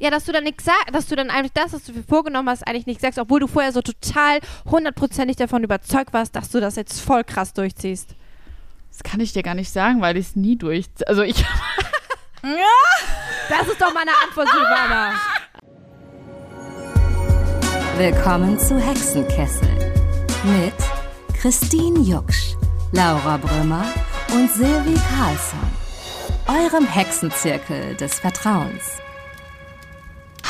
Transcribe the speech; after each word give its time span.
Ja, 0.00 0.08
dass 0.08 0.24
du 0.24 0.32
dann 0.32 0.44
nichts 0.44 0.64
sagst, 0.64 0.94
dass 0.94 1.06
du 1.08 1.14
dann 1.14 1.28
eigentlich 1.28 1.52
das, 1.52 1.74
was 1.74 1.84
du 1.84 1.92
dir 1.92 2.02
vorgenommen 2.02 2.48
hast, 2.48 2.66
eigentlich 2.66 2.86
nicht 2.86 3.02
sagst, 3.02 3.18
obwohl 3.18 3.38
du 3.38 3.46
vorher 3.46 3.70
so 3.70 3.82
total 3.82 4.40
hundertprozentig 4.64 5.36
davon 5.36 5.62
überzeugt 5.62 6.14
warst, 6.14 6.34
dass 6.34 6.48
du 6.48 6.58
das 6.58 6.76
jetzt 6.76 7.02
voll 7.02 7.22
krass 7.22 7.52
durchziehst. 7.52 8.14
Das 8.90 9.02
kann 9.02 9.20
ich 9.20 9.34
dir 9.34 9.42
gar 9.42 9.54
nicht 9.54 9.70
sagen, 9.70 10.00
weil 10.00 10.16
ich 10.16 10.28
es 10.28 10.36
nie 10.36 10.56
durch. 10.56 10.86
Also 11.06 11.22
ich. 11.22 11.44
Das 13.50 13.68
ist 13.68 13.78
doch 13.78 13.92
meine 13.92 14.12
Antwort, 14.24 14.48
Silvana. 14.48 15.12
Willkommen 17.98 18.58
zu 18.58 18.78
Hexenkessel 18.80 19.68
mit 20.44 21.36
Christine 21.38 21.98
Jucksch, 21.98 22.54
Laura 22.92 23.36
Brümmer 23.36 23.84
und 24.32 24.50
Silvi 24.50 24.98
Carlsson, 25.14 25.58
eurem 26.46 26.86
Hexenzirkel 26.86 27.94
des 27.96 28.18
Vertrauens. 28.18 29.02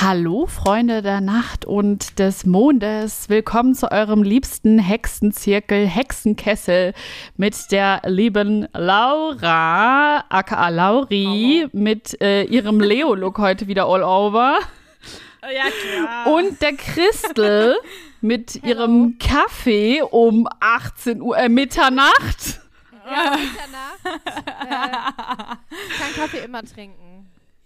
Hallo, 0.03 0.47
Freunde 0.47 1.03
der 1.03 1.21
Nacht 1.21 1.67
und 1.67 2.19
des 2.19 2.47
Mondes. 2.47 3.29
Willkommen 3.29 3.75
zu 3.75 3.93
eurem 3.93 4.23
liebsten 4.23 4.79
Hexenzirkel 4.79 5.87
Hexenkessel 5.87 6.95
mit 7.37 7.71
der 7.71 8.01
lieben 8.07 8.67
Laura, 8.73 10.25
aka 10.31 10.69
Lauri, 10.71 11.69
mit 11.73 12.19
äh, 12.23 12.45
ihrem 12.45 12.81
Leo-Look 12.81 13.39
heute 13.41 13.69
wieder 13.69 13.85
all 13.89 14.03
over. 14.03 14.61
Ja, 15.43 15.65
klar. 15.65 16.33
Und 16.33 16.63
der 16.63 16.77
Christel 16.77 17.77
mit 18.23 18.65
ihrem 18.65 19.19
Kaffee 19.19 20.01
um 20.01 20.49
18 20.61 21.21
Uhr, 21.21 21.37
äh, 21.37 21.51
Mitternacht. 21.51 22.63
Ja, 23.05 23.37
danach. 23.37 24.15
Äh, 24.65 24.87
ich 25.91 25.99
kann 25.99 26.15
Kaffee 26.15 26.39
immer 26.39 26.63
trinken. 26.63 27.10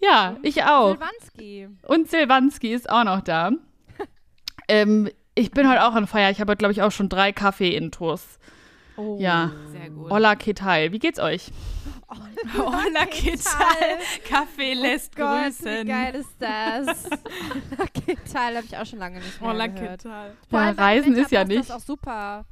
Ja, 0.04 0.36
ich 0.42 0.62
auch. 0.64 0.90
Silvanski. 0.92 1.68
Und 1.82 2.10
Silvanski 2.10 2.72
ist 2.72 2.90
auch 2.90 3.04
noch 3.04 3.20
da. 3.22 3.50
ähm, 4.68 5.08
ich 5.34 5.50
bin 5.50 5.68
heute 5.68 5.84
auch 5.84 5.94
an 5.94 6.06
Feier. 6.06 6.30
Ich 6.30 6.40
habe, 6.40 6.56
glaube 6.56 6.72
ich, 6.72 6.82
auch 6.82 6.92
schon 6.92 7.08
drei 7.08 7.32
Kaffee-Intos. 7.32 8.38
Oh. 8.96 9.16
Ja. 9.18 9.52
Sehr 9.72 9.90
gut. 9.90 10.10
Hola, 10.10 10.36
Ketal. 10.36 10.92
Wie 10.92 10.98
geht's 10.98 11.18
euch? 11.18 11.50
Hola, 12.56 13.06
Kital. 13.06 13.98
Kaffee 14.28 14.74
lässt 14.74 15.14
Oh 15.16 15.22
Gott, 15.22 15.44
grüßen. 15.44 15.66
wie 15.66 15.84
geil 15.88 16.14
ist 16.14 16.34
das? 16.38 17.10
okay, 17.80 18.16
Teil 18.30 18.56
habe 18.56 18.66
ich 18.66 18.76
auch 18.76 18.86
schon 18.86 18.98
lange 19.00 19.18
nicht 19.18 19.40
mehr 19.40 19.50
Hola, 19.50 19.66
gehört. 19.66 20.02
Kital. 20.02 20.36
Vor 20.48 20.60
Ja, 20.60 20.70
Reisen 20.70 21.16
ist 21.16 21.32
ja 21.32 21.44
nicht. 21.44 21.70
Das 21.70 21.70
auch 21.70 21.80
super. 21.80 22.44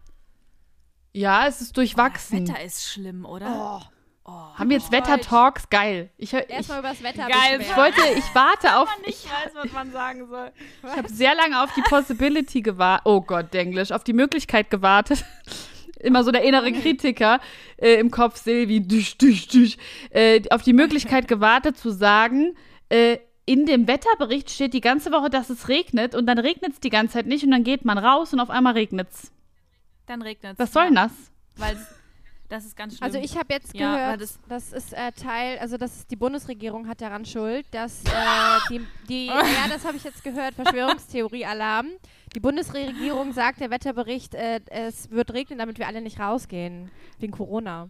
Ja, 1.13 1.47
es 1.47 1.61
ist 1.61 1.77
durchwachsen. 1.77 2.49
Wetter 2.49 2.63
ist 2.65 2.89
schlimm, 2.91 3.25
oder? 3.27 3.81
Oh. 3.83 3.87
Haben 4.25 4.71
wir 4.71 4.77
jetzt 4.77 4.93
Wetter-Talks? 4.93 5.69
Geil. 5.69 6.11
Ich, 6.17 6.33
ich, 6.33 6.41
ich, 6.41 6.51
Erstmal 6.51 6.79
über 6.79 6.91
das 6.91 7.03
Wetter 7.03 7.27
Geil, 7.27 7.61
ich 7.61 7.77
wollte, 7.77 8.01
ich 8.17 8.35
warte 8.35 8.77
auf, 8.77 8.89
ich, 9.05 9.25
Ich 9.25 9.25
weiß, 9.25 9.53
was 9.55 9.73
man 9.73 9.91
sagen 9.91 10.29
soll. 10.29 10.53
ich 10.85 10.97
habe 10.97 11.09
sehr 11.09 11.35
lange 11.35 11.63
auf 11.63 11.75
die 11.75 11.83
Possibility 11.83 12.63
gewartet. 12.63 13.07
Oh 13.07 13.21
Gott, 13.21 13.53
Englisch. 13.55 13.91
Auf 13.91 14.05
die 14.05 14.13
Möglichkeit 14.13 14.71
gewartet. 14.71 15.25
Immer 15.99 16.25
so 16.25 16.31
der 16.31 16.43
innere 16.43 16.73
Kritiker 16.73 17.41
äh, 17.77 17.95
im 17.95 18.11
Kopf, 18.11 18.37
Silvi, 18.37 18.81
düsch, 18.81 19.19
düsch, 19.19 19.49
düsch. 19.49 19.77
Äh, 20.11 20.43
auf 20.51 20.63
die 20.63 20.73
Möglichkeit 20.73 21.29
gewartet 21.29 21.77
zu 21.77 21.91
sagen, 21.91 22.57
äh, 22.89 23.19
in 23.45 23.67
dem 23.67 23.87
Wetterbericht 23.89 24.51
steht 24.51 24.75
die 24.75 24.81
ganze 24.81 25.11
Woche, 25.13 25.31
dass 25.31 25.51
es 25.51 25.69
regnet 25.69 26.15
und 26.15 26.27
dann 26.27 26.39
regnet 26.39 26.73
es 26.73 26.81
die 26.81 26.91
ganze 26.91 27.15
Zeit 27.15 27.27
nicht 27.27 27.45
und 27.45 27.51
dann 27.51 27.65
geht 27.65 27.85
man 27.85 27.99
raus 27.99 28.33
und 28.33 28.41
auf 28.41 28.51
einmal 28.51 28.75
regnet 28.75 29.09
es. 29.11 29.33
Dann 30.07 30.23
regnet 30.23 30.55
es. 30.55 30.59
Was 30.59 30.73
soll 30.73 30.87
denn 30.87 30.95
das? 30.95 31.13
Weil 31.57 31.77
das 32.53 32.65
ist 32.67 32.77
ganz 32.77 32.97
schlimm. 32.97 33.05
Also 33.07 33.19
ich 33.19 33.37
habe 33.37 33.53
jetzt 33.53 33.75
Ja, 33.75 33.97
gehört, 33.97 34.21
das- 34.21 34.39
das, 34.49 34.73
ist 34.73 34.93
äh, 34.93 35.11
Teil, 35.13 35.59
also 35.59 35.77
das 35.77 35.97
ist 35.97 36.11
die 36.11 36.17
Bundesregierung 36.17 36.87
hat 36.87 37.01
daran 37.01 37.25
schuld, 37.25 37.67
dass 37.73 38.05
äh, 38.05 38.09
die, 38.71 38.81
die, 39.09 39.27
ja, 39.27 39.43
das 39.69 39.85
habe 39.85 39.97
ich 39.97 40.05
jetzt 40.05 40.23
gehört, 40.23 40.55
Verschwörungstheorie-Alarm. 40.55 41.89
Die 42.35 42.41
Bundesregierung 42.41 43.33
sagt, 43.33 43.61
der 43.61 43.71
Wetterbericht, 43.71 44.35
äh, 44.35 44.61
es 44.71 45.11
wird 45.11 45.33
regnen, 45.33 45.59
damit 45.59 45.79
wir 45.79 45.87
alle 45.87 46.01
nicht 46.01 46.21
rausgehen, 46.21 46.91
wegen 47.19 47.33
Corona. 47.33 47.89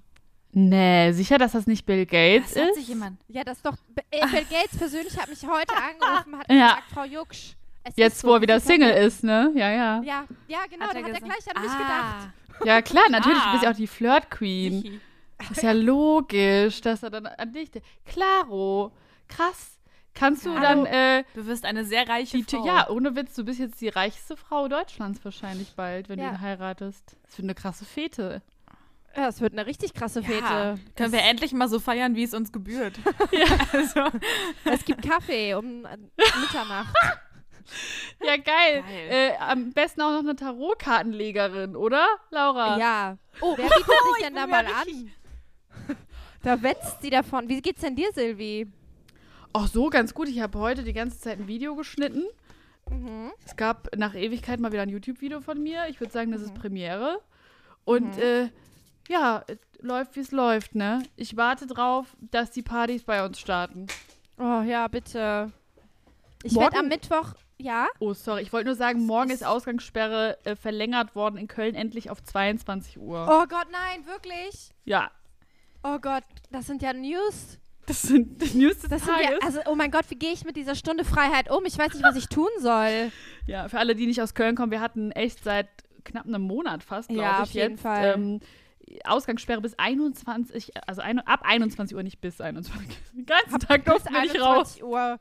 Nee, 0.54 1.12
sicher, 1.12 1.38
dass 1.38 1.52
das 1.52 1.66
nicht 1.66 1.86
Bill 1.86 2.04
Gates 2.04 2.52
das 2.54 2.68
ist? 2.70 2.74
sich 2.74 2.88
jemand. 2.88 3.18
Ja, 3.28 3.42
das 3.42 3.56
ist 3.58 3.66
doch, 3.66 3.76
äh, 4.10 4.20
Bill 4.26 4.44
Gates 4.50 4.76
persönlich 4.76 5.16
hat 5.18 5.28
mich 5.28 5.42
heute 5.46 5.74
angerufen, 5.76 6.38
hat 6.38 6.50
Ja. 6.50 6.68
gesagt, 6.68 6.90
Frau 6.92 7.04
Jucksch, 7.04 7.54
es 7.84 7.90
ist 7.92 7.98
Jetzt, 7.98 8.20
so, 8.20 8.28
wo 8.28 8.34
er 8.34 8.42
wieder 8.42 8.60
Single 8.60 8.90
ist, 8.90 9.24
ne? 9.24 9.50
Ja, 9.54 9.70
ja. 9.70 10.02
Ja, 10.02 10.24
ja, 10.48 10.58
genau, 10.70 10.84
Hat 10.86 10.94
da 10.94 10.98
er 10.98 11.04
hat 11.04 11.12
er 11.14 11.20
gleich 11.20 11.56
an 11.56 11.62
mich 11.62 11.70
Ah. 11.72 11.78
gedacht. 11.78 12.32
Ja, 12.64 12.82
klar, 12.82 13.04
natürlich. 13.10 13.38
Du 13.38 13.48
Ah. 13.48 13.52
bist 13.52 13.64
ja 13.64 13.70
auch 13.72 13.76
die 13.76 13.86
Flirt-Queen. 13.86 14.82
Sichi. 14.82 15.00
Ist 15.50 15.62
ja 15.62 15.72
logisch, 15.72 16.80
dass 16.82 17.02
er 17.02 17.10
dann 17.10 17.26
an 17.26 17.52
dich. 17.52 17.70
Klaro, 18.06 18.92
krass. 19.28 19.78
Kannst 20.14 20.44
du 20.46 20.50
Hallo. 20.54 20.84
dann, 20.84 20.86
äh, 20.86 21.24
Du 21.34 21.46
wirst 21.46 21.64
eine 21.64 21.84
sehr 21.84 22.06
reiche 22.08 22.36
die, 22.36 22.44
Frau. 22.44 22.66
ja, 22.66 22.88
ohne 22.90 23.16
Witz, 23.16 23.34
du 23.34 23.44
bist 23.44 23.58
jetzt 23.58 23.80
die 23.80 23.88
reichste 23.88 24.36
Frau 24.36 24.68
Deutschlands 24.68 25.24
wahrscheinlich 25.24 25.72
bald, 25.74 26.08
wenn 26.10 26.18
Ja. 26.20 26.28
du 26.28 26.34
ihn 26.34 26.40
heiratest. 26.42 27.16
Das 27.24 27.38
wird 27.38 27.44
eine 27.46 27.54
krasse 27.54 27.84
Fete. 27.86 28.42
Ja, 29.16 29.28
es 29.28 29.40
wird 29.40 29.52
eine 29.54 29.66
richtig 29.66 29.94
krasse 29.94 30.20
Ja. 30.20 30.26
Fete. 30.26 30.74
Können 30.96 31.12
wir 31.12 31.22
endlich 31.22 31.52
mal 31.52 31.68
so 31.68 31.80
feiern, 31.80 32.14
wie 32.14 32.22
es 32.24 32.34
uns 32.34 32.52
gebührt. 32.52 32.94
Also, 33.72 34.02
Es 34.64 34.84
gibt 34.84 35.02
Kaffee 35.02 35.54
um 35.54 35.86
äh, 35.86 35.96
Mitternacht. 36.40 36.94
Ja, 38.24 38.36
geil. 38.36 38.82
Geil. 38.82 39.08
Äh, 39.10 39.36
am 39.38 39.72
besten 39.72 40.00
auch 40.02 40.10
noch 40.12 40.20
eine 40.20 40.36
Tarotkartenlegerin, 40.36 41.76
oder, 41.76 42.06
Laura? 42.30 42.78
Ja. 42.78 43.18
Oh, 43.40 43.54
wer 43.56 43.64
bietet 43.68 43.86
sich 43.86 44.22
denn 44.24 44.34
da 44.34 44.46
mal 44.46 44.66
an? 44.66 45.12
Da 46.42 46.60
wetzt 46.60 47.02
sie 47.02 47.10
davon. 47.10 47.48
Wie 47.48 47.60
geht's 47.62 47.82
denn 47.82 47.94
dir, 47.94 48.10
Silvi? 48.12 48.66
Ach 49.52 49.68
so, 49.68 49.90
ganz 49.90 50.12
gut. 50.12 50.28
Ich 50.28 50.40
habe 50.40 50.58
heute 50.58 50.82
die 50.82 50.92
ganze 50.92 51.20
Zeit 51.20 51.38
ein 51.38 51.46
Video 51.46 51.76
geschnitten. 51.76 52.24
Mhm. 52.90 53.30
Es 53.46 53.54
gab 53.54 53.94
nach 53.96 54.14
Ewigkeit 54.16 54.58
mal 54.58 54.72
wieder 54.72 54.82
ein 54.82 54.88
YouTube-Video 54.88 55.40
von 55.40 55.62
mir. 55.62 55.86
Ich 55.88 56.00
würde 56.00 56.12
sagen, 56.12 56.32
das 56.32 56.40
Mhm. 56.40 56.46
ist 56.46 56.54
Premiere. 56.54 57.20
Und 57.84 58.18
äh, 58.18 58.48
ja, 59.08 59.44
es 59.46 59.58
läuft, 59.80 60.16
wie 60.16 60.20
es 60.20 60.32
läuft, 60.32 60.74
ne? 60.74 61.04
Ich 61.14 61.36
warte 61.36 61.66
drauf, 61.68 62.16
dass 62.20 62.50
die 62.50 62.62
Partys 62.62 63.04
bei 63.04 63.24
uns 63.24 63.38
starten. 63.38 63.86
Oh 64.36 64.62
ja, 64.62 64.88
bitte. 64.88 65.52
Ich 66.42 66.56
werde 66.56 66.76
am 66.78 66.88
Mittwoch. 66.88 67.34
Ja? 67.58 67.86
Oh, 68.00 68.12
sorry. 68.14 68.42
Ich 68.42 68.52
wollte 68.52 68.66
nur 68.66 68.74
sagen, 68.74 69.06
morgen 69.06 69.30
ist 69.30 69.44
Ausgangssperre 69.44 70.38
äh, 70.44 70.56
verlängert 70.56 71.14
worden 71.14 71.36
in 71.36 71.46
Köln 71.48 71.74
endlich 71.74 72.10
auf 72.10 72.22
22 72.22 72.98
Uhr. 72.98 73.26
Oh 73.30 73.46
Gott, 73.48 73.66
nein, 73.70 74.04
wirklich? 74.06 74.70
Ja, 74.84 75.10
Oh 75.84 75.98
Gott, 75.98 76.22
das 76.52 76.66
sind 76.68 76.80
ja 76.80 76.92
News. 76.92 77.58
das 77.86 78.02
sind 78.02 78.40
die 78.40 78.56
News 78.56 78.78
des 78.78 78.88
Das 78.90 79.04
sind 79.04 79.14
Tages. 79.14 79.30
ja, 79.30 79.38
also, 79.44 79.58
oh 79.66 79.74
mein 79.74 79.90
Gott, 79.90 80.04
wie 80.10 80.14
gehe 80.14 80.32
ich 80.32 80.44
mit 80.44 80.54
dieser 80.56 80.76
Stunde 80.76 81.04
Freiheit 81.04 81.50
um? 81.50 81.64
Ich 81.64 81.76
weiß 81.76 81.94
nicht, 81.94 82.04
was 82.04 82.14
ich 82.16 82.26
tun 82.28 82.48
soll. 82.60 83.10
Ja, 83.46 83.68
für 83.68 83.80
alle, 83.80 83.96
die 83.96 84.06
nicht 84.06 84.22
aus 84.22 84.34
Köln 84.34 84.54
kommen, 84.54 84.70
wir 84.70 84.80
hatten 84.80 85.10
echt 85.10 85.42
seit 85.42 85.66
knapp 86.04 86.26
einem 86.26 86.42
Monat 86.42 86.84
fast, 86.84 87.08
glaube 87.08 87.22
Ja, 87.22 87.36
ich, 87.38 87.42
auf 87.42 87.50
jeden 87.50 87.72
jetzt. 87.72 87.82
Fall. 87.82 88.12
Ähm, 88.14 88.40
Ausgangssperre 89.04 89.60
bis 89.60 89.76
21, 89.78 90.70
also 90.86 91.00
ein, 91.02 91.18
ab 91.20 91.40
21 91.42 91.96
Uhr, 91.96 92.04
nicht 92.04 92.20
bis 92.20 92.40
21. 92.40 92.88
Den 93.12 93.26
ganzen 93.26 93.58
Tag 93.58 93.84
durften 93.84 94.12
wir 94.12 94.20
nicht 94.22 94.40
raus. 94.40 94.76
21 94.80 94.84
Uhr. 94.84 95.18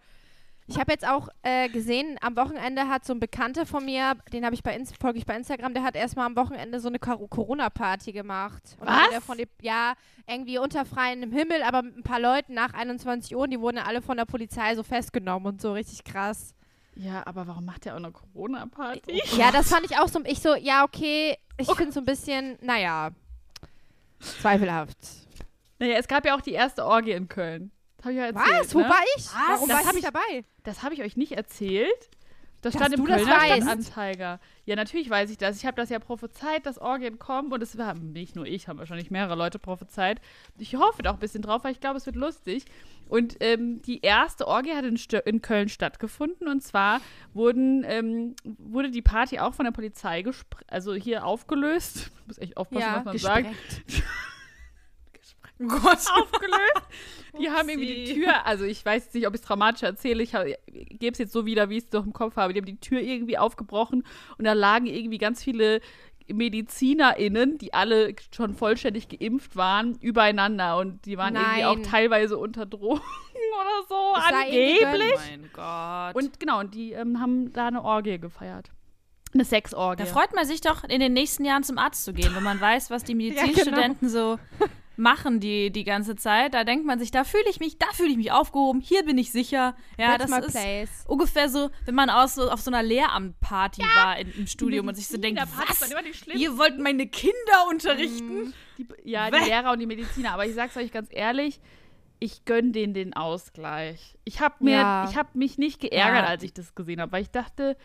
Ich 0.71 0.79
habe 0.79 0.93
jetzt 0.93 1.05
auch 1.05 1.27
äh, 1.43 1.67
gesehen, 1.67 2.17
am 2.21 2.37
Wochenende 2.37 2.87
hat 2.87 3.03
so 3.03 3.13
ein 3.13 3.19
Bekannter 3.19 3.65
von 3.65 3.83
mir, 3.83 4.15
den 4.31 4.45
habe 4.45 4.55
ich 4.55 4.63
bei 4.63 4.81
folge 4.97 5.19
ich 5.19 5.25
bei 5.25 5.35
Instagram, 5.35 5.73
der 5.73 5.83
hat 5.83 5.97
erstmal 5.97 6.25
am 6.27 6.37
Wochenende 6.37 6.79
so 6.79 6.87
eine 6.87 6.97
Corona-Party 6.97 8.13
gemacht. 8.13 8.77
Und 8.79 8.87
Was? 8.87 9.21
Von 9.25 9.37
ja, 9.61 9.95
irgendwie 10.27 10.59
unter 10.59 10.85
freiem 10.85 11.29
Himmel, 11.33 11.61
aber 11.63 11.81
mit 11.81 11.97
ein 11.97 12.03
paar 12.03 12.21
Leuten 12.21 12.53
nach 12.53 12.73
21 12.73 13.35
Uhr 13.35 13.49
die 13.49 13.59
wurden 13.59 13.79
alle 13.79 14.01
von 14.01 14.15
der 14.15 14.23
Polizei 14.23 14.73
so 14.75 14.83
festgenommen 14.83 15.45
und 15.45 15.61
so 15.61 15.73
richtig 15.73 16.05
krass. 16.05 16.55
Ja, 16.95 17.21
aber 17.27 17.47
warum 17.47 17.65
macht 17.65 17.83
der 17.83 17.93
auch 17.93 17.97
eine 17.97 18.13
Corona-Party? 18.13 19.21
Ja, 19.37 19.51
das 19.51 19.67
fand 19.67 19.83
ich 19.83 19.97
auch 19.97 20.07
so, 20.07 20.21
ich 20.23 20.39
so, 20.39 20.55
ja, 20.55 20.85
okay, 20.85 21.35
ich 21.57 21.67
Oh 21.67 21.75
finde 21.75 21.91
so 21.91 21.99
ein 21.99 22.05
bisschen, 22.05 22.57
naja, 22.61 23.09
zweifelhaft. 24.21 24.97
Naja, 25.79 25.97
es 25.97 26.07
gab 26.07 26.25
ja 26.25 26.33
auch 26.33 26.41
die 26.41 26.53
erste 26.53 26.85
Orgie 26.85 27.11
in 27.11 27.27
Köln. 27.27 27.71
Das 28.01 28.05
habe 28.05 28.13
ich 28.13 28.19
ja 28.19 28.25
erzählt. 28.25 28.59
Was? 28.61 28.73
Wo 28.75 28.79
ne? 28.79 28.89
war 28.89 29.03
ich? 29.15 29.25
Was? 29.25 29.33
Warum 29.47 29.69
Das 29.69 29.77
war 29.77 29.87
ich 29.89 29.93
nicht 29.93 30.07
dabei? 30.07 30.45
Das 30.63 30.83
habe 30.83 30.93
ich 30.95 31.01
euch 31.03 31.17
nicht 31.17 31.33
erzählt. 31.33 32.09
Das 32.61 32.73
Dass 32.73 32.81
stand 32.81 32.93
im 32.93 33.05
du 33.05 33.07
das 33.11 33.21
Kölner 33.23 33.37
weißt. 33.37 33.55
Stadtanzeiger. 33.63 34.39
Ja, 34.65 34.75
natürlich 34.75 35.09
weiß 35.09 35.31
ich 35.31 35.37
das. 35.37 35.57
Ich 35.57 35.65
habe 35.65 35.75
das 35.77 35.89
ja 35.89 35.97
prophezeit, 35.97 36.65
dass 36.67 36.77
Orgien 36.77 37.17
kommen. 37.17 37.51
Und 37.51 37.61
es 37.63 37.77
war 37.77 37.95
nicht 37.95 38.35
nur 38.35 38.45
ich, 38.45 38.67
haben 38.67 38.77
wahrscheinlich 38.77 39.09
mehrere 39.09 39.35
Leute 39.35 39.57
prophezeit. 39.57 40.21
Ich 40.59 40.75
hoffe 40.75 41.01
da 41.01 41.09
auch 41.11 41.15
ein 41.15 41.19
bisschen 41.19 41.41
drauf, 41.41 41.63
weil 41.63 41.71
ich 41.71 41.79
glaube, 41.79 41.97
es 41.97 42.05
wird 42.05 42.15
lustig. 42.15 42.65
Und 43.07 43.37
ähm, 43.39 43.81
die 43.81 44.01
erste 44.01 44.47
Orgie 44.47 44.73
hat 44.73 44.85
in, 44.85 44.99
in 45.25 45.41
Köln 45.41 45.69
stattgefunden. 45.69 46.47
Und 46.47 46.61
zwar 46.61 47.01
wurden, 47.33 47.83
ähm, 47.87 48.35
wurde 48.43 48.91
die 48.91 49.01
Party 49.01 49.39
auch 49.39 49.53
von 49.55 49.65
der 49.65 49.71
Polizei 49.71 50.21
gespr- 50.21 50.63
also 50.67 50.93
hier 50.93 51.25
aufgelöst. 51.25 52.11
Ich 52.21 52.27
muss 52.27 52.37
echt 52.37 52.57
aufpassen, 52.57 52.85
was 52.95 53.05
man 53.05 53.17
sagt. 53.17 53.47
Oh 55.61 55.67
Gott. 55.67 55.99
aufgelöst. 56.15 56.87
Die 57.39 57.49
haben 57.49 57.69
irgendwie 57.69 58.05
die 58.05 58.13
Tür, 58.13 58.45
also 58.45 58.65
ich 58.65 58.83
weiß 58.83 59.05
jetzt 59.05 59.15
nicht, 59.15 59.27
ob 59.27 59.33
ich 59.33 59.41
es 59.41 59.47
dramatisch 59.47 59.83
erzähle, 59.83 60.21
ich 60.23 60.31
gebe 60.31 61.13
es 61.13 61.17
jetzt 61.17 61.31
so 61.31 61.45
wieder, 61.45 61.69
wie 61.69 61.77
ich 61.77 61.85
es 61.85 61.89
doch 61.89 62.05
im 62.05 62.13
Kopf 62.13 62.35
habe. 62.35 62.53
Die 62.53 62.59
haben 62.59 62.65
die 62.65 62.79
Tür 62.79 62.99
irgendwie 62.99 63.37
aufgebrochen 63.37 64.03
und 64.37 64.45
da 64.45 64.53
lagen 64.53 64.85
irgendwie 64.85 65.17
ganz 65.17 65.43
viele 65.43 65.79
MedizinerInnen, 66.27 67.57
die 67.57 67.73
alle 67.73 68.15
schon 68.33 68.53
vollständig 68.53 69.07
geimpft 69.09 69.55
waren, 69.55 69.95
übereinander 69.99 70.77
und 70.77 71.05
die 71.05 71.17
waren 71.17 71.35
irgendwie 71.35 71.65
auch 71.65 71.75
Nein. 71.75 71.83
teilweise 71.83 72.37
unter 72.37 72.65
Drogen 72.65 73.01
oder 73.59 73.87
so, 73.87 74.13
Es 74.17 74.33
angeblich. 74.33 75.13
Oh 75.15 75.29
mein 75.29 75.49
Gott. 75.53 76.15
Und 76.15 76.39
genau, 76.39 76.59
und 76.59 76.73
die 76.73 76.91
ähm, 76.91 77.19
haben 77.19 77.51
da 77.53 77.67
eine 77.67 77.83
Orgie 77.83 78.19
gefeiert. 78.19 78.71
Eine 79.33 79.45
Sexorgie. 79.45 80.03
da 80.03 80.09
freut 80.09 80.35
man 80.35 80.45
sich 80.45 80.59
doch, 80.59 80.83
in 80.83 80.99
den 80.99 81.13
nächsten 81.13 81.45
Jahren 81.45 81.63
zum 81.63 81.77
Arzt 81.77 82.03
zu 82.03 82.11
gehen, 82.11 82.35
wenn 82.35 82.43
man 82.43 82.59
weiß, 82.59 82.89
was 82.89 83.03
die 83.05 83.13
genau. 83.17 83.41
Medizinstudenten 83.41 84.09
so 84.09 84.37
machen 85.01 85.39
die, 85.39 85.71
die 85.71 85.83
ganze 85.83 86.15
Zeit. 86.15 86.53
Da 86.53 86.63
denkt 86.63 86.85
man 86.85 86.99
sich, 86.99 87.11
da 87.11 87.23
fühle 87.23 87.49
ich 87.49 87.59
mich, 87.59 87.77
da 87.77 87.87
fühle 87.93 88.09
ich 88.11 88.17
mich 88.17 88.31
aufgehoben, 88.31 88.79
hier 88.79 89.03
bin 89.03 89.17
ich 89.17 89.31
sicher. 89.31 89.75
Ja, 89.97 90.17
That's 90.17 90.31
das 90.31 90.45
ist 90.45 90.51
place. 90.53 91.05
ungefähr 91.07 91.49
so, 91.49 91.69
wenn 91.85 91.95
man 91.95 92.09
aus, 92.09 92.35
so, 92.35 92.49
auf 92.49 92.61
so 92.61 92.69
einer 92.71 92.83
Lehramtparty 92.83 93.81
war 93.95 94.17
in, 94.19 94.31
im 94.33 94.47
Studium 94.47 94.87
und 94.87 94.95
sich 94.95 95.07
so 95.07 95.17
denkt, 95.17 95.41
was? 95.57 95.91
Ihr 96.35 96.57
wollt 96.57 96.79
meine 96.79 97.07
Kinder 97.07 97.67
unterrichten? 97.69 98.53
Die, 98.77 98.87
ja, 99.03 99.29
die 99.29 99.37
Bäh. 99.37 99.45
Lehrer 99.45 99.71
und 99.71 99.79
die 99.79 99.85
Mediziner. 99.87 100.31
Aber 100.33 100.45
ich 100.45 100.53
sag's 100.53 100.77
euch 100.77 100.91
ganz 100.91 101.09
ehrlich, 101.11 101.59
ich 102.19 102.45
gönn 102.45 102.71
denen 102.71 102.93
den 102.93 103.13
Ausgleich. 103.15 104.15
Ich 104.23 104.39
habe 104.39 104.55
mir, 104.63 104.73
Ja. 104.73 105.07
ich 105.09 105.17
habe 105.17 105.29
mich 105.33 105.57
nicht 105.57 105.81
geärgert, 105.81 106.23
Ja. 106.23 106.27
als 106.29 106.43
ich 106.43 106.53
das 106.53 106.75
gesehen 106.75 107.01
habe, 107.01 107.11
weil 107.11 107.23
ich 107.23 107.31
dachte, 107.31 107.75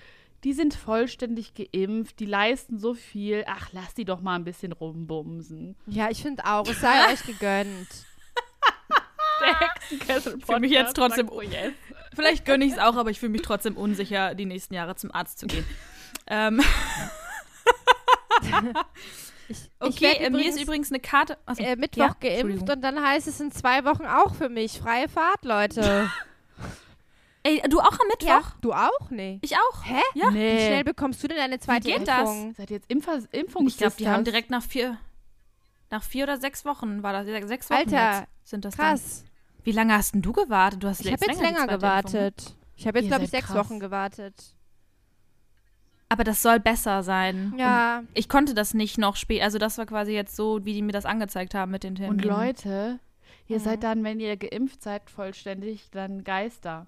die 0.47 0.53
sind 0.53 0.75
vollständig 0.75 1.55
geimpft, 1.55 2.21
die 2.21 2.25
leisten 2.25 2.79
so 2.79 2.95
viel. 2.95 3.43
Ach, 3.49 3.71
lass 3.73 3.95
die 3.95 4.05
doch 4.05 4.21
mal 4.21 4.37
ein 4.37 4.45
bisschen 4.45 4.71
rumbumsen. 4.71 5.75
Ja, 5.87 6.09
ich 6.09 6.23
finde 6.23 6.45
auch. 6.47 6.69
Es 6.69 6.81
sei 6.81 7.13
euch 7.13 7.25
gegönnt. 7.27 7.89
Der 9.41 9.59
Hexenkessel 9.59 10.41
fühl 10.41 10.61
mich 10.61 10.71
jetzt 10.71 10.95
trotzdem- 10.95 11.29
oh 11.31 11.41
yes. 11.41 11.73
Vielleicht 12.15 12.45
gönne 12.45 12.65
ich 12.65 12.75
es 12.75 12.79
auch, 12.79 12.95
aber 12.95 13.11
ich 13.11 13.19
fühle 13.19 13.33
mich 13.33 13.43
trotzdem 13.43 13.77
unsicher, 13.77 14.37
die 14.37 14.47
nächsten 14.47 14.75
Jahre 14.75 14.95
zum 14.95 15.11
Arzt 15.11 15.41
zu 15.41 15.49
gehen. 15.49 15.65
ähm, 16.29 16.63
Ich, 19.49 19.59
ich 19.59 19.71
okay, 19.81 20.21
werd 20.21 20.21
äh, 20.21 20.31
mir 20.31 20.49
ist 20.49 20.61
übrigens 20.61 20.91
eine 20.93 21.01
Karte. 21.01 21.39
Achso, 21.45 21.63
äh, 21.63 21.75
Mittwoch 21.75 22.03
ja, 22.05 22.17
geimpft 22.21 22.71
und 22.71 22.81
dann 22.83 23.05
heißt 23.05 23.27
es 23.27 23.41
in 23.41 23.51
zwei 23.51 23.85
Wochen 23.85 24.07
auch 24.07 24.35
für 24.37 24.49
mich. 24.49 24.79
Freie 24.79 25.09
Fahrt, 25.09 25.45
Leute. 25.45 26.09
Ey, 27.47 27.63
du 27.69 27.81
auch 27.81 27.93
am 27.93 28.09
Mittwoch? 28.09 28.27
ja, 28.29 28.43
du 28.61 28.73
auch? 28.73 29.11
Nee. 29.11 29.39
Ich 29.43 29.55
auch. 29.57 29.85
Hä? 29.85 30.01
Ja. 30.15 30.29
Wie 30.31 30.35
Nee. 30.35 30.67
schnell 30.67 30.85
bekommst 30.85 31.23
du 31.23 31.29
denn 31.29 31.37
deine 31.37 31.59
zweite 31.61 31.89
geht 31.89 32.09
das? 32.09 32.19
Impfung? 32.29 32.55
Seid 32.55 32.71
ihr 32.71 32.77
jetzt 32.77 32.91
Impfer 32.91 33.19
Impfungs 33.33 33.73
Ich 33.73 33.79
glaube, 33.79 33.95
die 33.99 34.09
haben 34.09 34.25
direkt 34.25 34.51
nach 34.51 34.63
vier, 34.63 34.99
nach 35.91 36.03
vier 36.03 36.25
oder 36.25 36.39
sechs 36.39 36.65
Wochen 36.65 37.03
war 37.03 37.13
das. 37.13 37.27
Sechs 37.49 37.71
Wochen 37.71 37.79
Alter, 37.79 38.19
jetzt 38.21 38.29
sind 38.51 38.65
das 38.65 38.77
Krass. 38.77 39.23
Dann. 39.23 39.31
Wie 39.65 39.73
lange 39.73 39.95
hast 39.95 40.15
denn 40.15 40.23
du 40.23 40.33
gewartet? 40.33 40.83
Du 40.83 40.89
hast 40.89 41.01
Ich 41.01 41.13
habe 41.13 41.25
jetzt 41.25 41.41
länger, 41.41 41.43
länger 41.43 41.57
zweite 41.59 41.75
Impfung, 41.75 41.81
gewartet. 41.81 42.57
Ich 42.77 42.87
habe 42.87 42.99
jetzt, 42.99 43.09
glaube 43.09 43.25
ich, 43.25 43.31
sechs 43.31 43.47
krass. 43.49 43.57
Wochen 43.57 43.81
gewartet. 43.81 44.35
Aber 46.09 46.23
das 46.25 46.41
soll 46.43 46.61
besser 46.61 47.03
sein. 47.03 47.55
Ja. 47.59 47.99
Und 48.01 48.09
ich 48.15 48.29
konnte 48.29 48.55
das 48.55 48.75
nicht 48.75 48.97
noch 48.99 49.17
spät. 49.17 49.43
Also 49.43 49.59
das 49.59 49.77
war 49.79 49.87
quasi 49.87 50.13
jetzt 50.13 50.37
so, 50.37 50.65
wie 50.65 50.73
die 50.73 50.83
mir 50.83 50.93
das 50.93 51.05
angezeigt 51.05 51.55
haben 51.55 51.73
mit 51.73 51.83
den 51.83 51.97
Terminen. 51.97 52.21
Und 52.21 52.25
Leute, 52.25 53.01
ihr 53.49 53.59
Mhm. 53.59 53.63
seid 53.63 53.83
dann, 53.83 54.05
wenn 54.05 54.21
ihr 54.21 54.37
geimpft 54.37 54.83
seid, 54.83 55.11
vollständig 55.11 55.91
dann 55.91 56.23
Geister. 56.23 56.87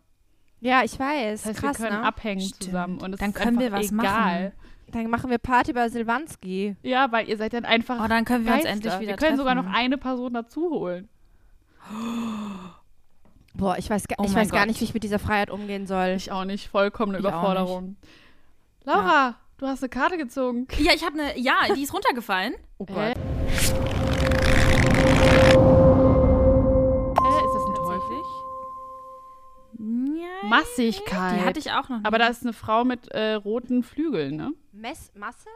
Ja, 0.60 0.82
ich 0.82 0.98
weiß. 0.98 1.42
Das 1.42 1.50
heißt, 1.50 1.60
Krass, 1.60 1.78
wir 1.80 1.86
können 1.88 2.00
ne? 2.00 2.06
abhängen 2.06 2.40
Stimmt. 2.40 2.62
zusammen. 2.64 2.98
Und 2.98 3.12
es 3.14 3.20
Dann 3.20 3.30
ist 3.30 3.36
können 3.36 3.58
wir 3.58 3.66
einfach 3.66 3.78
was 3.78 3.92
egal. 3.92 4.42
machen. 4.44 4.52
Dann 4.90 5.10
machen 5.10 5.30
wir 5.30 5.38
Party 5.38 5.72
bei 5.72 5.88
Silvanski. 5.88 6.74
Ja, 6.82 7.12
weil 7.12 7.28
ihr 7.28 7.36
seid 7.36 7.52
dann 7.52 7.64
einfach 7.66 8.02
Oh, 8.02 8.08
dann 8.08 8.24
können 8.24 8.44
wir 8.46 8.52
uns 8.54 8.62
Geister. 8.64 8.74
endlich 8.74 9.00
wieder 9.00 9.10
Wir 9.12 9.16
können 9.16 9.36
sogar 9.36 9.54
noch 9.54 9.64
treffen. 9.64 9.76
eine 9.76 9.98
Person 9.98 10.32
dazu 10.34 10.70
holen. 10.70 11.08
Boah, 13.54 13.76
ich 13.78 13.88
weiß, 13.90 14.04
Oh 14.18 14.24
ich 14.24 14.34
weiß 14.34 14.50
gar 14.50 14.60
Gott. 14.60 14.68
nicht, 14.68 14.80
wie 14.80 14.84
ich 14.84 14.94
mit 14.94 15.02
dieser 15.02 15.18
Freiheit 15.18 15.50
umgehen 15.50 15.86
soll. 15.86 16.14
Ich 16.16 16.32
auch 16.32 16.44
nicht. 16.44 16.68
Vollkommene 16.68 17.18
Ich 17.18 17.24
Überforderung. 17.24 17.96
Laura, 18.84 19.34
du 19.58 19.66
hast 19.66 19.82
eine 19.82 19.90
Karte 19.90 20.16
gezogen. 20.16 20.66
Ja, 20.78 20.92
ich 20.94 21.04
habe 21.04 21.20
eine. 21.20 21.38
Ja, 21.38 21.54
die 21.74 21.82
ist 21.82 21.92
runtergefallen. 21.92 22.54
Oh 22.78 22.86
Äh, 22.96 23.10
äh, 23.12 23.14
Massigkeit. 30.44 31.40
die 31.40 31.44
hatte 31.44 31.58
ich 31.58 31.72
auch 31.72 31.88
noch. 31.88 32.00
Aber 32.04 32.18
nie. 32.18 32.24
da 32.24 32.28
ist 32.28 32.42
eine 32.42 32.52
Frau 32.52 32.84
mit 32.84 33.08
äh, 33.08 33.34
roten 33.34 33.82
Flügeln, 33.82 34.36
ne? 34.36 34.52
Mess 34.72 35.10
Masse? 35.14 35.48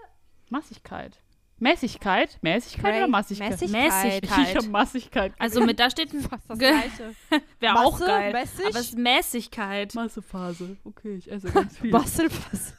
Massigkeit. 0.51 1.19
Mäßigkeit? 1.59 2.39
Mäßigkeit 2.43 2.97
oder 2.97 3.07
Massigkeit? 3.09 3.61
Mäßigkeit. 3.61 4.49
Ich 4.49 4.57
habe 4.57 4.69
Massigkeit. 4.69 5.33
Also 5.39 5.65
mit 5.65 5.79
da 5.79 5.91
steht 5.91 6.13
ein. 6.15 6.21
Fast 6.21 6.51
das 6.51 6.59
Gleiche. 6.59 7.15
Wäre 7.61 7.79
auch 7.79 8.01
geil. 8.01 8.33
mäßig? 8.33 8.67
Aber 8.67 8.79
es 8.81 8.87
ist 8.89 8.99
Mäßigkeit. 8.99 9.95
Massephase. 9.95 10.77
Okay, 10.85 11.15
ich 11.17 11.31
esse 11.31 11.51
ganz 11.53 11.79
viel. 11.79 11.93
Bastelfass. 11.93 12.75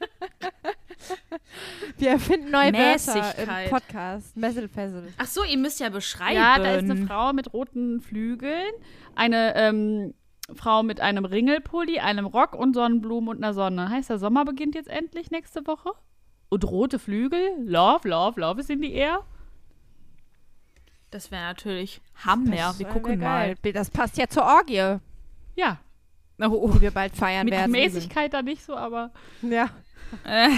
Wir 1.98 2.10
erfinden 2.10 2.50
neue 2.50 2.72
Wörter 2.72 2.92
Mäßigkeit. 2.92 3.64
im 3.64 3.70
Podcast. 3.70 4.36
Messelfessel. 4.36 5.12
Ach 5.18 5.26
so, 5.26 5.44
ihr 5.44 5.58
müsst 5.58 5.80
ja 5.80 5.90
beschreiben. 5.90 6.36
Ja, 6.36 6.58
da 6.58 6.76
ist 6.76 6.90
eine 6.90 7.06
Frau 7.06 7.32
mit 7.32 7.52
roten 7.52 8.00
Flügeln, 8.00 8.72
eine 9.14 9.54
ähm, 9.54 10.14
Frau 10.54 10.82
mit 10.82 11.00
einem 11.00 11.24
Ringelpulli, 11.24 12.00
einem 12.00 12.26
Rock 12.26 12.54
und 12.54 12.74
Sonnenblumen 12.74 13.30
und 13.30 13.36
einer 13.38 13.54
Sonne. 13.54 13.88
Heißt, 13.88 14.10
der 14.10 14.18
Sommer 14.18 14.44
beginnt 14.44 14.74
jetzt 14.74 14.88
endlich 14.88 15.30
nächste 15.30 15.66
Woche? 15.66 15.92
Und 16.50 16.64
rote 16.64 16.98
Flügel? 16.98 17.50
Love, 17.64 18.08
love, 18.08 18.38
love 18.40 18.60
ist 18.60 18.70
in 18.70 18.82
die 18.82 18.92
Air. 18.92 19.20
Das 21.10 21.30
wäre 21.30 21.42
natürlich 21.42 22.00
Hammer. 22.24 22.74
Wir 22.78 22.86
gucken 22.86 23.20
mal. 23.20 23.54
Das 23.72 23.90
passt 23.90 24.16
ja 24.18 24.28
zur 24.28 24.44
Orgie, 24.44 24.98
Ja, 25.56 25.78
Oh, 26.40 26.72
die 26.74 26.80
wir 26.80 26.90
bald 26.90 27.14
feiern 27.14 27.44
mit 27.44 27.54
werden. 27.54 27.70
Mäßigkeit 27.70 28.34
da 28.34 28.42
nicht 28.42 28.64
so, 28.64 28.76
aber 28.76 29.12
Ja. 29.42 29.70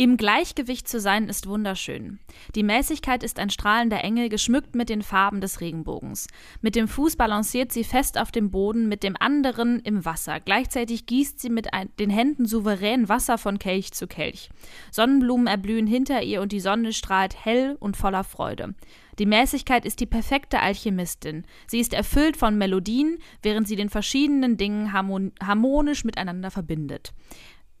Im 0.00 0.16
Gleichgewicht 0.16 0.86
zu 0.86 1.00
sein 1.00 1.28
ist 1.28 1.48
wunderschön. 1.48 2.20
Die 2.54 2.62
Mäßigkeit 2.62 3.24
ist 3.24 3.40
ein 3.40 3.50
strahlender 3.50 4.04
Engel, 4.04 4.28
geschmückt 4.28 4.76
mit 4.76 4.90
den 4.90 5.02
Farben 5.02 5.40
des 5.40 5.60
Regenbogens. 5.60 6.28
Mit 6.60 6.76
dem 6.76 6.86
Fuß 6.86 7.16
balanciert 7.16 7.72
sie 7.72 7.82
fest 7.82 8.16
auf 8.16 8.30
dem 8.30 8.52
Boden, 8.52 8.88
mit 8.88 9.02
dem 9.02 9.16
anderen 9.18 9.80
im 9.80 10.04
Wasser. 10.04 10.38
Gleichzeitig 10.38 11.06
gießt 11.06 11.40
sie 11.40 11.50
mit 11.50 11.74
ein, 11.74 11.90
den 11.98 12.10
Händen 12.10 12.46
souverän 12.46 13.08
Wasser 13.08 13.38
von 13.38 13.58
Kelch 13.58 13.90
zu 13.90 14.06
Kelch. 14.06 14.50
Sonnenblumen 14.92 15.48
erblühen 15.48 15.88
hinter 15.88 16.22
ihr 16.22 16.42
und 16.42 16.52
die 16.52 16.60
Sonne 16.60 16.92
strahlt 16.92 17.44
hell 17.44 17.76
und 17.80 17.96
voller 17.96 18.22
Freude. 18.22 18.76
Die 19.18 19.26
Mäßigkeit 19.26 19.84
ist 19.84 19.98
die 19.98 20.06
perfekte 20.06 20.60
Alchemistin. 20.60 21.44
Sie 21.66 21.80
ist 21.80 21.92
erfüllt 21.92 22.36
von 22.36 22.56
Melodien, 22.56 23.18
während 23.42 23.66
sie 23.66 23.74
den 23.74 23.88
verschiedenen 23.88 24.56
Dingen 24.56 24.92
harmon 24.92 25.32
harmonisch 25.42 26.04
miteinander 26.04 26.52
verbindet 26.52 27.12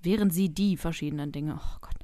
während 0.02 0.32
sie 0.32 0.48
die 0.48 0.76
verschiedenen 0.76 1.32
Dinge, 1.32 1.58
oh 1.58 1.78
Gott, 1.80 1.94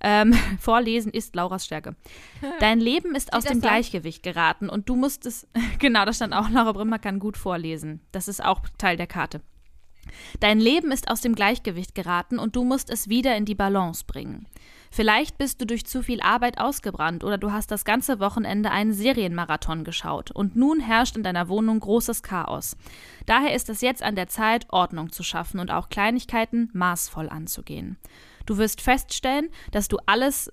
ähm, 0.00 0.34
vorlesen, 0.60 1.12
ist 1.12 1.34
Lauras 1.34 1.64
Stärke. 1.64 1.96
Dein 2.60 2.80
Leben 2.80 3.14
ist 3.14 3.32
aus 3.32 3.44
dem? 3.44 3.60
Gleichgewicht 3.60 4.22
geraten 4.22 4.68
und 4.68 4.88
du 4.88 4.96
musst 4.96 5.26
es, 5.26 5.46
genau, 5.78 6.04
da 6.04 6.12
stand 6.12 6.34
auch, 6.34 6.48
Laura 6.48 6.72
Brimmer 6.72 6.98
kann 6.98 7.18
gut 7.18 7.36
vorlesen. 7.36 8.00
Das 8.12 8.28
ist 8.28 8.44
auch 8.44 8.60
Teil 8.78 8.96
der 8.96 9.06
Karte. 9.06 9.40
Dein 10.38 10.60
Leben 10.60 10.92
ist 10.92 11.10
aus 11.10 11.20
dem 11.20 11.34
Gleichgewicht 11.34 11.94
geraten 11.94 12.38
und 12.38 12.54
du 12.54 12.62
musst 12.62 12.90
es 12.90 13.08
wieder 13.08 13.36
in 13.36 13.44
die 13.44 13.56
Balance 13.56 14.04
bringen. 14.06 14.46
Vielleicht 14.90 15.38
bist 15.38 15.60
du 15.60 15.66
durch 15.66 15.86
zu 15.86 16.02
viel 16.02 16.20
Arbeit 16.20 16.58
ausgebrannt 16.58 17.24
oder 17.24 17.38
du 17.38 17.52
hast 17.52 17.70
das 17.70 17.84
ganze 17.84 18.20
Wochenende 18.20 18.70
einen 18.70 18.92
Serienmarathon 18.92 19.84
geschaut 19.84 20.30
und 20.30 20.56
nun 20.56 20.80
herrscht 20.80 21.16
in 21.16 21.22
deiner 21.22 21.48
Wohnung 21.48 21.80
großes 21.80 22.22
Chaos. 22.22 22.76
Daher 23.26 23.54
ist 23.54 23.68
es 23.68 23.80
jetzt 23.80 24.02
an 24.02 24.16
der 24.16 24.28
Zeit, 24.28 24.66
Ordnung 24.70 25.12
zu 25.12 25.22
schaffen 25.22 25.60
und 25.60 25.70
auch 25.70 25.88
Kleinigkeiten 25.88 26.70
maßvoll 26.72 27.28
anzugehen. 27.28 27.98
Du 28.46 28.58
wirst 28.58 28.80
feststellen, 28.80 29.50
dass 29.72 29.88
du 29.88 29.98
alles 30.06 30.50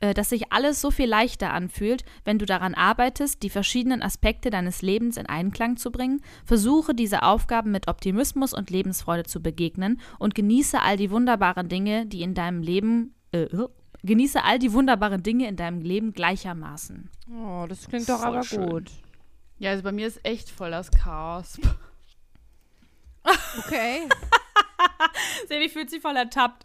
äh, 0.00 0.12
dass 0.12 0.28
sich 0.28 0.52
alles 0.52 0.80
so 0.80 0.90
viel 0.90 1.08
leichter 1.08 1.52
anfühlt, 1.52 2.04
wenn 2.24 2.38
du 2.38 2.44
daran 2.44 2.74
arbeitest, 2.74 3.42
die 3.42 3.50
verschiedenen 3.50 4.02
Aspekte 4.02 4.50
deines 4.50 4.82
Lebens 4.82 5.16
in 5.16 5.26
Einklang 5.26 5.78
zu 5.78 5.90
bringen. 5.90 6.20
Versuche 6.44 6.94
diese 6.94 7.22
Aufgaben 7.22 7.70
mit 7.70 7.88
Optimismus 7.88 8.52
und 8.52 8.68
Lebensfreude 8.70 9.24
zu 9.24 9.40
begegnen 9.40 10.00
und 10.18 10.34
genieße 10.34 10.82
all 10.82 10.98
die 10.98 11.10
wunderbaren 11.10 11.68
Dinge, 11.68 12.04
die 12.04 12.22
in 12.22 12.34
deinem 12.34 12.60
Leben 12.60 13.14
äh, 13.44 13.68
genieße 14.02 14.42
all 14.42 14.58
die 14.58 14.72
wunderbaren 14.72 15.22
Dinge 15.22 15.48
in 15.48 15.56
deinem 15.56 15.80
Leben 15.80 16.12
gleichermaßen. 16.12 17.10
Oh, 17.34 17.66
das 17.68 17.88
klingt 17.88 18.08
doch 18.08 18.18
Voll 18.18 18.26
aber 18.28 18.42
schön. 18.42 18.68
gut. 18.68 18.90
ja, 19.58 19.70
also 19.70 19.82
bei 19.82 19.92
mir 19.92 20.06
ist 20.06 20.24
echt 20.24 20.50
voll 20.50 20.70
das 20.70 20.90
Chaos. 20.90 21.58
Okay. 23.58 24.08
Sevi 25.48 25.68
fühlt 25.68 25.90
sich 25.90 26.00
voll 26.00 26.16
ertappt. 26.16 26.64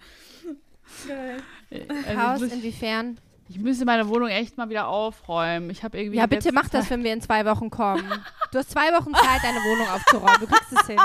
Also 1.72 2.14
Chaos 2.14 2.42
inwiefern? 2.42 3.20
Ich 3.56 3.60
müsste 3.60 3.86
meine 3.86 4.08
Wohnung 4.08 4.30
echt 4.30 4.58
mal 4.58 4.70
wieder 4.70 4.88
aufräumen. 4.88 5.70
Ich 5.70 5.84
habe 5.84 5.98
irgendwie 6.00 6.18
Ja, 6.18 6.26
bitte 6.26 6.52
mach 6.52 6.70
das, 6.70 6.84
Zeit- 6.86 6.90
wenn 6.92 7.04
wir 7.04 7.12
in 7.14 7.22
zwei 7.22 7.46
Wochen 7.46 7.70
kommen. 7.70 8.04
Du 8.52 8.58
hast 8.60 8.72
zwei 8.72 8.92
Wochen 8.94 9.14
Zeit, 9.14 9.44
deine 9.44 9.60
Wohnung 9.60 9.88
aufzuräumen. 9.90 10.40
Du 10.40 10.48
kriegst 10.48 10.72
es 10.72 10.88
hin. 10.88 11.00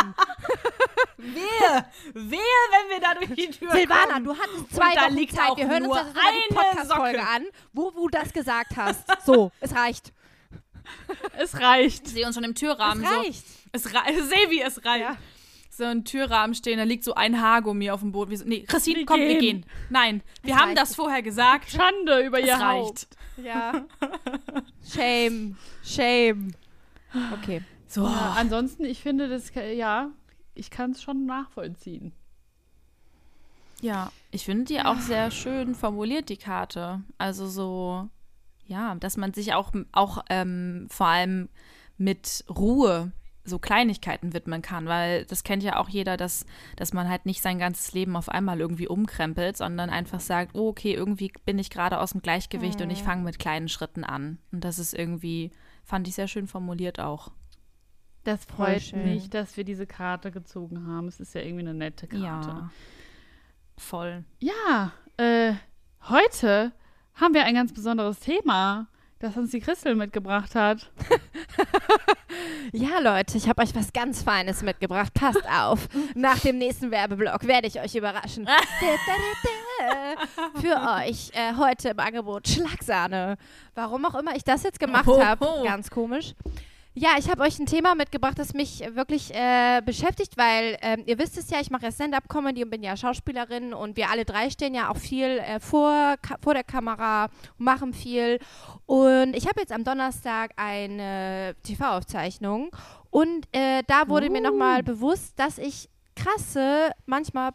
Wehe! 1.19 1.85
Wehe, 2.15 2.39
wenn 2.41 2.91
wir 2.91 3.01
da 3.01 3.15
durch 3.15 3.31
die 3.35 3.51
Tür 3.51 3.73
Silvana, 3.73 4.21
du 4.21 4.33
hattest 4.37 4.75
zwei 4.75 4.95
da 4.95 5.03
Wochen 5.07 5.15
liegt 5.15 5.35
Zeit. 5.35 5.57
Wir 5.57 5.69
hören 5.69 5.87
uns 5.87 5.97
das 5.97 6.13
die 6.13 6.19
eine 6.21 6.61
Podcast-Folge 6.61 7.27
an, 7.27 7.45
wo 7.73 7.91
du 7.91 8.09
das 8.09 8.33
gesagt 8.33 8.77
hast. 8.77 9.05
So, 9.25 9.51
es 9.61 9.75
reicht. 9.75 10.13
Es 11.37 11.61
reicht. 11.61 12.07
Ich 12.07 12.13
sehe 12.13 12.25
uns 12.27 12.37
schon 12.37 12.45
im 12.45 12.53
Es 12.53 12.61
Türrahmen 12.61 13.05
reicht. 13.05 13.45
so. 13.47 13.69
Es 13.73 13.87
reicht. 13.95 14.23
Sevi, 14.29 14.63
es 14.63 14.85
reicht. 14.85 15.03
Ja. 15.03 15.17
So 15.77 15.85
ein 15.85 16.05
Türrahmen 16.05 16.55
stehen, 16.55 16.79
da 16.79 16.85
liegt 16.85 17.05
so 17.05 17.15
ein 17.15 17.41
Haargummi 17.41 17.91
auf 17.91 18.01
dem 18.01 18.11
Boden. 18.13 18.31
Wir 18.31 18.39
so, 18.39 18.45
nee, 18.47 18.63
Christine, 18.63 19.01
Wir 19.01 19.07
komm, 19.07 19.21
wir 19.21 19.29
gehen. 19.39 19.61
gehen. 19.61 19.67
Nein, 19.91 20.23
wir 20.43 20.55
Es 20.55 20.59
haben 20.61 20.69
reicht. 20.71 20.81
das 20.81 20.95
vorher 20.95 21.21
gesagt. 21.23 21.71
Schande 21.71 22.21
über 22.25 22.41
Es 22.41 22.47
ihr 22.47 22.55
reicht. 22.55 22.63
Haupt. 22.65 23.09
Ja. 23.43 23.85
Shame. 24.89 25.57
Shame. 25.85 26.53
Okay. 27.35 27.63
So. 27.89 28.05
Ja, 28.05 28.35
ansonsten, 28.39 28.85
ich 28.85 29.03
finde 29.03 29.29
das, 29.29 29.53
ja, 29.55 30.11
ich 30.55 30.71
kann 30.71 30.93
es 30.93 31.03
schon 31.03 31.27
nachvollziehen. 31.27 32.13
Ja, 33.83 34.11
ich 34.31 34.45
finde 34.47 34.65
die 34.65 34.81
auch 34.81 34.99
sehr 34.99 35.31
schön 35.31 35.75
formuliert, 35.75 36.31
die 36.31 36.39
Karte. 36.39 37.03
Also 37.19 37.47
so, 37.47 38.09
ja, 38.67 38.95
dass 38.95 39.17
man 39.19 39.35
sich 39.35 39.53
auch, 39.53 39.73
auch 39.93 40.25
ähm, 40.31 40.87
vor 40.91 41.09
allem 41.09 41.51
mit 41.99 42.45
Ruhe 42.49 43.13
so 43.47 43.59
Kleinigkeiten 43.59 44.33
widmen 44.33 44.63
kann, 44.63 44.87
weil 44.87 45.25
das 45.25 45.45
kennt 45.45 45.63
ja 45.63 45.77
auch 45.79 45.89
jeder, 45.89 46.17
dass, 46.17 46.45
dass 46.77 46.93
man 46.93 47.09
halt 47.09 47.27
nicht 47.27 47.43
sein 47.43 47.59
ganzes 47.59 47.93
Leben 47.93 48.17
auf 48.17 48.29
einmal 48.29 48.61
irgendwie 48.61 48.89
umkrempelt, 48.89 49.57
sondern 49.57 49.91
einfach 49.91 50.21
sagt, 50.21 50.55
oh, 50.55 50.69
okay, 50.69 50.93
irgendwie 50.93 51.33
bin 51.45 51.59
ich 51.59 51.71
gerade 51.71 51.99
aus 52.01 52.13
dem 52.13 52.23
Gleichgewicht 52.23 52.79
mhm. 52.79 52.85
und 52.85 52.91
ich 52.91 53.03
fange 53.03 53.23
mit 53.23 53.39
kleinen 53.39 53.69
Schritten 53.69 54.05
an. 54.05 54.39
Und 54.53 54.65
das 54.65 54.79
ist 54.79 54.95
irgendwie, 54.95 55.53
fand 55.85 56.09
ich 56.09 56.15
sehr 56.15 56.29
schön 56.29 56.47
formuliert 56.47 57.01
auch. 57.01 57.31
Das 58.25 58.45
freut 58.45 58.93
mich, 58.93 59.31
dass 59.31 59.57
wir 59.57 59.63
diese 59.63 59.87
Karte 59.87 60.33
gezogen 60.33 60.85
haben. 60.89 61.07
Es 61.07 61.21
ist 61.21 61.35
ja 61.35 61.43
irgendwie 61.43 61.69
eine 61.69 61.75
nette 61.75 62.09
Karte. 62.09 62.49
Ja, 62.49 62.71
voll. 63.77 64.25
Ja, 64.41 64.93
äh, 65.17 65.55
heute 66.09 66.73
haben 67.15 67.35
wir 67.35 67.45
ein 67.45 67.55
ganz 67.55 67.73
besonderes 67.73 68.19
Thema, 68.19 68.89
das 69.19 69.37
uns 69.37 69.51
die 69.51 69.61
Christel 69.61 69.95
mitgebracht 69.95 70.55
hat. 70.55 70.91
ja, 72.73 72.99
Leute, 72.99 73.37
ich 73.37 73.49
habe 73.49 73.63
euch 73.63 73.75
was 73.75 73.93
ganz 73.93 74.23
Feines 74.23 74.63
mitgebracht. 74.63 75.15
Passt 75.15 75.49
auf. 75.49 75.89
Nach 76.15 76.39
dem 76.39 76.59
nächsten 76.59 76.91
Werbeblock 76.91 77.47
werde 77.47 77.67
ich 77.69 77.81
euch 77.81 77.95
überraschen. 77.95 78.47
Für 80.61 81.03
euch 81.03 81.31
äh, 81.35 81.55
heute 81.57 81.91
im 81.91 81.99
Angebot 81.99 82.49
Schlagsahne. 82.49 83.37
Warum 83.75 84.05
auch 84.05 84.15
immer 84.17 84.37
ich 84.37 84.45
das 84.45 84.63
jetzt 84.63 84.81
gemacht 84.81 85.07
habe. 85.07 85.63
Ganz 85.65 85.91
komisch. 85.91 86.35
Ja, 86.99 87.11
ich 87.19 87.29
habe 87.29 87.43
euch 87.43 87.59
ein 87.59 87.67
Thema 87.67 87.95
mitgebracht, 87.95 88.39
das 88.39 88.55
mich 88.55 88.83
wirklich 88.95 89.31
äh, 89.35 89.83
beschäftigt, 89.85 90.39
weil 90.39 90.79
ähm, 90.81 91.03
ihr 91.05 91.19
wisst 91.19 91.37
es 91.37 91.51
ja, 91.51 91.61
ich 91.61 91.69
mache 91.69 91.83
ja 91.83 91.93
Stand-up-Comedy 91.93 92.65
und 92.65 92.71
bin 92.71 92.83
ja 92.83 92.97
Schauspielerin 92.97 93.75
und 93.75 93.99
wir 93.99 94.09
alle 94.09 94.25
drei 94.25 94.49
stehen 94.49 94.75
ja 94.75 94.91
auch 94.91 94.97
viel 94.97 95.27
äh, 95.27 95.61
vor, 95.61 96.15
vor 96.41 96.55
der 96.55 96.65
Kamera, 96.65 97.29
machen 97.59 97.93
viel. 97.93 98.39
Und 98.87 99.37
ich 99.37 99.47
habe 99.47 99.61
jetzt 99.61 99.73
am 99.73 99.85
Donnerstag 99.85 100.53
eine 100.57 101.55
TV-Aufzeichnung 101.65 102.75
und 103.11 103.47
äh, 103.53 103.83
da 103.87 104.09
wurde 104.09 104.31
uh. 104.31 104.33
mir 104.33 104.41
nochmal 104.41 104.83
bewusst, 104.83 105.39
dass 105.39 105.59
ich 105.59 105.91
krasse, 106.15 106.93
manchmal 107.05 107.51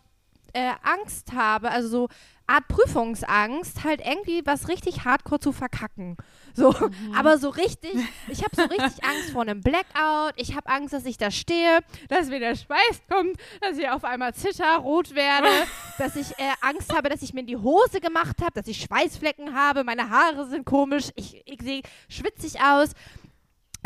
äh, 0.54 0.72
Angst 0.84 1.34
habe, 1.34 1.70
also 1.72 1.88
so 1.88 2.08
Art 2.52 2.68
Prüfungsangst, 2.68 3.84
halt 3.86 4.02
irgendwie 4.06 4.42
was 4.46 4.68
richtig 4.68 5.06
hardcore 5.06 5.40
zu 5.40 5.54
verkacken. 5.54 6.18
So, 6.54 6.72
mhm. 6.72 7.16
aber 7.16 7.38
so 7.38 7.50
richtig, 7.50 7.94
ich 8.28 8.44
habe 8.44 8.54
so 8.56 8.64
richtig 8.64 9.06
Angst 9.06 9.30
vor 9.32 9.44
einem 9.44 9.62
Blackout. 9.62 10.34
Ich 10.36 10.54
habe 10.56 10.68
Angst, 10.70 10.94
dass 10.94 11.06
ich 11.06 11.18
da 11.18 11.32
stehe, 11.32 11.80
dass 12.10 12.28
mir 12.28 12.40
der 12.40 12.58
Schweiß 12.58 13.04
kommt, 13.10 13.38
dass 13.62 13.78
ich 13.78 13.88
auf 13.88 14.04
einmal 14.04 14.34
zitterrot 14.34 15.16
werde, 15.16 15.48
dass 15.98 16.18
ich 16.18 16.32
äh, 16.32 16.52
Angst 16.60 16.94
habe, 16.94 17.08
dass 17.08 17.22
ich 17.22 17.34
mir 17.34 17.40
in 17.42 17.48
die 17.48 17.58
Hose 17.58 18.02
gemacht 18.02 18.42
habe, 18.42 18.52
dass 18.54 18.68
ich 18.68 18.82
Schweißflecken 18.82 19.56
habe, 19.56 19.86
meine 19.86 20.10
Haare 20.10 20.46
sind 20.48 20.66
komisch, 20.66 21.10
ich, 21.16 21.42
ich 21.46 21.62
sehe 21.62 21.82
schwitzig 22.10 22.60
aus 22.62 22.90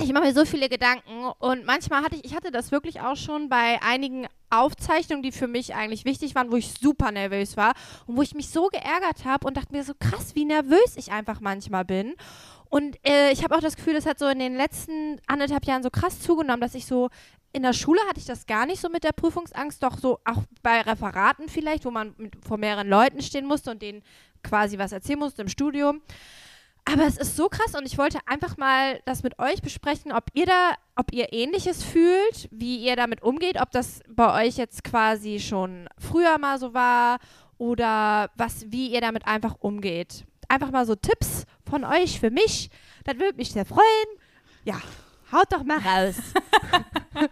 ich 0.02 0.12
mache 0.12 0.25
mir 0.25 0.34
so 0.34 0.46
viele 0.46 0.68
Gedanken 0.68 1.32
und 1.40 1.66
manchmal 1.66 2.04
hatte 2.04 2.16
ich, 2.16 2.25
ich 2.25 2.36
hatte 2.36 2.52
das 2.52 2.72
wirklich 2.72 3.02
auch 3.02 3.16
schon 3.16 3.48
bei 3.48 3.82
einigen 3.82 4.28
Aufzeichnungen, 4.50 5.24
die 5.24 5.32
für 5.32 5.48
mich 5.48 5.74
eigentlich 5.74 6.06
wichtig 6.06 6.36
waren, 6.36 6.52
wo 6.52 6.58
ich 6.58 6.74
super 6.74 7.12
nervös 7.12 7.56
war 7.56 7.74
und 8.06 8.18
wo 8.18 8.22
ich 8.22 8.36
mich 8.36 8.50
so 8.50 8.68
geärgert 8.68 9.24
habe 9.25 9.48
und 9.48 9.58
dachte 9.58 9.72
mir 9.72 9.84
so 9.84 9.94
krass, 9.98 10.36
wie 10.36 10.46
nervös 10.46 10.98
ich 10.98 11.12
einfach 11.12 11.40
manchmal 11.40 11.86
bin. 11.86 12.16
Und 12.70 12.98
äh, 13.08 13.32
ich 13.32 13.44
habe 13.44 13.56
auch 13.56 13.62
das 13.62 13.78
Gefühl, 13.78 13.94
das 13.94 14.06
hat 14.06 14.20
so 14.20 14.28
in 14.28 14.40
den 14.40 14.56
letzten 14.56 15.20
anderthalb 15.28 15.66
Jahren 15.66 15.84
so 15.84 15.90
krass 15.90 16.20
zugenommen, 16.20 16.62
dass 16.62 16.75
ich 16.75 16.86
so 16.86 17.10
in 17.54 17.64
der 17.64 17.72
Schule 17.74 18.02
hatte 18.10 18.20
ich 18.20 18.25
das 18.25 18.48
gar 18.48 18.66
nicht 18.66 18.82
so 18.82 18.90
mit 18.90 19.06
der 19.06 19.14
Prüfungsangst, 19.14 19.82
doch 19.82 19.98
so 19.98 20.20
auch 20.25 20.44
bei 20.62 20.82
Referaten 20.82 21.48
vielleicht, 21.48 21.86
wo 21.86 21.92
man 21.92 22.14
mit, 22.18 22.36
vor 22.46 22.58
mehreren 22.58 22.90
Leuten 22.90 23.22
stehen 23.22 23.46
musste 23.46 23.72
und 23.72 23.82
denen 23.82 24.04
quasi 24.44 24.78
was 24.78 24.92
erzählen 24.92 25.20
musste 25.20 25.42
im 25.42 25.48
Studium. 25.48 26.02
Aber 26.86 27.04
es 27.04 27.18
ist 27.18 27.36
so 27.36 27.50
krass 27.50 27.74
und 27.75 27.86
ich 27.86 27.98
wollte 27.98 28.20
einfach 28.27 28.58
mal 28.58 29.01
das 29.06 29.24
mit 29.24 29.39
euch 29.39 29.62
besprechen, 29.62 30.12
ob 30.12 30.25
ihr 30.34 30.46
da, 30.46 30.75
ob 30.96 31.12
ihr 31.12 31.34
ähnliches 31.34 31.84
fühlt, 31.84 32.48
wie 32.51 32.77
ihr 32.77 32.96
damit 32.96 33.24
umgeht, 33.24 33.60
ob 33.60 33.72
das 33.72 34.01
bei 34.08 34.46
euch 34.46 34.58
jetzt 34.58 34.84
quasi 34.84 35.39
schon 35.39 35.89
früher 35.98 36.38
mal 36.38 36.60
so 36.60 36.75
war 36.75 37.18
oder 37.58 38.30
was, 38.36 38.72
wie 38.72 38.89
ihr 38.89 39.01
damit 39.01 39.25
einfach 39.25 39.56
umgeht. 39.60 40.25
Einfach 40.48 40.70
mal 40.70 40.86
so 40.86 40.94
Tipps 40.94 41.46
von 41.68 41.84
euch 41.84 42.20
für 42.20 42.30
mich. 42.30 42.70
Das 43.04 43.18
würde 43.18 43.38
mich 43.38 43.51
sehr 43.51 43.65
freuen. 43.65 44.08
Ja, 44.63 44.80
haut 45.32 45.51
doch 45.51 45.63
mal 45.63 45.80
raus. 45.80 46.15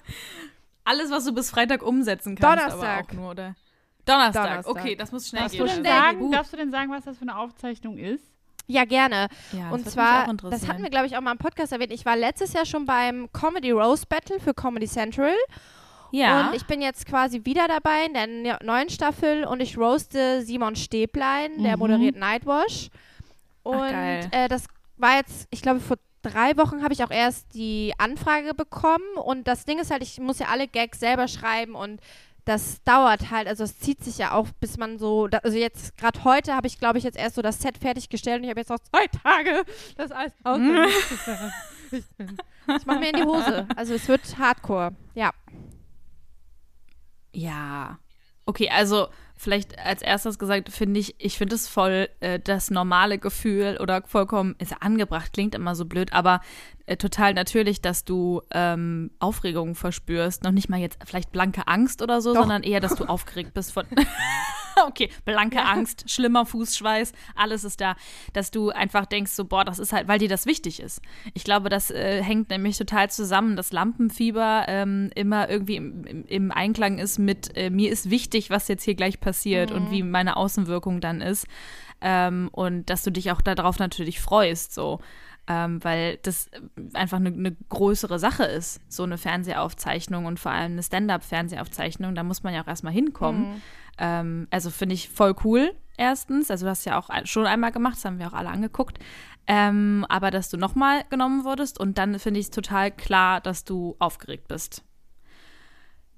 Alles, 0.84 1.12
was 1.12 1.26
du 1.26 1.32
bis 1.34 1.52
Freitag 1.52 1.84
umsetzen 1.84 2.36
kannst, 2.36 2.60
Donnerstag. 2.60 3.00
aber 3.00 3.08
auch 3.08 3.14
nur, 3.14 3.32
oder? 3.32 3.56
Donnerstag. 4.06 4.48
Donnerstag. 4.48 4.76
Okay, 4.76 4.96
das 4.96 5.12
muss 5.12 5.30
schnell 5.30 5.44
darfst 5.44 5.58
gehen. 5.58 5.68
Du 5.68 5.74
denn 5.74 5.84
sagen, 5.86 6.32
darfst 6.32 6.54
du 6.54 6.58
denn 6.58 6.72
sagen, 6.72 6.92
was 6.92 7.06
das 7.06 7.18
für 7.18 7.22
eine 7.22 7.38
Aufzeichnung 7.38 7.98
ist? 7.98 8.33
Ja, 8.68 8.86
gerne. 8.86 9.28
Ja, 9.52 9.70
und 9.72 9.90
zwar, 9.90 10.34
das 10.34 10.68
hatten 10.68 10.84
wir, 10.84 10.90
glaube 10.90 11.06
ich, 11.06 11.18
auch 11.18 11.22
mal 11.22 11.32
im 11.32 11.38
Podcast 11.38 11.74
erwähnt. 11.74 11.92
Ich 11.92 12.06
war 12.06 12.16
letztes 12.16 12.54
Jahr 12.54 12.66
schon 12.66 12.86
beim 12.86 13.30
Comedy 13.34 13.72
Rose 13.72 14.06
Battle 14.08 14.40
für 14.40 14.54
Comedy 14.54 14.88
Central. 14.88 15.36
Ja. 16.12 16.48
Und 16.48 16.56
ich 16.56 16.66
bin 16.66 16.82
jetzt 16.82 17.06
quasi 17.06 17.42
wieder 17.44 17.68
dabei 17.68 18.06
in 18.06 18.14
der 18.44 18.60
neuen 18.64 18.90
Staffel 18.90 19.46
und 19.46 19.60
ich 19.62 19.78
roaste 19.78 20.44
Simon 20.44 20.76
Stäblein, 20.76 21.64
der 21.64 21.74
mhm. 21.74 21.80
moderiert 21.80 22.16
Nightwash. 22.16 22.90
Und 23.64 23.76
Ach, 23.76 24.28
äh, 24.32 24.48
das 24.48 24.66
war 24.98 25.18
jetzt, 25.18 25.48
ich 25.50 25.62
glaube, 25.62 25.80
vor 25.80 25.98
drei 26.22 26.56
Wochen 26.58 26.84
habe 26.84 26.94
ich 26.94 27.04
auch 27.04 27.12
erst 27.12 27.54
die 27.56 27.94
Anfrage 27.98 28.54
bekommen. 28.54 29.18
Und 29.24 29.48
das 29.48 29.66
Ding 29.66 29.80
ist 29.80 29.92
halt, 29.92 30.04
ich 30.04 30.20
muss 30.20 30.40
ja 30.40 30.48
alle 30.48 30.68
Gags 30.68 31.00
selber 31.00 31.28
schreiben 31.28 31.76
und 31.76 32.00
das 32.46 32.84
dauert 32.84 33.32
halt, 33.32 33.48
also 33.48 33.64
es 33.64 33.80
zieht 33.80 34.04
sich 34.04 34.18
ja 34.18 34.34
auch, 34.34 34.48
bis 34.60 34.78
man 34.78 34.98
so, 34.98 35.30
also 35.44 35.58
jetzt 35.58 35.98
gerade 35.98 36.24
heute 36.24 36.54
habe 36.54 36.68
ich, 36.68 36.78
glaube 36.78 36.98
ich, 36.98 37.04
jetzt 37.04 37.18
erst 37.18 37.36
so 37.36 37.42
das 37.42 37.62
Set 37.62 37.78
fertiggestellt 37.78 38.40
und 38.40 38.44
ich 38.44 38.50
habe 38.50 38.60
jetzt 38.60 38.70
noch 38.70 38.80
zwei 38.80 39.08
Tage 39.08 39.64
das 39.98 40.12
alles 40.12 40.34
Ich, 41.92 42.06
ich 42.20 42.86
mache 42.88 43.00
mir 43.00 43.10
in 43.10 43.18
die 43.18 43.24
Hose. 43.24 43.68
Also 43.76 43.94
es 43.94 44.08
wird 44.08 44.22
Hardcore, 44.40 44.96
ja. 45.14 45.32
Ja. 47.34 48.00
Okay, 48.46 48.70
also 48.70 49.10
vielleicht 49.36 49.78
als 49.80 50.02
erstes 50.02 50.40
gesagt, 50.40 50.72
finde 50.72 51.00
ich, 51.00 51.16
ich 51.18 51.38
finde 51.38 51.56
es 51.56 51.68
voll 51.68 52.10
äh, 52.20 52.40
das 52.40 52.72
normale 52.72 53.18
Gefühl 53.18 53.78
oder 53.82 54.04
vollkommen, 54.06 54.56
ist 54.60 54.74
angebracht, 54.82 55.34
klingt 55.34 55.56
immer 55.56 55.76
so 55.76 55.86
blöd, 55.86 56.14
aber 56.14 56.42
äh, 56.86 56.98
total 56.98 57.34
natürlich, 57.34 57.82
dass 57.82 58.04
du 58.04 58.42
ähm, 58.52 59.12
Aufregung 59.20 59.76
verspürst. 59.76 60.44
Noch 60.44 60.52
nicht 60.52 60.70
mal 60.70 60.80
jetzt 60.80 61.00
vielleicht 61.06 61.32
blanke 61.32 61.68
Angst 61.68 62.02
oder 62.02 62.22
so, 62.22 62.34
Doch. 62.34 62.42
sondern 62.42 62.64
eher, 62.64 62.80
dass 62.80 62.96
du 62.96 63.06
aufgeregt 63.08 63.54
bist 63.54 63.72
von. 63.74 63.86
okay, 64.88 65.10
blanke 65.26 65.58
ja. 65.58 65.66
Angst, 65.66 66.10
schlimmer 66.10 66.46
Fußschweiß, 66.46 67.14
alles 67.36 67.64
ist 67.64 67.82
da, 67.82 67.96
dass 68.34 68.52
du 68.52 68.70
einfach 68.70 69.06
denkst, 69.06 69.32
so, 69.32 69.46
boah, 69.46 69.66
das 69.66 69.80
ist 69.80 69.94
halt, 69.94 70.08
weil 70.08 70.20
dir 70.20 70.30
das 70.30 70.46
wichtig 70.46 70.80
ist. 70.80 71.02
Ich 71.34 71.44
glaube, 71.44 71.70
das 71.70 71.92
äh, 71.92 72.22
hängt 72.24 72.50
nämlich 72.50 72.78
total 72.78 73.10
zusammen, 73.10 73.56
dass 73.56 73.72
Lampenfieber 73.72 74.66
ähm, 74.68 75.10
immer 75.16 75.50
irgendwie 75.50 75.76
im, 75.78 76.04
im, 76.06 76.26
im, 76.26 76.52
Einklang 76.52 77.00
ist 77.00 77.20
mit, 77.20 77.56
äh, 77.58 77.70
mir 77.70 77.92
ist 77.92 78.10
wichtig, 78.10 78.50
was 78.50 78.68
jetzt 78.68 78.84
hier 78.84 78.96
gleich 78.96 79.20
passiert 79.20 79.70
mhm. 79.70 79.76
und 79.76 79.92
wie 79.92 80.04
meine 80.04 80.38
Außenwirkung 80.38 81.02
dann 81.02 81.22
ist. 81.22 81.48
Ähm, 82.02 82.50
und 82.52 82.90
dass 82.90 83.04
du 83.04 83.12
dich 83.12 83.32
auch 83.32 83.42
darauf 83.42 83.80
natürlich 83.80 84.20
freust, 84.20 84.74
so 84.74 85.00
ähm, 85.48 85.84
weil 85.84 86.18
das 86.18 86.50
einfach 86.94 87.18
eine, 87.18 87.30
eine, 87.30 87.56
größere 87.70 88.18
Sache 88.18 88.46
ist, 88.46 88.80
so 88.88 89.04
eine 89.04 89.18
Fernsehaufzeichnung 89.18 90.26
und 90.26 90.40
vor 90.40 90.52
allem 90.52 90.74
eine 90.74 90.84
Stand-up-Fernsehaufzeichnung. 90.84 92.16
Da 92.16 92.24
muss 92.24 92.44
man 92.44 92.54
ja 92.54 92.64
auch 92.64 92.68
erstmal 92.68 92.94
hinkommen. 92.94 93.50
Mhm. 93.50 93.62
Ähm, 93.98 94.48
also 94.52 94.70
finde 94.70 94.96
ich 94.96 95.10
voll 95.10 95.36
cool, 95.44 95.74
erstens. 95.98 96.50
Also 96.50 96.66
du 96.66 96.70
hast 96.70 96.86
ja 96.86 96.98
auch 96.98 97.10
schon 97.26 97.46
einmal 97.46 97.72
gemacht, 97.72 97.96
das 97.96 98.06
haben 98.06 98.20
wir 98.20 98.28
auch 98.28 98.34
alle 98.34 98.50
angeguckt. 98.50 99.00
Ähm, 99.46 100.06
aber 100.08 100.32
dass 100.32 100.50
du 100.50 100.58
nochmal 100.58 101.04
genommen 101.10 101.44
wurdest 101.44 101.78
und 101.78 101.98
dann 101.98 102.18
finde 102.20 102.40
ich 102.40 102.46
es 102.46 102.52
total 102.52 102.92
klar, 102.92 103.42
dass 103.42 103.66
du 103.66 103.98
aufgeregt 104.00 104.48
bist. 104.48 104.84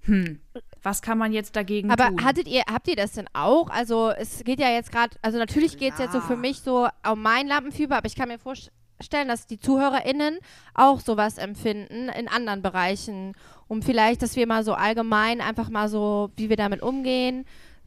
Hm, 0.02 0.40
was 0.84 1.02
kann 1.02 1.18
man 1.18 1.34
jetzt 1.34 1.56
dagegen 1.56 1.90
aber 1.90 2.10
tun? 2.10 2.20
Aber 2.20 2.28
hattet 2.28 2.48
ihr, 2.48 2.62
habt 2.72 2.88
ihr 2.88 2.96
das 2.96 3.14
denn 3.14 3.28
auch? 3.34 3.72
Also 3.72 4.12
es 4.12 4.44
geht 4.44 4.60
ja 4.60 4.70
jetzt 4.70 4.92
gerade, 4.92 5.18
also 5.24 5.40
natürlich 5.40 5.80
geht 5.80 5.94
es 5.94 6.00
jetzt 6.00 6.14
so 6.14 6.22
für 6.22 6.38
mich 6.38 6.62
so 6.62 6.88
um 7.12 7.22
mein 7.24 7.48
Lampenfieber, 7.48 7.98
aber 7.98 8.06
ich 8.06 8.16
kann 8.16 8.28
mir 8.28 8.38
vorstellen, 8.38 8.76
stellen, 9.02 9.28
dass 9.28 9.48
die 9.48 9.60
ZuhörerInnen 9.60 10.40
auch 10.74 11.00
sowas 11.00 11.38
empfinden 11.38 12.10
in 12.10 12.28
anderen 12.28 12.62
Bereichen. 12.62 13.34
Um 13.68 13.82
vielleicht, 13.82 14.22
dass 14.22 14.36
wir 14.36 14.48
mal 14.48 14.64
so 14.64 14.74
allgemein 14.74 15.42
einfach 15.42 15.70
mal 15.70 15.90
so, 15.90 16.32
wie 16.36 16.50
wir 16.50 16.58
damit 16.58 16.82
umgehen. 16.82 17.46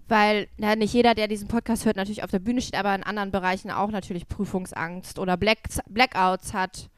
Weil 0.08 0.48
ja, 0.56 0.74
nicht 0.74 0.94
jeder, 0.94 1.14
der 1.14 1.28
diesen 1.28 1.48
Podcast 1.48 1.84
hört, 1.84 1.96
natürlich 1.96 2.22
auf 2.22 2.30
der 2.30 2.38
Bühne 2.38 2.62
steht, 2.62 2.78
aber 2.78 2.94
in 2.94 3.02
anderen 3.02 3.30
Bereichen 3.30 3.70
auch 3.70 3.90
natürlich 3.90 4.26
Prüfungsangst 4.26 5.18
oder 5.18 5.36
Black 5.36 5.58
Blackouts 5.86 6.54
hat. 6.54 6.88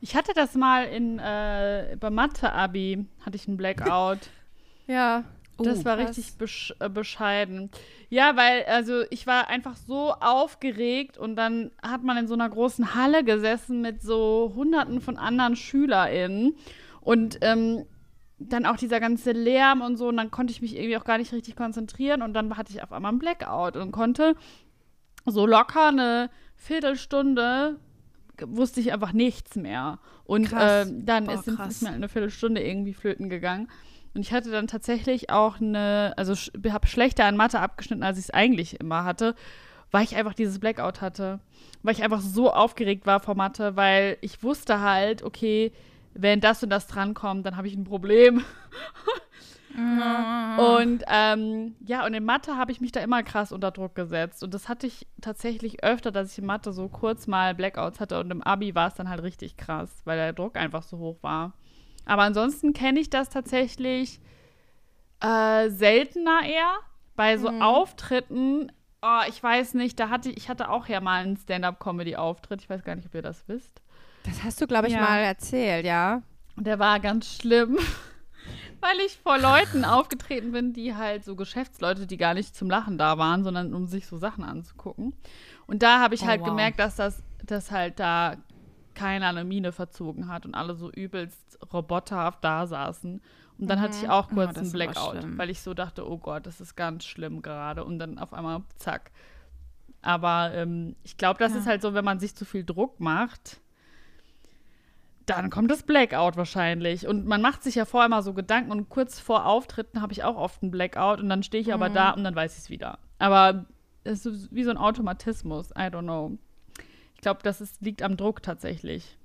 Ich 0.00 0.16
hatte 0.16 0.32
das 0.34 0.54
mal 0.54 0.84
in 0.84 1.18
äh, 1.18 1.96
beim 2.00 2.14
Mathe-Abi, 2.14 3.04
hatte 3.24 3.36
ich 3.36 3.46
einen 3.46 3.58
Blackout. 3.58 4.30
ja. 4.86 5.24
Das 5.66 5.80
oh, 5.80 5.84
war 5.84 5.98
richtig 5.98 6.36
besch 6.38 6.74
äh, 6.80 6.88
bescheiden. 6.88 7.70
Ja, 8.08 8.36
weil, 8.36 8.64
also 8.64 9.02
ich 9.10 9.26
war 9.26 9.48
einfach 9.48 9.76
so 9.76 10.12
aufgeregt 10.12 11.18
und 11.18 11.36
dann 11.36 11.70
hat 11.82 12.02
man 12.02 12.16
in 12.16 12.26
so 12.26 12.34
einer 12.34 12.48
großen 12.48 12.94
Halle 12.94 13.24
gesessen 13.24 13.80
mit 13.80 14.02
so 14.02 14.52
hunderten 14.54 15.00
von 15.00 15.16
anderen 15.16 15.56
SchülerInnen. 15.56 16.54
Und 17.00 17.38
ähm, 17.40 17.86
dann 18.38 18.66
auch 18.66 18.76
dieser 18.76 19.00
ganze 19.00 19.32
Lärm 19.32 19.82
und 19.82 19.96
so, 19.96 20.08
und 20.08 20.16
dann 20.16 20.30
konnte 20.30 20.52
ich 20.52 20.62
mich 20.62 20.76
irgendwie 20.76 20.96
auch 20.96 21.04
gar 21.04 21.18
nicht 21.18 21.32
richtig 21.32 21.56
konzentrieren 21.56 22.22
und 22.22 22.32
dann 22.32 22.56
hatte 22.56 22.72
ich 22.72 22.82
auf 22.82 22.92
einmal 22.92 23.10
einen 23.10 23.18
Blackout 23.18 23.76
und 23.76 23.92
konnte 23.92 24.34
so 25.26 25.46
locker 25.46 25.88
eine 25.88 26.30
Viertelstunde 26.56 27.76
wusste 28.46 28.80
ich 28.80 28.92
einfach 28.92 29.12
nichts 29.12 29.56
mehr. 29.56 29.98
Und 30.24 30.48
Krass. 30.48 30.88
ähm, 30.88 31.04
dann 31.04 31.28
ist, 31.28 31.44
krass. 31.44 31.72
ist 31.72 31.82
mir 31.82 31.90
eine 31.90 32.08
Viertelstunde 32.08 32.62
irgendwie 32.62 32.94
flöten 32.94 33.28
gegangen. 33.28 33.68
Und 34.14 34.22
ich 34.22 34.32
hatte 34.32 34.50
dann 34.50 34.66
tatsächlich 34.66 35.30
auch 35.30 35.60
eine, 35.60 36.14
also 36.16 36.34
sch 36.34 36.50
habe 36.68 36.86
schlechter 36.86 37.24
an 37.24 37.36
Mathe 37.36 37.60
abgeschnitten, 37.60 38.02
als 38.02 38.18
ich 38.18 38.24
es 38.24 38.30
eigentlich 38.30 38.80
immer 38.80 39.04
hatte, 39.04 39.34
weil 39.90 40.04
ich 40.04 40.16
einfach 40.16 40.34
dieses 40.34 40.58
Blackout 40.58 41.00
hatte. 41.00 41.40
Weil 41.82 41.94
ich 41.94 42.02
einfach 42.02 42.20
so 42.20 42.52
aufgeregt 42.52 43.06
war 43.06 43.20
vor 43.20 43.34
Mathe, 43.34 43.76
weil 43.76 44.18
ich 44.20 44.42
wusste 44.42 44.80
halt, 44.80 45.22
okay, 45.22 45.72
wenn 46.14 46.40
das 46.40 46.62
und 46.62 46.70
das 46.70 46.86
drankommt, 46.86 47.46
dann 47.46 47.56
habe 47.56 47.68
ich 47.68 47.76
ein 47.76 47.84
Problem. 47.84 48.42
Und 49.76 51.04
ähm, 51.06 51.76
ja, 51.86 52.04
und 52.04 52.12
in 52.12 52.24
Mathe 52.24 52.56
habe 52.56 52.72
ich 52.72 52.80
mich 52.80 52.92
da 52.92 53.00
immer 53.00 53.22
krass 53.22 53.52
unter 53.52 53.70
Druck 53.70 53.94
gesetzt. 53.94 54.42
Und 54.42 54.52
das 54.52 54.68
hatte 54.68 54.86
ich 54.86 55.06
tatsächlich 55.20 55.84
öfter, 55.84 56.10
dass 56.10 56.32
ich 56.32 56.38
in 56.38 56.46
Mathe 56.46 56.72
so 56.72 56.88
kurz 56.88 57.26
mal 57.26 57.54
Blackouts 57.54 58.00
hatte. 58.00 58.18
Und 58.18 58.30
im 58.30 58.42
Abi 58.42 58.74
war 58.74 58.88
es 58.88 58.94
dann 58.94 59.08
halt 59.08 59.22
richtig 59.22 59.56
krass, 59.56 60.02
weil 60.04 60.18
der 60.18 60.32
Druck 60.32 60.56
einfach 60.56 60.82
so 60.82 60.98
hoch 60.98 61.18
war. 61.22 61.52
Aber 62.04 62.22
ansonsten 62.22 62.72
kenne 62.72 63.00
ich 63.00 63.10
das 63.10 63.28
tatsächlich 63.28 64.20
äh, 65.20 65.68
seltener 65.70 66.40
eher. 66.44 66.72
Bei 67.16 67.36
so 67.36 67.48
Auftritten, 67.50 68.72
oh, 69.02 69.20
ich 69.28 69.42
weiß 69.42 69.74
nicht, 69.74 70.00
da 70.00 70.08
hatte 70.08 70.30
ich, 70.30 70.48
hatte 70.48 70.70
auch 70.70 70.86
ja 70.88 71.00
mal 71.00 71.22
einen 71.22 71.36
Stand-up-Comedy-Auftritt. 71.36 72.62
Ich 72.62 72.70
weiß 72.70 72.82
gar 72.82 72.96
nicht, 72.96 73.06
ob 73.06 73.14
ihr 73.14 73.22
das 73.22 73.46
wisst. 73.46 73.82
Das 74.24 74.42
hast 74.42 74.60
du, 74.60 74.66
glaube 74.66 74.88
ich, 74.88 74.94
Ja. 74.94 75.00
mal 75.00 75.18
erzählt, 75.18 75.84
ja. 75.84 76.22
Und 76.56 76.66
der 76.66 76.78
war 76.78 76.98
ganz 77.00 77.36
schlimm, 77.36 77.76
weil 78.80 78.96
ich 79.06 79.18
vor 79.18 79.38
Leuten 79.38 79.84
aufgetreten 79.84 80.52
bin, 80.52 80.72
die 80.72 80.94
halt 80.94 81.24
so 81.24 81.36
Geschäftsleute, 81.36 82.06
die 82.06 82.16
gar 82.16 82.32
nicht 82.34 82.56
zum 82.56 82.70
Lachen 82.70 82.96
da 82.96 83.18
waren, 83.18 83.44
sondern 83.44 83.74
um 83.74 83.86
sich 83.86 84.06
so 84.06 84.16
Sachen 84.16 84.44
anzugucken. 84.44 85.14
Und 85.66 85.82
da 85.82 86.00
habe 86.00 86.14
ich 86.14 86.22
Oh, 86.22 86.26
halt 86.26 86.40
wow. 86.40 86.48
gemerkt, 86.48 86.78
dass 86.80 86.96
das, 86.96 87.22
dass 87.44 87.70
halt 87.70 88.00
da 88.00 88.36
keiner 88.94 89.28
eine 89.28 89.44
Miene 89.44 89.72
verzogen 89.72 90.28
hat 90.28 90.46
und 90.46 90.54
alle 90.54 90.74
so 90.74 90.90
übelst 90.90 91.49
roboterhaft 91.72 92.42
da 92.44 92.66
saßen. 92.66 93.20
Und 93.58 93.66
dann 93.68 93.80
hatte 93.80 93.96
ich 94.00 94.08
auch 94.08 94.28
Oh, 94.30 94.34
kurz 94.34 94.54
das 94.54 94.62
einen 94.62 94.72
Blackout, 94.72 95.38
weil 95.38 95.50
ich 95.50 95.60
so 95.60 95.74
dachte, 95.74 96.08
oh 96.10 96.16
Gott, 96.18 96.46
das 96.46 96.60
ist 96.60 96.76
ganz 96.76 97.04
schlimm 97.04 97.42
gerade. 97.42 97.84
Und 97.84 97.98
dann 97.98 98.18
auf 98.18 98.32
einmal 98.32 98.62
zack. 98.76 99.10
Aber 100.02 100.52
ähm, 100.54 100.96
ich 101.02 101.18
glaube, 101.18 101.38
das 101.38 101.52
Ja. 101.52 101.58
ist 101.58 101.66
halt 101.66 101.82
so, 101.82 101.92
wenn 101.92 102.04
man 102.04 102.18
sich 102.20 102.34
zu 102.34 102.46
viel 102.46 102.64
Druck 102.64 103.00
macht, 103.00 103.60
dann 105.26 105.50
kommt 105.50 105.70
das 105.70 105.82
Blackout 105.82 106.36
wahrscheinlich. 106.36 107.06
Und 107.06 107.26
man 107.26 107.42
macht 107.42 107.62
sich 107.62 107.74
ja 107.74 107.84
vorher 107.84 108.08
mal 108.08 108.22
so 108.22 108.32
Gedanken 108.32 108.72
und 108.72 108.88
kurz 108.88 109.20
vor 109.20 109.44
Auftritten 109.46 110.00
habe 110.00 110.12
ich 110.12 110.24
auch 110.24 110.36
oft 110.36 110.62
einen 110.62 110.70
Blackout 110.70 111.20
und 111.20 111.28
dann 111.28 111.42
stehe 111.42 111.60
ich 111.60 111.72
aber 111.74 111.88
da 111.90 112.10
und 112.12 112.24
dann 112.24 112.34
weiß 112.34 112.54
ich 112.54 112.64
es 112.64 112.70
wieder. 112.70 112.98
Aber 113.18 113.66
es 114.02 114.24
ist 114.24 114.54
wie 114.54 114.64
so 114.64 114.70
ein 114.70 114.78
Automatismus. 114.78 115.70
I 115.72 115.82
don't 115.90 116.02
know. 116.04 116.38
Ich 117.14 117.20
glaube, 117.20 117.40
das 117.42 117.60
ist, 117.60 117.82
liegt 117.82 118.02
am 118.02 118.16
Druck 118.16 118.42
tatsächlich. 118.42 119.18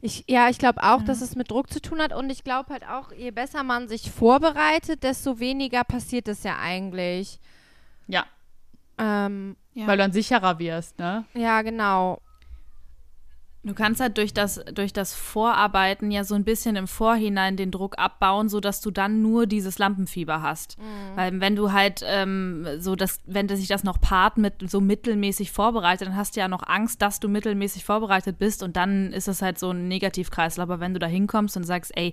Ich, 0.00 0.24
ja, 0.28 0.48
ich 0.50 0.58
glaube 0.58 0.82
auch, 0.82 1.02
dass 1.02 1.20
es 1.22 1.34
mit 1.34 1.50
Druck 1.50 1.70
zu 1.72 1.80
tun 1.80 2.00
hat 2.02 2.12
und 2.12 2.28
ich 2.30 2.44
glaube 2.44 2.72
halt 2.72 2.86
auch, 2.86 3.10
je 3.12 3.30
besser 3.30 3.62
man 3.62 3.88
sich 3.88 4.10
vorbereitet, 4.10 5.02
desto 5.02 5.38
weniger 5.40 5.82
passiert 5.84 6.28
es 6.28 6.42
ja 6.42 6.58
eigentlich. 6.58 7.38
Ja, 8.06 8.26
Ähm, 8.98 9.56
Ja. 9.72 9.86
weil 9.86 9.96
du 9.96 10.02
dann 10.04 10.12
sicherer 10.12 10.58
wirst, 10.58 10.98
ne? 10.98 11.24
ja, 11.34 11.62
genau. 11.62 12.20
Du 13.64 13.72
kannst 13.72 14.00
halt 14.00 14.18
durch 14.18 14.34
das, 14.34 14.60
durch 14.74 14.92
das 14.92 15.14
Vorarbeiten 15.14 16.10
ja 16.10 16.22
so 16.24 16.34
ein 16.34 16.44
bisschen 16.44 16.76
im 16.76 16.86
Vorhinein 16.86 17.56
den 17.56 17.70
Druck 17.70 17.98
abbauen, 17.98 18.50
sodass 18.50 18.82
du 18.82 18.90
dann 18.90 19.22
nur 19.22 19.46
dieses 19.46 19.78
Lampenfieber 19.78 20.42
hast. 20.42 20.76
Weil 21.16 21.40
wenn 21.40 21.56
du 21.56 21.72
halt 21.72 22.02
ähm, 22.06 22.66
so 22.78 22.94
das, 22.94 23.20
wenn 23.24 23.48
sich 23.48 23.68
das 23.68 23.82
noch 23.82 24.00
paart 24.02 24.36
mit 24.36 24.70
so 24.70 24.82
mittelmäßig 24.82 25.50
vorbereitet, 25.50 26.08
dann 26.08 26.16
hast 26.16 26.36
du 26.36 26.40
ja 26.40 26.48
noch 26.48 26.62
Angst, 26.66 27.00
dass 27.00 27.20
du 27.20 27.28
mittelmäßig 27.28 27.86
vorbereitet 27.86 28.38
bist 28.38 28.62
und 28.62 28.76
dann 28.76 29.14
ist 29.14 29.28
es 29.28 29.40
halt 29.40 29.58
so 29.58 29.70
ein 29.70 29.88
Negativkreisel. 29.88 30.62
Aber 30.62 30.78
wenn 30.80 30.92
du 30.92 31.00
da 31.00 31.06
hinkommst 31.06 31.56
und 31.56 31.64
sagst, 31.64 31.92
ey, 31.96 32.12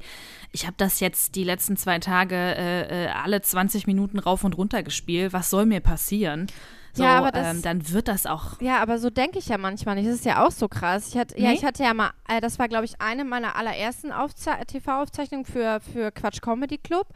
ich 0.53 0.65
habe 0.67 0.75
das 0.77 1.01
jetzt 1.01 1.35
die 1.35 1.43
letzten 1.43 1.75
zwei 1.75 1.99
Tage 1.99 2.35
äh, 2.35 3.05
äh, 3.05 3.07
alle 3.09 3.41
20 3.41 3.87
Minuten 3.87 4.19
rauf 4.19 4.45
und 4.45 4.57
runter 4.57 4.83
gespielt, 4.83 5.33
was 5.33 5.49
soll 5.49 5.65
mir 5.65 5.81
passieren? 5.81 6.47
So, 6.93 7.03
Ja, 7.03 7.19
aber 7.19 7.31
das- 7.31 7.47
ähm, 7.55 7.61
dann 7.61 7.89
wird 7.91 8.07
das 8.09 8.25
auch. 8.25 8.59
Ja, 8.59 8.79
aber 8.81 8.97
so 8.99 9.09
denke 9.09 9.39
ich 9.39 9.47
ja 9.47 9.57
manchmal 9.57 9.95
nicht. 9.95 10.07
Das 10.07 10.15
ist 10.15 10.25
ja 10.25 10.45
auch 10.45 10.51
so 10.51 10.67
krass. 10.67 11.07
Ich 11.09 11.17
hatte, 11.17 11.39
ja, 11.39 11.49
Nee? 11.49 11.55
ich 11.55 11.63
hatte 11.63 11.83
ja 11.83 11.93
mal, 11.93 12.11
äh, 12.27 12.41
das 12.41 12.59
war, 12.59 12.67
glaube 12.67 12.83
ich, 12.85 12.99
eine 12.99 13.23
meiner 13.23 13.55
allerersten 13.55 14.11
Aufze 14.11 14.51
TV-Aufzeichnungen 14.67 15.45
für, 15.45 15.79
für 15.93 16.11
Quatsch 16.11 16.41
Comedy 16.41 16.77
Club. 16.77 17.07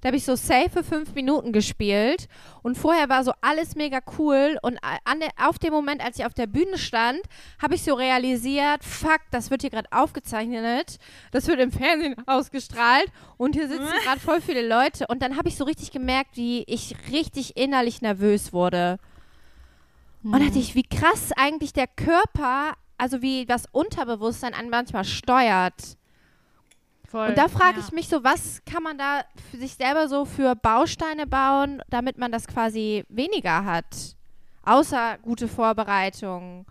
Da 0.00 0.08
habe 0.08 0.16
ich 0.18 0.24
so 0.24 0.36
safe 0.36 0.68
für 0.70 0.84
fünf 0.84 1.14
Minuten 1.14 1.50
gespielt 1.52 2.28
und 2.62 2.76
vorher 2.76 3.08
war 3.08 3.24
so 3.24 3.32
alles 3.40 3.74
mega 3.74 4.00
cool 4.18 4.58
und 4.62 4.76
a- 4.84 4.98
an 5.04 5.18
der, 5.20 5.30
auf 5.48 5.58
dem 5.58 5.72
Moment, 5.72 6.04
als 6.04 6.18
ich 6.18 6.26
auf 6.26 6.34
der 6.34 6.46
Bühne 6.46 6.76
stand, 6.78 7.20
habe 7.60 7.74
ich 7.74 7.82
so 7.82 7.94
realisiert, 7.94 8.84
fuck, 8.84 9.20
das 9.30 9.50
wird 9.50 9.62
hier 9.62 9.70
gerade 9.70 9.88
aufgezeichnet, 9.90 10.98
das 11.32 11.46
wird 11.46 11.58
im 11.58 11.72
Fernsehen 11.72 12.16
ausgestrahlt 12.26 13.06
und 13.38 13.54
hier 13.54 13.66
sitzen 13.68 13.80
gerade 14.04 14.20
voll 14.20 14.40
viele 14.40 14.66
Leute 14.66 15.06
und 15.08 15.22
dann 15.22 15.36
habe 15.38 15.48
ich 15.48 15.56
so 15.56 15.64
richtig 15.64 15.90
gemerkt, 15.90 16.36
wie 16.36 16.64
ich 16.66 16.94
richtig 17.10 17.56
innerlich 17.56 18.02
nervös 18.02 18.52
wurde. 18.52 18.98
Und 20.24 20.40
dachte 20.42 20.58
ich, 20.58 20.74
wie 20.74 20.82
krass 20.84 21.30
eigentlich 21.36 21.72
der 21.72 21.86
Körper, 21.86 22.74
also 22.98 23.20
wie 23.22 23.44
das 23.46 23.66
Unterbewusstsein 23.72 24.54
einen 24.54 24.70
manchmal 24.70 25.04
steuert. 25.04 25.98
Voll. 27.06 27.28
Und 27.28 27.38
da 27.38 27.48
frage 27.48 27.78
Ja. 27.78 27.84
ich 27.86 27.92
mich 27.92 28.08
so, 28.08 28.24
was 28.24 28.62
kann 28.64 28.82
man 28.82 28.96
da 28.98 29.22
für 29.50 29.58
sich 29.58 29.74
selber 29.74 30.08
so 30.08 30.24
für 30.24 30.54
Bausteine 30.56 31.26
bauen, 31.26 31.82
damit 31.90 32.18
man 32.18 32.32
das 32.32 32.46
quasi 32.46 33.04
weniger 33.08 33.64
hat? 33.64 34.16
Außer 34.64 35.18
gute 35.22 35.46
Vorbereitung. 35.46 36.64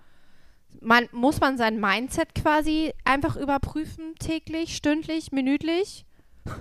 Man, 0.81 1.07
muss 1.11 1.39
man 1.39 1.57
sein 1.57 1.79
Mindset 1.79 2.33
quasi 2.35 2.91
einfach 3.05 3.35
überprüfen, 3.37 4.15
täglich, 4.19 4.75
stündlich, 4.75 5.31
minütlich? 5.31 6.05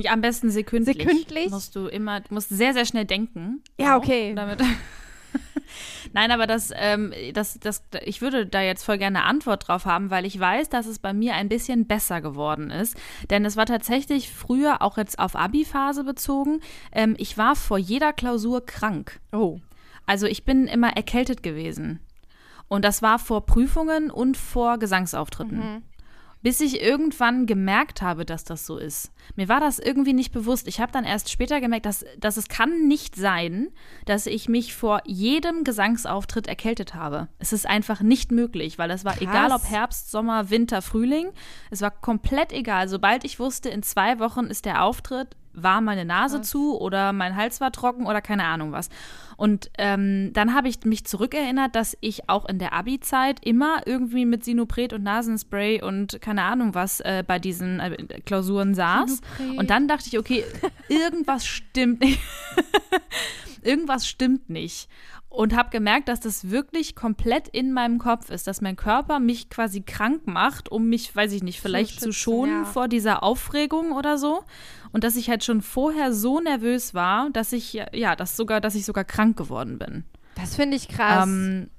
Ja, 0.00 0.12
am 0.12 0.20
besten 0.20 0.50
sekündlich. 0.50 0.96
Sekündlich? 0.98 1.50
Musst 1.50 1.74
du 1.76 1.86
immer, 1.86 2.20
du 2.20 2.34
musst 2.34 2.48
sehr, 2.50 2.72
sehr 2.72 2.84
schnell 2.84 3.04
denken. 3.04 3.62
Ja, 3.78 3.96
Auch 3.96 4.02
okay. 4.02 4.34
Damit. 4.34 4.60
Nein, 6.12 6.30
aber 6.30 6.46
das, 6.46 6.70
ähm, 6.74 7.12
das, 7.32 7.58
das, 7.58 7.82
ich 8.04 8.20
würde 8.20 8.46
da 8.46 8.60
jetzt 8.60 8.84
voll 8.84 8.98
gerne 8.98 9.20
eine 9.20 9.28
Antwort 9.28 9.68
drauf 9.68 9.86
haben, 9.86 10.10
weil 10.10 10.26
ich 10.26 10.38
weiß, 10.38 10.68
dass 10.68 10.86
es 10.86 10.98
bei 10.98 11.12
mir 11.12 11.34
ein 11.34 11.48
bisschen 11.48 11.86
besser 11.86 12.20
geworden 12.20 12.70
ist. 12.70 12.96
Denn 13.30 13.44
es 13.44 13.56
war 13.56 13.66
tatsächlich 13.66 14.30
früher, 14.32 14.82
auch 14.82 14.98
jetzt 14.98 15.18
auf 15.18 15.36
Abi-Phase 15.36 16.04
bezogen, 16.04 16.60
ähm, 16.92 17.14
ich 17.18 17.38
war 17.38 17.56
vor 17.56 17.78
jeder 17.78 18.12
Klausur 18.12 18.64
krank. 18.66 19.20
Oh. 19.32 19.60
Also 20.06 20.26
ich 20.26 20.44
bin 20.44 20.66
immer 20.66 20.96
erkältet 20.96 21.42
gewesen. 21.42 22.00
Und 22.68 22.84
das 22.84 23.02
war 23.02 23.18
vor 23.18 23.46
Prüfungen 23.46 24.10
und 24.10 24.36
vor 24.36 24.78
Gesangsauftritten. 24.78 25.82
Bis 26.42 26.60
ich 26.60 26.82
irgendwann 26.82 27.46
gemerkt 27.46 28.02
habe, 28.02 28.24
dass 28.24 28.44
das 28.44 28.66
so 28.66 28.76
ist. 28.76 29.12
Mir 29.36 29.48
war 29.48 29.60
das 29.60 29.78
irgendwie 29.78 30.12
nicht 30.12 30.32
bewusst. 30.32 30.66
Ich 30.66 30.80
habe 30.80 30.92
dann 30.92 31.04
erst 31.04 31.30
später 31.30 31.60
gemerkt, 31.60 31.86
dass, 31.86 32.04
dass 32.18 32.36
es 32.36 32.48
kann 32.48 32.88
nicht 32.88 33.14
sein, 33.14 33.68
dass 34.06 34.26
ich 34.26 34.48
mich 34.48 34.74
vor 34.74 35.02
jedem 35.04 35.64
Gesangsauftritt 35.64 36.48
erkältet 36.48 36.94
habe. 36.94 37.28
Es 37.38 37.52
ist 37.52 37.66
einfach 37.66 38.00
nicht 38.00 38.32
möglich, 38.32 38.78
weil 38.78 38.90
es 38.90 39.04
war 39.04 39.12
Krass. 39.12 39.22
egal 39.22 39.52
ob 39.52 39.64
Herbst, 39.64 40.10
Sommer, 40.10 40.50
Winter, 40.50 40.82
Frühling. 40.82 41.30
Es 41.70 41.80
war 41.80 41.90
komplett 41.90 42.52
egal. 42.52 42.88
Sobald 42.88 43.24
ich 43.24 43.38
wusste, 43.38 43.68
in 43.68 43.82
zwei 43.82 44.18
Wochen 44.18 44.46
ist 44.46 44.64
der 44.64 44.82
Auftritt, 44.82 45.36
war 45.54 45.80
meine 45.80 46.04
Nase 46.04 46.40
zu 46.40 46.78
oder 46.78 47.12
mein 47.12 47.36
Hals 47.36 47.60
war 47.60 47.72
trocken 47.72 48.06
oder 48.06 48.20
keine 48.20 48.44
Ahnung 48.44 48.72
was. 48.72 48.88
Und 49.36 49.70
ähm, 49.78 50.30
dann 50.34 50.54
habe 50.54 50.68
ich 50.68 50.84
mich 50.84 51.04
zurückerinnert, 51.04 51.74
dass 51.74 51.96
ich 52.00 52.28
auch 52.28 52.48
in 52.48 52.58
der 52.58 52.72
Abi-Zeit 52.72 53.44
immer 53.44 53.82
irgendwie 53.86 54.24
mit 54.24 54.44
Sinopret 54.44 54.92
und 54.92 55.02
Nasenspray 55.02 55.82
und 55.82 56.20
keine 56.20 56.44
Ahnung 56.44 56.74
was 56.74 57.00
äh, 57.00 57.24
bei 57.26 57.38
diesen 57.38 57.80
äh, 57.80 58.20
Klausuren 58.24 58.74
saß. 58.74 59.20
Sinopret. 59.38 59.58
Und 59.58 59.70
dann 59.70 59.88
dachte 59.88 60.08
ich, 60.08 60.18
okay, 60.18 60.44
irgendwas 60.88 61.46
stimmt 61.46 62.00
nicht. 62.00 62.20
irgendwas 63.62 64.06
stimmt 64.06 64.50
nicht. 64.50 64.88
Und 65.34 65.56
habe 65.56 65.70
gemerkt, 65.70 66.08
dass 66.08 66.20
das 66.20 66.50
wirklich 66.50 66.94
komplett 66.94 67.48
in 67.48 67.72
meinem 67.72 67.98
Kopf 67.98 68.28
ist, 68.28 68.46
dass 68.46 68.60
mein 68.60 68.76
Körper 68.76 69.18
mich 69.18 69.48
quasi 69.48 69.80
krank 69.80 70.26
macht, 70.26 70.70
um 70.70 70.90
mich, 70.90 71.16
weiß 71.16 71.32
ich 71.32 71.42
nicht, 71.42 71.60
vielleicht 71.62 71.94
zu, 72.00 72.06
schützen, 72.06 72.12
schonen 72.12 72.62
ja. 72.64 72.64
vor 72.66 72.86
dieser 72.86 73.22
Aufregung 73.22 73.92
oder 73.92 74.18
so. 74.18 74.44
Und 74.92 75.04
dass 75.04 75.16
ich 75.16 75.30
halt 75.30 75.42
schon 75.42 75.62
vorher 75.62 76.12
so 76.12 76.38
nervös 76.40 76.92
war, 76.92 77.30
dass 77.30 77.54
ich, 77.54 77.82
ja, 77.92 78.14
dass 78.14 78.36
sogar, 78.36 78.60
dass 78.60 78.74
ich 78.74 78.84
sogar 78.84 79.04
krank 79.04 79.38
geworden 79.38 79.78
bin. 79.78 80.04
Das 80.34 80.54
finde 80.54 80.76
ich 80.76 80.88
krass. 80.88 81.26
Ähm, 81.26 81.70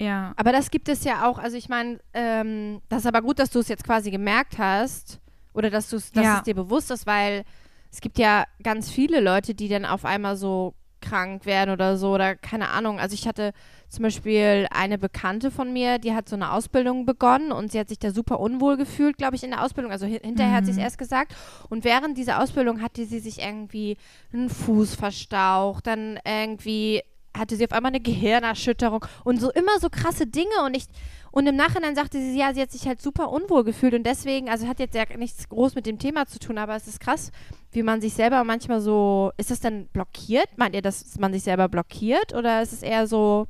ja. 0.00 0.32
Aber 0.36 0.52
das 0.52 0.70
gibt 0.70 0.88
es 0.88 1.04
ja 1.04 1.28
auch. 1.28 1.38
Also 1.38 1.58
ich 1.58 1.68
meine, 1.68 2.00
ähm, 2.14 2.80
das 2.88 3.00
ist 3.00 3.06
aber 3.06 3.20
gut, 3.20 3.38
dass 3.38 3.50
du 3.50 3.58
es 3.58 3.68
jetzt 3.68 3.84
quasi 3.84 4.10
gemerkt 4.10 4.56
hast 4.56 5.20
oder 5.52 5.68
dass, 5.68 5.90
du's, 5.90 6.10
dass 6.10 6.24
Ja. 6.24 6.38
es 6.38 6.44
dir 6.44 6.54
bewusst 6.54 6.90
ist, 6.90 7.06
weil 7.06 7.44
es 7.92 8.00
gibt 8.00 8.18
ja 8.18 8.44
ganz 8.62 8.90
viele 8.90 9.20
Leute, 9.20 9.54
die 9.54 9.68
dann 9.68 9.84
auf 9.84 10.06
einmal 10.06 10.36
so 10.36 10.74
krank 11.00 11.46
werden 11.46 11.70
oder 11.70 11.96
so 11.96 12.12
oder 12.14 12.34
keine 12.36 12.68
Ahnung. 12.70 12.98
Also 12.98 13.14
ich 13.14 13.26
hatte 13.26 13.52
zum 13.88 14.02
Beispiel 14.02 14.66
eine 14.70 14.98
Bekannte 14.98 15.50
von 15.50 15.72
mir, 15.72 15.98
die 15.98 16.14
hat 16.14 16.28
so 16.28 16.36
eine 16.36 16.52
Ausbildung 16.52 17.06
begonnen 17.06 17.52
und 17.52 17.72
sie 17.72 17.78
hat 17.78 17.88
sich 17.88 17.98
da 17.98 18.10
super 18.10 18.40
unwohl 18.40 18.76
gefühlt, 18.76 19.16
glaube 19.16 19.36
ich, 19.36 19.44
in 19.44 19.50
der 19.50 19.64
Ausbildung. 19.64 19.92
Also 19.92 20.06
hin 20.06 20.20
hinterher 20.22 20.54
hat 20.56 20.64
sie 20.66 20.72
es 20.72 20.76
Mhm. 20.76 20.82
erst 20.82 20.98
gesagt. 20.98 21.34
Und 21.70 21.84
während 21.84 22.18
dieser 22.18 22.42
Ausbildung 22.42 22.82
hatte 22.82 23.04
sie 23.06 23.20
sich 23.20 23.40
irgendwie 23.40 23.96
einen 24.32 24.50
Fuß 24.50 24.94
verstaucht, 24.94 25.86
dann 25.86 26.18
irgendwie 26.24 27.02
hatte 27.38 27.56
sie 27.56 27.64
auf 27.64 27.72
einmal 27.72 27.90
eine 27.90 28.00
Gehirnerschütterung 28.00 29.04
und 29.24 29.40
so 29.40 29.50
immer 29.50 29.78
so 29.80 29.88
krasse 29.90 30.26
Dinge 30.26 30.64
und 30.64 30.76
ich 30.76 30.86
und 31.30 31.46
im 31.46 31.56
Nachhinein 31.56 31.94
sagte 31.94 32.18
sie, 32.18 32.38
ja, 32.38 32.54
sie 32.54 32.62
hat 32.62 32.72
sich 32.72 32.86
halt 32.86 33.02
super 33.02 33.30
unwohl 33.30 33.64
gefühlt 33.64 33.94
und 33.94 34.04
deswegen, 34.04 34.48
also 34.48 34.66
hat 34.66 34.80
jetzt 34.80 34.94
ja 34.94 35.04
nichts 35.16 35.48
groß 35.48 35.74
mit 35.74 35.86
dem 35.86 35.98
Thema 35.98 36.26
zu 36.26 36.38
tun, 36.38 36.58
aber 36.58 36.74
es 36.74 36.88
ist 36.88 37.00
krass, 37.00 37.30
wie 37.70 37.82
man 37.82 38.00
sich 38.00 38.14
selber 38.14 38.42
manchmal 38.44 38.80
so, 38.80 39.32
ist 39.36 39.50
das 39.50 39.60
dann 39.60 39.88
blockiert? 39.88 40.48
Meint 40.56 40.74
ihr, 40.74 40.82
dass 40.82 41.18
man 41.18 41.32
sich 41.32 41.42
selber 41.42 41.68
blockiert 41.68 42.34
oder 42.34 42.62
ist 42.62 42.72
es 42.72 42.82
eher 42.82 43.06
so 43.06 43.46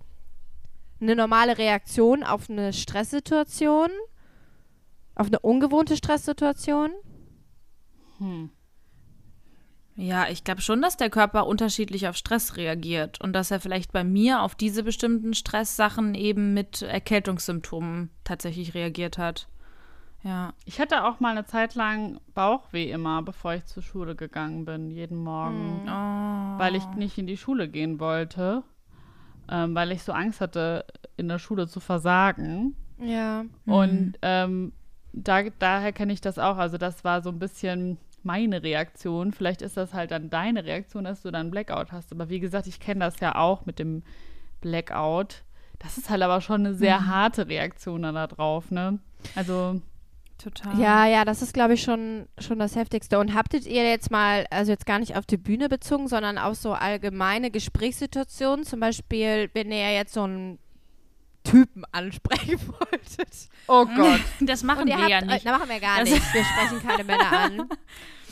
eine 1.01 1.15
normale 1.15 1.57
Reaktion 1.57 2.25
auf 2.25 2.51
eine 2.51 2.73
Stresssituation? 2.73 3.91
Auf 5.15 5.29
eine 5.29 5.39
ungewohnte 5.39 5.97
Stresssituation? 5.97 6.91
Hm. 8.19 8.51
Ja, 10.01 10.29
ich 10.29 10.45
glaube 10.45 10.61
schon, 10.61 10.81
dass 10.81 10.97
der 10.97 11.11
Körper 11.11 11.49
unterschiedlich 11.49 12.07
auf 12.07 12.17
Stress 12.17 12.57
reagiert 12.57 13.21
und 13.21 13.33
dass 13.33 13.51
er 13.51 13.59
vielleicht 13.59 13.93
bei 13.93 14.05
mir 14.05 14.43
auf 14.43 14.55
diese 14.55 14.85
bestimmten 14.85 15.35
Stresssachen 15.35 16.15
eben 16.15 16.55
mit 16.55 16.83
Erkältungssymptomen 16.83 18.09
tatsächlich 18.23 18.75
reagiert 18.75 19.19
hat. 19.19 19.49
Ja. 20.23 20.53
Ich 20.65 20.81
hatte 20.81 21.05
auch 21.05 21.19
mal 21.19 21.33
eine 21.33 21.47
Zeit 21.47 21.75
lang 21.75 22.21
Bauchweh 22.33 22.93
immer, 22.93 23.23
bevor 23.23 23.55
ich 23.55 23.65
zur 23.67 23.83
Schule 23.83 24.15
gegangen 24.15 24.65
bin, 24.65 24.89
jeden 24.89 25.19
Morgen. 25.19 25.83
Oh. 25.87 26.59
weil 26.59 26.77
ich 26.77 26.87
nicht 26.91 27.19
in 27.19 27.27
die 27.27 27.37
Schule 27.37 27.69
gehen 27.69 27.99
wollte, 27.99 28.63
ähm, 29.51 29.75
weil 29.75 29.91
ich 29.91 30.05
so 30.05 30.13
Angst 30.13 30.41
hatte, 30.41 30.85
in 31.17 31.27
der 31.27 31.41
Schule 31.41 31.67
zu 31.67 31.81
versagen. 31.81 32.77
Ja. 33.01 33.47
Und 33.67 34.15
ähm, 34.23 34.73
da, 35.13 35.43
daher 35.59 35.93
kenne 35.93 36.13
ich 36.13 36.21
das 36.21 36.39
auch. 36.39 36.57
Also 36.57 36.79
das 36.79 37.03
war 37.03 37.21
so 37.21 37.31
ein 37.31 37.41
bisschen 37.41 37.99
meine 38.29 38.63
Reaktion. 38.63 39.33
Vielleicht 39.33 39.63
ist 39.63 39.77
das 39.79 39.95
halt 39.95 40.11
dann 40.11 40.29
deine 40.29 40.65
Reaktion, 40.65 41.05
dass 41.05 41.23
du 41.23 41.31
dann 41.31 41.51
Blackout 41.51 41.91
hast. 41.93 42.13
Aber 42.13 42.29
wie 42.29 42.41
gesagt, 42.41 42.67
ich 42.67 42.79
kenne 42.79 43.01
das 43.01 43.19
ja 43.21 43.35
auch 43.37 43.65
mit 43.65 43.79
dem 43.79 44.03
Blackout. 44.61 45.43
Das 45.79 45.97
ist 45.97 46.11
halt 46.11 46.23
aber 46.23 46.41
schon 46.43 46.67
eine 46.67 46.75
sehr 46.75 47.07
harte 47.07 47.49
Reaktion 47.49 48.03
dann 48.03 48.15
da 48.17 48.27
drauf, 48.27 48.71
ne? 48.71 48.99
Also, 49.35 49.81
Total. 50.37 50.79
Ja, 50.79 51.07
ja, 51.07 51.25
das 51.25 51.43
ist, 51.43 51.53
glaube 51.55 51.75
ich, 51.75 51.83
schon, 51.83 52.27
schon 52.39 52.59
das 52.61 52.77
Heftigste. 52.77 53.19
Und 53.19 53.35
habtet 53.35 53.67
ihr 53.67 53.89
jetzt 53.89 54.11
mal, 54.13 54.47
also 54.51 54.71
jetzt 54.71 54.87
gar 54.87 54.99
nicht 55.01 55.17
auf 55.17 55.27
die 55.27 55.37
Bühne 55.37 55.69
bezogen, 55.69 56.07
sondern 56.07 56.39
auf 56.39 56.57
so 56.57 56.73
allgemeine 56.75 57.51
Gesprächssituationen, 57.51 58.65
zum 58.65 58.79
Beispiel, 58.79 59.51
wenn 59.55 59.73
ihr 59.73 59.93
jetzt 59.95 60.13
so 60.15 60.23
einen 60.23 60.59
Typen 61.45 61.85
ansprechen 61.93 62.59
wolltet. 62.69 63.49
oh 63.69 63.87
Gott. 63.87 64.21
Das 64.41 64.63
machen 64.63 64.87
wir 64.87 64.99
habt, 64.99 65.09
ja 65.11 65.21
nicht. 65.23 65.45
Äh, 65.47 65.51
machen 65.51 65.69
wir 65.69 65.81
gar 65.81 66.01
Das- 66.01 66.11
nicht. 66.11 66.23
Wir 66.35 66.45
sprechen 66.45 66.87
keine 66.87 67.05
Männer 67.05 67.33
an. 67.33 67.69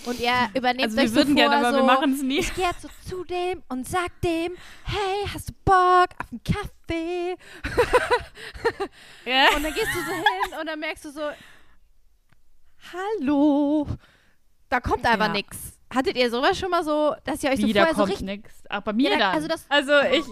Und 0.06 0.20
ihr 0.20 0.32
übernehmt 0.54 0.84
Also 0.84 0.96
euch 0.98 1.02
wir 1.02 1.08
so 1.08 1.14
würden 1.16 1.36
vor, 1.36 1.48
gerne, 1.50 1.56
aber 1.56 1.70
so, 1.72 1.76
wir 1.78 1.84
machen 1.84 2.12
es 2.14 2.22
nie. 2.22 2.38
Ich 2.38 2.54
gehe 2.54 2.64
jetzt 2.66 2.82
so 2.82 2.88
zu 3.08 3.24
dem 3.24 3.62
und 3.68 3.86
sag 3.88 4.08
dem, 4.22 4.52
hey, 4.84 5.26
hast 5.34 5.50
du 5.50 5.52
Bock 5.64 6.08
auf 6.18 6.30
einen 6.30 6.40
Kaffee? 6.44 7.36
Ja. 9.24 9.48
Und 9.56 9.64
dann 9.64 9.74
gehst 9.74 9.88
du 9.92 9.98
so 10.00 10.12
hin 10.12 10.60
und 10.60 10.66
dann 10.66 10.78
merkst 10.78 11.04
du 11.04 11.10
so, 11.10 11.20
hallo. 12.92 13.86
Da 14.68 14.80
kommt 14.80 15.04
einfach 15.06 15.26
Ja. 15.26 15.32
nix. 15.32 15.78
Hattet 15.94 16.16
ihr 16.16 16.30
sowas 16.30 16.58
schon 16.58 16.70
mal 16.70 16.82
so, 16.84 17.14
dass 17.24 17.42
ihr 17.44 17.50
euch 17.50 17.60
so 17.60 17.66
Wieder 17.66 17.80
vorher 17.82 17.94
so 17.94 18.00
kommt 18.02 18.12
richtig... 18.12 18.26
nix. 18.26 18.62
Ach, 18.68 18.80
bei 18.80 18.92
mir 18.92 19.10
Ja, 19.12 19.18
dann. 19.18 19.34
also 19.34 19.46
das- 19.48 19.66
also 19.68 19.92
ich 20.00 20.24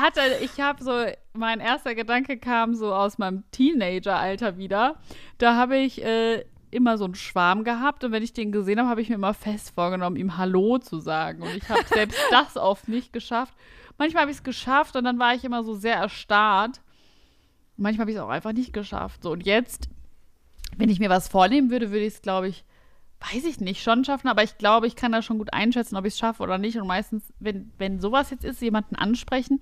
hatte, 0.00 0.20
ich 0.40 0.60
habe 0.60 0.82
so, 0.82 1.04
mein 1.32 1.58
erster 1.60 1.94
Gedanke 1.96 2.38
kam 2.38 2.74
so 2.74 2.94
aus 2.94 3.18
meinem 3.18 3.42
Teenager-Alter 3.50 4.56
wieder. 4.56 5.00
Da 5.38 5.56
habe 5.56 5.76
ich 5.78 6.02
äh, 6.04 6.44
immer 6.70 6.98
so 6.98 7.04
einen 7.04 7.14
Schwarm 7.14 7.64
gehabt 7.64 8.04
und 8.04 8.12
wenn 8.12 8.22
ich 8.22 8.32
den 8.32 8.52
gesehen 8.52 8.78
habe, 8.78 8.88
habe 8.88 9.02
ich 9.02 9.08
mir 9.08 9.16
immer 9.16 9.34
fest 9.34 9.72
vorgenommen, 9.74 10.16
ihm 10.16 10.36
Hallo 10.36 10.78
zu 10.78 10.98
sagen. 10.98 11.42
Und 11.42 11.54
ich 11.56 11.68
habe 11.68 11.84
selbst 11.92 12.18
das 12.30 12.56
oft 12.56 12.88
nicht 12.88 13.12
geschafft. 13.12 13.54
Manchmal 13.98 14.22
habe 14.22 14.30
ich 14.30 14.38
es 14.38 14.42
geschafft 14.42 14.96
und 14.96 15.04
dann 15.04 15.18
war 15.18 15.34
ich 15.34 15.44
immer 15.44 15.64
so 15.64 15.74
sehr 15.74 15.96
erstarrt. 15.96 16.80
Manchmal 17.76 18.04
habe 18.04 18.10
ich 18.12 18.16
es 18.16 18.22
auch 18.22 18.28
einfach 18.28 18.52
nicht 18.52 18.72
geschafft. 18.72 19.22
So, 19.22 19.32
und 19.32 19.44
jetzt, 19.44 19.88
wenn 20.76 20.88
ich 20.88 21.00
mir 21.00 21.10
was 21.10 21.28
vornehmen 21.28 21.70
würde, 21.70 21.90
würde 21.90 22.04
ich 22.04 22.14
es, 22.14 22.22
glaube 22.22 22.48
ich, 22.48 22.64
weiß 23.32 23.44
ich 23.44 23.60
nicht, 23.60 23.82
schon 23.82 24.04
schaffen, 24.04 24.28
aber 24.28 24.42
ich 24.42 24.56
glaube, 24.56 24.86
ich 24.86 24.96
kann 24.96 25.12
da 25.12 25.20
schon 25.20 25.38
gut 25.38 25.52
einschätzen, 25.52 25.96
ob 25.96 26.06
ich 26.06 26.14
es 26.14 26.18
schaffe 26.18 26.42
oder 26.42 26.56
nicht. 26.56 26.80
Und 26.80 26.86
meistens, 26.86 27.22
wenn, 27.38 27.70
wenn 27.76 28.00
sowas 28.00 28.30
jetzt 28.30 28.44
ist, 28.44 28.62
jemanden 28.62 28.96
ansprechen, 28.96 29.60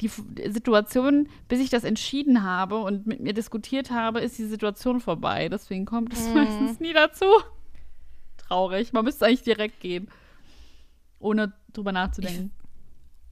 die 0.00 0.08
Situation, 0.50 1.28
bis 1.48 1.60
ich 1.60 1.70
das 1.70 1.84
entschieden 1.84 2.42
habe 2.42 2.78
und 2.78 3.06
mit 3.06 3.20
mir 3.20 3.32
diskutiert 3.32 3.90
habe, 3.90 4.20
ist 4.20 4.38
die 4.38 4.46
Situation 4.46 5.00
vorbei. 5.00 5.48
Deswegen 5.48 5.84
kommt 5.84 6.12
es 6.12 6.28
meistens 6.34 6.80
nie 6.80 6.92
dazu. 6.92 7.26
Traurig. 8.38 8.92
Man 8.92 9.04
müsste 9.04 9.26
eigentlich 9.26 9.42
direkt 9.42 9.80
gehen. 9.80 10.08
Ohne 11.18 11.52
drüber 11.72 11.92
nachzudenken. 11.92 12.50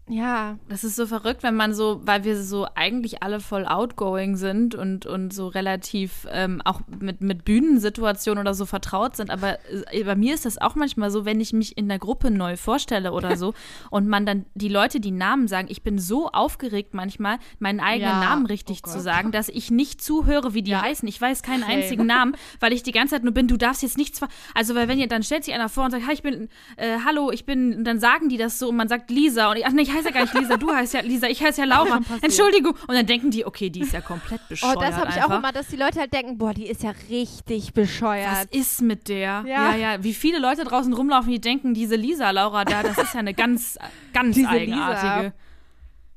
Ja, 0.08 0.58
Das 0.68 0.84
ist 0.84 0.96
so 0.96 1.06
verrückt, 1.06 1.42
wenn 1.42 1.54
man 1.54 1.74
so, 1.74 2.00
weil 2.04 2.24
wir 2.24 2.40
so 2.42 2.66
eigentlich 2.74 3.22
alle 3.22 3.40
voll 3.40 3.66
outgoing 3.66 4.36
sind 4.36 4.74
und, 4.74 5.06
und 5.06 5.32
so 5.34 5.48
relativ 5.48 6.26
ähm, 6.30 6.62
auch 6.64 6.80
mit, 7.00 7.20
mit 7.20 7.44
Bühnensituationen 7.44 8.40
oder 8.40 8.54
so 8.54 8.64
vertraut 8.66 9.16
sind. 9.16 9.30
Aber 9.30 9.58
äh, 9.92 10.04
bei 10.04 10.16
mir 10.16 10.34
ist 10.34 10.46
das 10.46 10.58
auch 10.58 10.74
manchmal 10.74 11.10
so, 11.10 11.24
wenn 11.24 11.40
ich 11.40 11.52
mich 11.52 11.76
in 11.76 11.88
der 11.88 11.98
Gruppe 11.98 12.30
neu 12.30 12.56
vorstelle 12.56 13.12
oder 13.12 13.36
so 13.36 13.54
und 13.90 14.08
man 14.08 14.24
dann 14.24 14.46
die 14.54 14.68
Leute 14.68 15.00
die 15.00 15.10
Namen 15.10 15.46
sagen, 15.48 15.68
ich 15.70 15.82
bin 15.82 15.98
so 15.98 16.28
aufgeregt 16.28 16.94
manchmal, 16.94 17.38
meinen 17.58 17.80
eigenen 17.80 18.10
Ja, 18.10 18.20
Namen 18.20 18.46
richtig 18.46 18.80
oh 18.86 18.90
zu 18.90 19.00
sagen, 19.00 19.30
dass 19.30 19.48
ich 19.48 19.70
nicht 19.70 20.02
zuhöre, 20.02 20.54
wie 20.54 20.62
die 20.62 20.70
Ja. 20.70 20.82
heißen. 20.82 21.06
Ich 21.08 21.20
weiß 21.20 21.42
keinen 21.42 21.64
einzigen 21.64 22.06
Namen, 22.06 22.34
weil 22.60 22.72
ich 22.72 22.82
die 22.82 22.92
ganze 22.92 23.14
Zeit 23.14 23.24
nur 23.24 23.34
bin, 23.34 23.46
du 23.48 23.56
darfst 23.56 23.82
jetzt 23.82 23.98
nichts 23.98 24.20
Also, 24.54 24.74
weil 24.74 24.88
wenn 24.88 24.98
ihr, 24.98 25.08
dann 25.08 25.22
stellt 25.22 25.44
sich 25.44 25.54
einer 25.54 25.68
vor 25.68 25.84
und 25.84 25.90
sagt, 25.90 26.06
hi, 26.06 26.14
ich 26.14 26.22
bin, 26.22 26.48
äh, 26.76 26.98
hallo, 27.04 27.30
ich 27.30 27.44
bin, 27.44 27.74
und 27.74 27.84
dann 27.84 28.00
sagen 28.00 28.28
die 28.28 28.36
das 28.38 28.58
so 28.58 28.68
und 28.70 28.76
man 28.76 28.88
sagt 28.88 29.10
Lisa 29.10 29.50
und 29.50 29.56
ich, 29.58 29.66
ach 29.66 29.72
nee, 29.72 29.82
ich 29.82 29.97
heiße 29.98 30.08
ja 30.08 30.14
gar 30.14 30.22
nicht 30.22 30.34
Lisa, 30.34 30.56
du 30.56 30.72
heißt 30.72 30.94
ja 30.94 31.00
Lisa, 31.00 31.26
ich 31.28 31.42
heiße 31.42 31.61
ja 31.61 31.66
Laura. 31.66 32.00
Entschuldigung. 32.22 32.74
Und 32.87 32.94
dann 32.94 33.06
denken 33.06 33.30
die, 33.30 33.44
okay, 33.44 33.70
die 33.70 33.80
ist 33.80 33.92
ja 33.92 34.00
komplett 34.00 34.40
oh, 34.44 34.48
bescheuert 34.48 34.82
das 34.82 34.96
habe 34.96 35.11
ich 35.11 35.22
auch 35.22 35.38
immer, 35.38 35.52
dass 35.52 35.66
die 35.68 35.76
Leute 35.76 36.00
halt 36.00 36.12
denken, 36.12 36.38
boah, 36.38 36.54
die 36.54 36.66
ist 36.66 36.82
ja 36.82 36.92
richtig 37.11 37.66
Was 37.68 37.72
bescheuert. 37.72 38.54
ist 38.54 38.80
mit 38.82 39.08
der? 39.08 39.44
Ja. 39.46 39.74
Ja. 39.74 39.76
ja, 39.76 40.04
Wie 40.04 40.14
viele 40.14 40.38
Leute 40.38 40.64
draußen 40.64 40.92
rumlaufen, 40.92 41.30
die 41.30 41.40
denken, 41.40 41.74
diese 41.74 41.96
Lisa, 41.96 42.30
Laura 42.30 42.64
da, 42.64 42.82
das 42.82 42.98
ist 42.98 43.14
ja 43.14 43.20
eine 43.20 43.34
ganz, 43.34 43.78
ganz 44.12 44.34
Diese 44.37 44.48
eigenartige. 44.48 45.22
Lisa. 45.26 45.32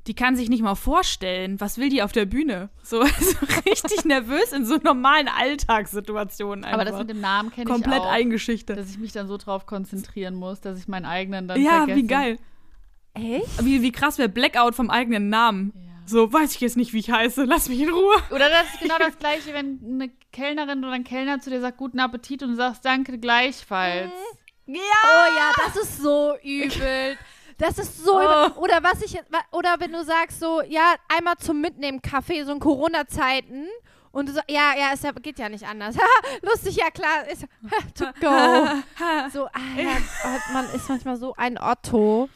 Die 0.08 0.16
kann 0.16 0.36
sich 0.36 0.50
nicht 0.50 0.64
mal 0.64 0.74
vorstellen, 0.74 1.60
was 1.62 1.78
will 1.78 1.90
die 1.90 2.02
auf 2.02 2.12
der 2.12 2.26
Bühne? 2.26 2.70
So, 2.82 3.04
so 3.20 3.38
richtig 3.68 4.04
nervös 4.06 4.52
in 4.52 4.66
so 4.66 4.78
normalen 4.78 5.28
Alltagssituationen 5.28 6.64
einfach. 6.64 6.80
Aber 6.80 6.86
das 6.90 6.98
mit 7.00 7.10
dem 7.10 7.22
Namen 7.22 7.52
kenne 7.52 7.66
ich 7.70 7.72
komplett 7.72 8.02
auch. 8.02 8.12
eingeschüchtert. 8.12 8.78
Dass 8.80 8.90
ich 8.90 8.98
mich 8.98 9.12
dann 9.12 9.28
so 9.28 9.38
drauf 9.38 9.66
konzentrieren 9.68 10.34
muss, 10.36 10.60
dass 10.60 10.80
ich 10.80 10.88
meinen 10.88 11.06
eigenen 11.06 11.48
dann 11.48 11.62
Ja, 11.62 11.78
vergesse. 11.86 11.98
wie 12.00 12.08
geil. 12.08 12.40
Echt? 13.14 13.66
Wie, 13.66 13.82
wie 13.82 13.92
krass 13.92 14.18
wäre 14.18 14.30
Blackout 14.30 14.76
vom 14.76 14.90
eigenen 14.90 15.30
Namen. 15.30 15.74
Ja. 15.76 15.82
So, 16.06 16.32
weiß 16.32 16.56
ich 16.56 16.62
jetzt 16.62 16.78
nicht, 16.78 16.94
wie 16.94 17.00
ich 17.00 17.12
heiße. 17.12 17.44
Lass 17.46 17.70
mich 17.70 17.80
in 17.80 17.90
Ruhe. 17.90 18.16
Oder 18.32 18.50
das 18.50 18.74
ist 18.74 18.82
genau 18.82 18.98
das 18.98 19.18
Gleiche, 19.20 19.54
wenn 19.54 19.80
eine 19.84 20.12
Kellnerin 20.32 20.80
oder 20.80 20.94
ein 20.94 21.04
Kellner 21.04 21.40
zu 21.40 21.50
dir 21.50 21.62
sagt, 21.62 21.78
guten 21.78 22.00
Appetit 22.00 22.44
und 22.44 22.52
du 22.52 22.56
sagst, 22.56 22.84
danke 22.86 23.18
gleichfalls. 23.18 24.12
Oh 24.68 24.74
ja, 24.74 25.52
das 25.66 25.76
ist 25.76 26.02
so 26.02 26.36
übel. 26.44 27.18
Das 27.58 27.78
ist 27.78 28.04
so 28.04 28.20
übel. 28.20 28.52
Oder 28.58 28.82
was 28.82 29.02
ich 29.02 29.18
oder 29.52 29.76
wenn 29.80 29.92
du 29.92 30.04
sagst 30.04 30.40
so, 30.40 30.62
ja, 30.62 30.96
einmal 31.16 31.36
zum 31.38 31.62
Mitnehmen 31.62 32.02
Kaffee, 32.02 32.44
so 32.44 32.54
in 32.54 32.60
Corona-Zeiten. 32.60 33.68
Und 34.12 34.28
du 34.28 34.34
sagst, 34.34 34.52
ja, 34.52 34.74
ja, 34.78 34.90
es 34.94 35.04
ja, 35.04 35.12
geht 35.12 35.40
ja 35.40 35.48
nicht 35.48 35.66
anders. 35.66 35.96
Lustig, 36.42 36.76
ja 36.76 36.90
klar, 36.90 37.28
ist 37.30 37.46
to 37.96 38.06
go. 38.20 38.68
So, 39.32 39.46
ah, 39.46 39.78
ja, 39.78 39.98
oh, 40.26 40.54
man 40.54 40.66
ist 40.74 40.90
manchmal 40.90 41.18
so 41.18 41.34
ein 41.38 41.58
Otto. 41.58 42.30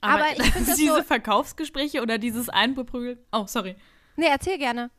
Aber 0.00 0.24
ich 0.36 0.42
find 0.52 0.68
das 0.68 0.76
diese 0.76 0.96
so- 0.96 1.02
Verkaufsgespräche 1.02 2.02
oder 2.02 2.18
dieses 2.18 2.48
Einbeprügeln. 2.48 3.18
Oh, 3.32 3.44
sorry. 3.46 3.76
Nee, 4.16 4.26
erzähl 4.28 4.58
gerne. 4.58 4.90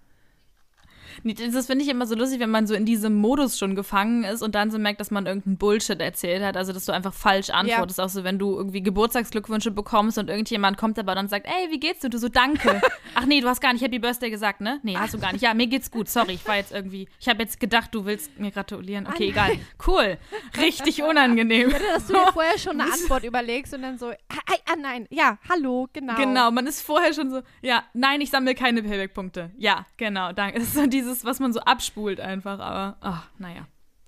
Das 1.23 1.67
finde 1.67 1.83
ich 1.83 1.89
immer 1.89 2.05
so 2.05 2.15
lustig, 2.15 2.39
wenn 2.39 2.51
man 2.51 2.67
so 2.67 2.73
in 2.73 2.85
diesem 2.85 3.15
Modus 3.15 3.57
schon 3.57 3.75
gefangen 3.75 4.23
ist 4.23 4.41
und 4.41 4.55
dann 4.55 4.71
so 4.71 4.79
merkt, 4.79 4.99
dass 4.99 5.11
man 5.11 5.25
irgendeinen 5.25 5.57
Bullshit 5.57 5.99
erzählt 5.99 6.43
hat. 6.43 6.57
Also, 6.57 6.73
dass 6.73 6.85
du 6.85 6.91
einfach 6.91 7.13
falsch 7.13 7.49
antwortest. 7.49 7.99
Auch 7.99 8.09
so, 8.09 8.23
wenn 8.23 8.39
du 8.39 8.55
irgendwie 8.55 8.81
Geburtstagsglückwünsche 8.81 9.71
bekommst 9.71 10.17
und 10.17 10.29
irgendjemand 10.29 10.77
kommt 10.77 10.97
aber 10.99 11.15
dann 11.15 11.27
sagt, 11.27 11.45
ey, 11.45 11.71
wie 11.71 11.79
geht's 11.79 12.01
dir? 12.01 12.09
Du 12.09 12.17
so, 12.17 12.29
danke. 12.29 12.81
Ach 13.15 13.25
nee, 13.25 13.41
du 13.41 13.47
hast 13.47 13.61
gar 13.61 13.73
nicht 13.73 13.83
Happy 13.83 13.99
Birthday 13.99 14.29
gesagt, 14.29 14.61
ne? 14.61 14.79
Nee, 14.83 14.95
hast 14.95 15.13
du 15.13 15.19
gar 15.19 15.33
nicht. 15.33 15.41
Ja, 15.41 15.53
mir 15.53 15.67
geht's 15.67 15.91
gut. 15.91 16.09
Sorry, 16.09 16.33
ich 16.33 16.47
war 16.47 16.55
jetzt 16.57 16.71
irgendwie, 16.71 17.07
ich 17.19 17.27
habe 17.27 17.41
jetzt 17.43 17.59
gedacht, 17.59 17.93
du 17.93 18.05
willst 18.05 18.39
mir 18.39 18.51
gratulieren. 18.51 19.07
Okay, 19.07 19.29
egal. 19.29 19.51
Cool. 19.85 20.17
Richtig 20.57 21.03
unangenehm. 21.09 21.71
Dass 21.93 22.07
du 22.07 22.13
dir 22.13 22.27
vorher 22.33 22.57
schon 22.57 22.79
eine 22.79 22.91
Antwort 22.91 23.23
überlegst 23.23 23.73
und 23.73 23.81
dann 23.81 23.97
so, 23.97 24.09
ah, 24.09 24.55
ah, 24.65 24.75
nein, 24.79 25.07
ja, 25.09 25.37
hallo, 25.49 25.87
genau. 25.91 26.15
Genau, 26.15 26.51
man 26.51 26.67
ist 26.67 26.81
vorher 26.81 27.13
schon 27.13 27.29
so, 27.29 27.41
ja, 27.61 27.83
nein, 27.93 28.21
ich 28.21 28.29
sammle 28.29 28.55
keine 28.55 28.83
Payback-Punkte. 28.83 29.51
Ja, 29.57 29.85
genau, 29.97 30.31
danke. 30.31 30.59
Das 30.59 30.69
ist 30.69 30.75
so 30.75 30.85
dieses, 31.01 31.25
was 31.25 31.39
man 31.39 31.53
so 31.53 31.59
abspult 31.61 32.19
einfach, 32.19 32.59
aber, 32.59 32.97
ach, 33.01 33.23
naja. 33.37 33.67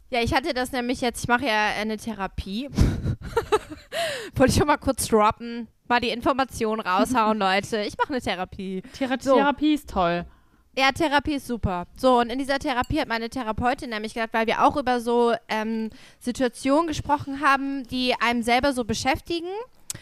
Ja, 0.09 0.21
ich 0.21 0.33
hatte 0.33 0.53
das 0.53 0.71
nämlich 0.71 1.01
jetzt, 1.01 1.23
ich 1.23 1.27
mache 1.27 1.47
ja 1.47 1.69
eine 1.79 1.97
Therapie. 1.97 2.69
Wollte 4.35 4.51
ich 4.51 4.57
schon 4.57 4.67
mal 4.67 4.77
kurz 4.77 5.07
droppen. 5.07 5.67
Mal 5.87 5.99
die 6.01 6.09
Information 6.09 6.79
raushauen, 6.79 7.37
Leute. 7.39 7.81
Ich 7.81 7.97
mache 7.97 8.09
eine 8.09 8.21
Therapie. 8.21 8.83
Thera 8.93 9.15
So. 9.19 9.35
Therapie 9.35 9.73
ist 9.73 9.89
toll. 9.89 10.25
Ja, 10.77 10.91
Therapie 10.91 11.35
ist 11.35 11.47
super. 11.47 11.85
So, 11.95 12.19
und 12.19 12.31
in 12.31 12.39
dieser 12.39 12.57
Therapie 12.57 12.99
hat 12.99 13.07
meine 13.07 13.29
Therapeutin 13.29 13.89
nämlich 13.91 14.13
gesagt, 14.13 14.33
weil 14.33 14.47
wir 14.47 14.63
auch 14.63 14.75
über 14.75 14.99
so 14.99 15.33
ähm, 15.47 15.89
Situationen 16.19 16.87
gesprochen 16.87 17.41
haben, 17.41 17.83
die 17.87 18.15
einem 18.19 18.41
selber 18.41 18.73
so 18.73 18.83
beschäftigen. 18.83 19.49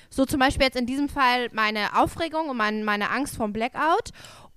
So 0.10 0.26
zum 0.26 0.40
Beispiel 0.40 0.66
jetzt 0.66 0.78
in 0.78 0.86
diesem 0.86 1.10
Fall 1.10 1.50
meine 1.52 1.98
Aufregung 1.98 2.50
und 2.50 2.58
mein, 2.58 2.84
meine 2.84 3.10
Angst 3.10 3.36
vom 3.36 3.52
Blackout. 3.52 4.12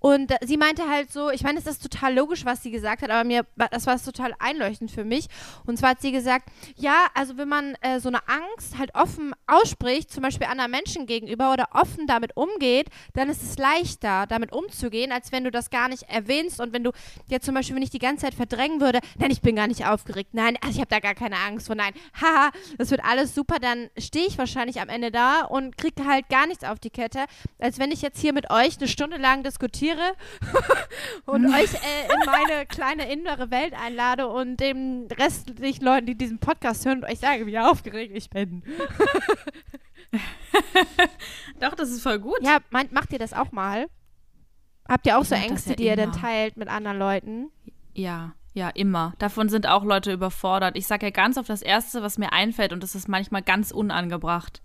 Und 0.05 0.35
sie 0.45 0.59
meinte 0.59 0.87
halt 0.87 1.11
so, 1.11 1.31
ich 1.31 1.45
meine, 1.45 1.59
es 1.59 1.67
ist 1.67 1.83
total 1.83 2.15
logisch, 2.15 2.45
was 2.45 2.63
sie 2.63 2.71
gesagt 2.71 3.01
hat, 3.01 3.09
aber 3.09 3.25
mir, 3.25 3.47
das 3.71 3.87
war 3.87 3.99
total 3.99 4.35
einleuchtend 4.39 4.91
für 4.91 5.03
mich. 5.03 5.29
Und 5.65 5.79
zwar 5.79 5.93
hat 5.93 6.03
sie 6.03 6.13
gesagt, 6.13 6.51
ja, 6.77 7.07
also 7.15 7.39
wenn 7.39 7.49
man 7.49 7.75
äh, 7.81 8.01
so 8.01 8.11
eine 8.11 8.19
Angst 8.29 8.77
halt 8.77 8.95
offen 8.95 9.33
ausspricht, 9.47 10.13
zum 10.13 10.23
Beispiel 10.23 10.47
anderen 10.47 10.73
Menschen 10.73 11.07
gegenüber 11.07 11.55
oder 11.55 11.69
offen 11.73 12.07
damit 12.07 12.37
umgeht, 12.37 12.89
dann 13.15 13.31
ist 13.31 13.43
es 13.43 13.57
leichter, 13.57 14.27
damit 14.27 14.53
umzugehen, 14.53 15.11
als 15.11 15.33
wenn 15.33 15.43
du 15.43 15.51
das 15.51 15.71
gar 15.71 15.89
nicht 15.89 16.03
erwähnst 16.03 16.61
und 16.61 16.75
wenn 16.75 16.85
du 16.85 16.91
jetzt 17.29 17.47
zum 17.47 17.55
Beispiel, 17.55 17.75
wenn 17.75 17.83
ich 17.83 17.89
die 17.89 17.99
ganze 17.99 18.27
Zeit 18.27 18.35
verdrängen 18.35 18.83
würde, 18.83 18.99
nein, 19.19 19.31
ich 19.31 19.41
bin 19.41 19.57
gar 19.57 19.69
nicht 19.69 19.87
aufgeregt, 19.87 20.35
nein, 20.35 20.59
also 20.61 20.75
ich 20.75 20.81
habe 20.81 20.91
da 20.91 21.01
gar 21.01 21.15
keine 21.15 21.37
Angst 21.37 21.67
vor, 21.67 21.77
nein, 21.77 21.95
haha, 22.21 22.51
das 22.77 22.91
wird 22.91 23.03
alles 23.03 23.35
super, 23.35 23.59
dann 23.59 23.89
stehe 23.97 24.27
ich 24.27 24.37
wahrscheinlich 24.37 24.83
am 24.83 24.91
Ende 24.91 25.11
da 25.11 25.47
und 25.47 25.79
kriege 25.79 26.05
halt 26.05 26.29
gar 26.29 26.47
nichts 26.47 26.63
auf 26.63 26.79
die 26.79 26.91
Kette, 26.91 27.25
als 27.59 27.79
wenn 27.79 27.91
ich 27.91 28.03
jetzt 28.03 28.21
hier 28.21 28.35
mit 28.35 28.51
euch 28.51 28.77
eine 28.77 28.89
Stunde 28.89 29.17
lang 29.17 29.43
diskutiere 29.43 29.94
und 31.27 31.47
euch 31.47 31.75
äh, 31.75 32.13
in 32.13 32.27
meine 32.27 32.67
kleine 32.67 33.11
innere 33.13 33.51
Welt 33.51 33.75
einlade 33.75 34.29
und 34.29 34.59
den 34.59 35.09
restlichen 35.19 35.85
Leuten, 35.85 36.07
die 36.07 36.17
diesen 36.17 36.39
Podcast 36.39 36.87
hören, 36.87 37.05
euch 37.05 37.19
sage, 37.19 37.47
wie 37.47 37.59
aufgeregt 37.59 38.17
ich 38.17 38.31
bin. 38.31 38.63
Doch, 41.61 41.75
das 41.75 41.91
ist 41.91 42.03
voll 42.03 42.19
gut. 42.19 42.39
Ja, 42.41 42.59
meint, 42.71 42.93
macht 42.93 43.13
ihr 43.13 43.19
das 43.19 43.33
auch 43.33 43.53
mal? 43.53 43.87
Habt 44.89 45.07
ihr 45.07 45.17
auch 45.19 45.23
Ich 45.23 45.29
so 45.29 45.35
Ängste, 45.35 45.71
ja 45.71 45.77
die 45.77 45.85
ihr 45.85 45.97
dann 45.97 46.11
immer. 46.11 46.21
teilt 46.21 46.57
mit 46.57 46.69
anderen 46.69 46.99
Leuten? 46.99 47.51
Ja, 47.95 48.35
ja, 48.53 48.69
immer. 48.69 49.15
Davon 49.19 49.49
sind 49.49 49.67
auch 49.67 49.85
Leute 49.85 50.13
überfordert. 50.13 50.77
Ich 50.77 50.87
sage 50.87 51.07
ja 51.07 51.11
ganz 51.11 51.37
oft 51.39 51.49
das 51.49 51.63
Erste, 51.63 52.03
was 52.03 52.19
mir 52.19 52.33
einfällt, 52.33 52.73
und 52.73 52.83
das 52.83 52.95
ist 52.95 53.09
manchmal 53.09 53.43
ganz 53.43 53.73
unangebracht. 53.73 54.63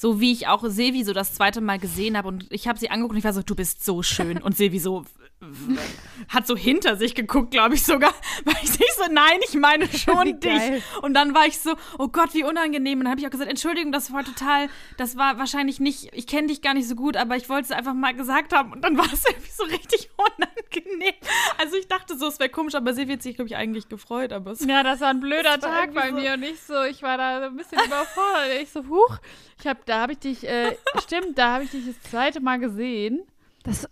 So 0.00 0.20
wie 0.20 0.30
ich 0.30 0.46
auch 0.46 0.62
Silvi 0.64 1.02
so 1.02 1.12
das 1.12 1.34
zweite 1.34 1.60
Mal 1.60 1.80
gesehen 1.80 2.16
habe 2.16 2.28
und 2.28 2.46
ich 2.50 2.68
habe 2.68 2.78
sie 2.78 2.88
angeguckt 2.88 3.14
und 3.14 3.18
ich 3.18 3.24
war 3.24 3.32
so, 3.32 3.42
du 3.42 3.56
bist 3.56 3.84
so 3.84 4.04
schön. 4.04 4.40
Und 4.40 4.56
Silvi 4.56 4.78
so 4.78 5.04
hat 6.28 6.46
so 6.46 6.56
hinter 6.56 6.96
sich 6.96 7.16
geguckt, 7.16 7.50
glaube 7.50 7.74
ich 7.74 7.82
sogar. 7.82 8.12
Weil 8.44 8.54
ich 8.62 8.78
nicht 8.78 8.94
so, 8.96 9.04
nein, 9.10 9.40
ich 9.48 9.54
meine 9.54 9.88
schon 9.98 10.38
dich. 10.38 10.82
Und 11.02 11.14
dann 11.14 11.34
war 11.34 11.46
ich 11.46 11.58
so, 11.58 11.74
oh 11.98 12.06
Gott, 12.06 12.32
wie 12.34 12.44
unangenehm. 12.44 12.98
Und 12.98 13.06
dann 13.06 13.10
habe 13.10 13.20
ich 13.20 13.26
auch 13.26 13.30
gesagt, 13.32 13.50
Entschuldigung, 13.50 13.90
das 13.90 14.12
war 14.12 14.24
total, 14.24 14.68
das 14.98 15.16
war 15.16 15.38
wahrscheinlich 15.38 15.80
nicht, 15.80 16.10
ich 16.12 16.26
kenne 16.26 16.46
dich 16.46 16.62
gar 16.62 16.74
nicht 16.74 16.88
so 16.88 16.94
gut, 16.94 17.16
aber 17.16 17.36
ich 17.36 17.48
wollte 17.48 17.64
es 17.64 17.70
einfach 17.72 17.94
mal 17.94 18.14
gesagt 18.14 18.52
haben. 18.52 18.72
Und 18.72 18.82
dann 18.82 18.96
war 18.96 19.12
es 19.12 19.24
irgendwie 19.26 19.50
so 19.50 19.64
richtig 19.64 20.10
unangenehm. 20.16 21.14
Also 21.58 21.76
ich 21.76 21.88
dachte 21.88 22.16
so, 22.16 22.17
es 22.28 22.38
wäre 22.38 22.48
komisch, 22.50 22.74
aber 22.74 22.92
Silvi 22.94 23.14
hat 23.14 23.22
sich, 23.22 23.34
glaube 23.36 23.48
ich, 23.48 23.56
eigentlich 23.56 23.88
gefreut. 23.88 24.32
Aber 24.32 24.52
es 24.52 24.64
Ja, 24.64 24.82
das 24.82 25.00
war 25.00 25.08
ein 25.08 25.20
blöder 25.20 25.58
Tag 25.58 25.92
bei 25.94 26.08
so- 26.10 26.14
mir 26.16 26.34
und 26.34 26.42
ich 26.42 26.60
so, 26.62 26.82
ich 26.84 27.02
war 27.02 27.16
da 27.18 27.40
so 27.40 27.46
ein 27.46 27.56
bisschen 27.56 27.78
überfordert. 27.84 28.60
Ich 28.62 28.70
so, 28.70 28.84
huch, 28.88 29.18
ich 29.60 29.66
hab, 29.66 29.84
da 29.86 30.00
habe 30.00 30.12
ich 30.12 30.18
dich, 30.18 30.46
äh, 30.46 30.76
stimmt, 31.02 31.36
da 31.38 31.54
habe 31.54 31.64
ich 31.64 31.70
dich 31.70 31.86
das 31.86 32.00
zweite 32.10 32.40
Mal 32.40 32.58
gesehen, 32.58 33.26
Das, 33.64 33.88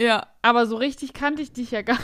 ja. 0.00 0.26
aber 0.42 0.66
so 0.66 0.76
richtig 0.76 1.12
kannte 1.12 1.42
ich 1.42 1.52
dich 1.52 1.70
ja 1.72 1.82
gar 1.82 1.98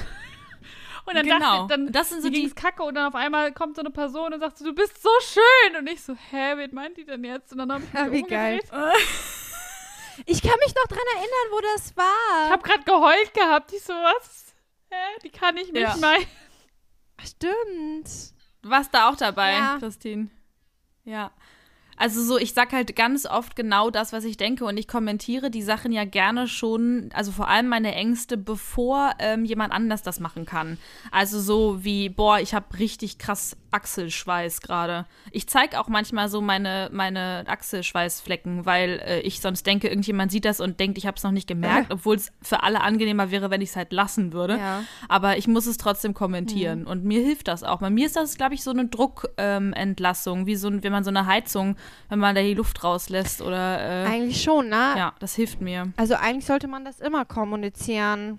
Und 1.06 1.14
dann 1.16 1.26
Genau. 1.26 1.66
dachte 1.66 1.66
dann, 1.68 1.92
Das 1.92 2.08
sind 2.10 2.22
so 2.22 2.30
die- 2.30 2.50
kacke 2.50 2.82
und 2.82 2.94
dann 2.94 3.06
auf 3.06 3.14
einmal 3.14 3.52
kommt 3.52 3.76
so 3.76 3.80
eine 3.82 3.90
Person 3.90 4.32
und 4.32 4.40
sagt 4.40 4.56
so, 4.58 4.64
du 4.64 4.74
bist 4.74 5.02
so 5.02 5.10
schön. 5.20 5.76
Und 5.78 5.86
ich 5.86 6.02
so, 6.02 6.14
hä, 6.30 6.54
wen 6.56 6.74
meint 6.74 6.96
die 6.96 7.04
denn 7.04 7.22
jetzt? 7.24 7.52
Und 7.52 7.58
dann 7.58 7.70
hab 7.72 7.82
ich 7.82 7.92
Ja, 7.92 8.04
mich 8.06 8.24
wie 8.24 8.28
geil. 8.28 8.60
umgedreht. 8.72 8.92
ich 10.26 10.40
kann 10.42 10.54
mich 10.64 10.74
noch 10.74 10.86
dran 10.88 11.06
erinnern, 11.14 11.48
wo 11.50 11.60
das 11.74 11.94
war. 11.96 12.46
Ich 12.46 12.52
habe 12.52 12.62
gerade 12.62 12.84
geheult 12.84 13.34
gehabt. 13.34 13.72
Ich 13.74 13.82
so, 13.82 13.92
was? 13.92 14.43
Hä, 14.94 15.18
die 15.24 15.30
kann 15.30 15.56
ich 15.56 15.72
nicht 15.72 15.82
Ja. 15.82 15.96
mal. 15.96 16.16
Stimmt. 17.24 18.08
Du 18.62 18.70
warst 18.70 18.92
da 18.94 19.08
auch 19.10 19.16
dabei, 19.16 19.52
Ja. 19.52 19.76
Christine. 19.78 20.28
Ja. 21.04 21.32
Also 21.96 22.22
so, 22.22 22.38
ich 22.38 22.54
sag 22.54 22.72
halt 22.72 22.96
ganz 22.96 23.26
oft 23.26 23.56
genau 23.56 23.90
das, 23.90 24.12
was 24.12 24.24
ich 24.24 24.36
denke 24.36 24.64
und 24.64 24.76
ich 24.76 24.88
kommentiere 24.88 25.50
die 25.50 25.62
Sachen 25.62 25.92
ja 25.92 26.04
gerne 26.04 26.48
schon, 26.48 27.10
also 27.12 27.32
vor 27.32 27.48
allem 27.48 27.68
meine 27.68 27.94
Ängste, 27.94 28.36
bevor 28.36 29.12
ähm, 29.18 29.44
jemand 29.44 29.72
anders 29.72 30.02
das 30.02 30.20
machen 30.20 30.46
kann. 30.46 30.78
Also 31.10 31.40
so 31.40 31.84
wie, 31.84 32.08
boah, 32.08 32.38
ich 32.40 32.54
habe 32.54 32.78
richtig 32.78 33.18
krass 33.18 33.56
Achselschweiß 33.74 34.60
gerade. 34.60 35.04
Ich 35.32 35.48
zeig 35.48 35.76
auch 35.76 35.88
manchmal 35.88 36.28
so 36.28 36.40
meine, 36.40 36.90
meine 36.92 37.44
Achselschweißflecken, 37.48 38.64
weil 38.64 39.00
äh, 39.04 39.20
ich 39.20 39.40
sonst 39.40 39.66
denke, 39.66 39.88
irgendjemand 39.88 40.30
sieht 40.30 40.44
das 40.44 40.60
und 40.60 40.78
denkt, 40.78 40.96
ich 40.96 41.06
habe 41.06 41.16
es 41.16 41.24
noch 41.24 41.32
nicht 41.32 41.48
gemerkt, 41.48 41.90
obwohl 41.92 42.14
es 42.14 42.30
für 42.40 42.62
alle 42.62 42.82
angenehmer 42.82 43.32
wäre, 43.32 43.50
wenn 43.50 43.60
ich 43.60 43.70
es 43.70 43.76
halt 43.76 43.92
lassen 43.92 44.32
würde. 44.32 44.58
Ja. 44.58 44.84
Aber 45.08 45.38
ich 45.38 45.48
muss 45.48 45.66
es 45.66 45.76
trotzdem 45.76 46.14
kommentieren. 46.14 46.86
Und 46.86 47.04
mir 47.04 47.20
hilft 47.20 47.48
das 47.48 47.64
auch. 47.64 47.80
Bei 47.80 47.90
mir 47.90 48.06
ist 48.06 48.14
das, 48.14 48.36
glaube 48.36 48.54
ich, 48.54 48.62
so 48.62 48.70
eine 48.70 48.86
Druckentlassung, 48.86 50.40
ähm, 50.40 50.46
wie 50.46 50.54
so 50.54 50.70
wenn 50.72 50.92
man 50.92 51.02
so 51.02 51.10
eine 51.10 51.26
Heizung, 51.26 51.76
wenn 52.08 52.18
man 52.18 52.34
da 52.34 52.42
die 52.42 52.54
Luft 52.54 52.84
rauslässt 52.84 53.42
oder 53.42 53.80
äh, 53.80 54.06
Eigentlich 54.06 54.42
schon, 54.42 54.68
ne? 54.68 54.94
ja, 54.96 55.14
das 55.18 55.34
hilft 55.34 55.60
mir. 55.60 55.92
Also 55.96 56.14
eigentlich 56.14 56.46
sollte 56.46 56.68
man 56.68 56.84
das 56.84 57.00
immer 57.00 57.24
kommunizieren. 57.24 58.38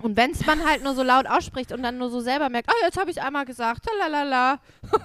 Und 0.00 0.16
wenn 0.16 0.30
es 0.30 0.46
man 0.46 0.64
halt 0.66 0.82
nur 0.82 0.94
so 0.94 1.02
laut 1.02 1.26
ausspricht 1.26 1.72
und 1.72 1.82
dann 1.82 1.98
nur 1.98 2.10
so 2.10 2.20
selber 2.20 2.48
merkt, 2.48 2.70
oh, 2.70 2.84
jetzt 2.84 2.98
habe 2.98 3.10
ich 3.10 3.20
einmal 3.20 3.44
gesagt, 3.44 3.84
talalala. 3.84 4.58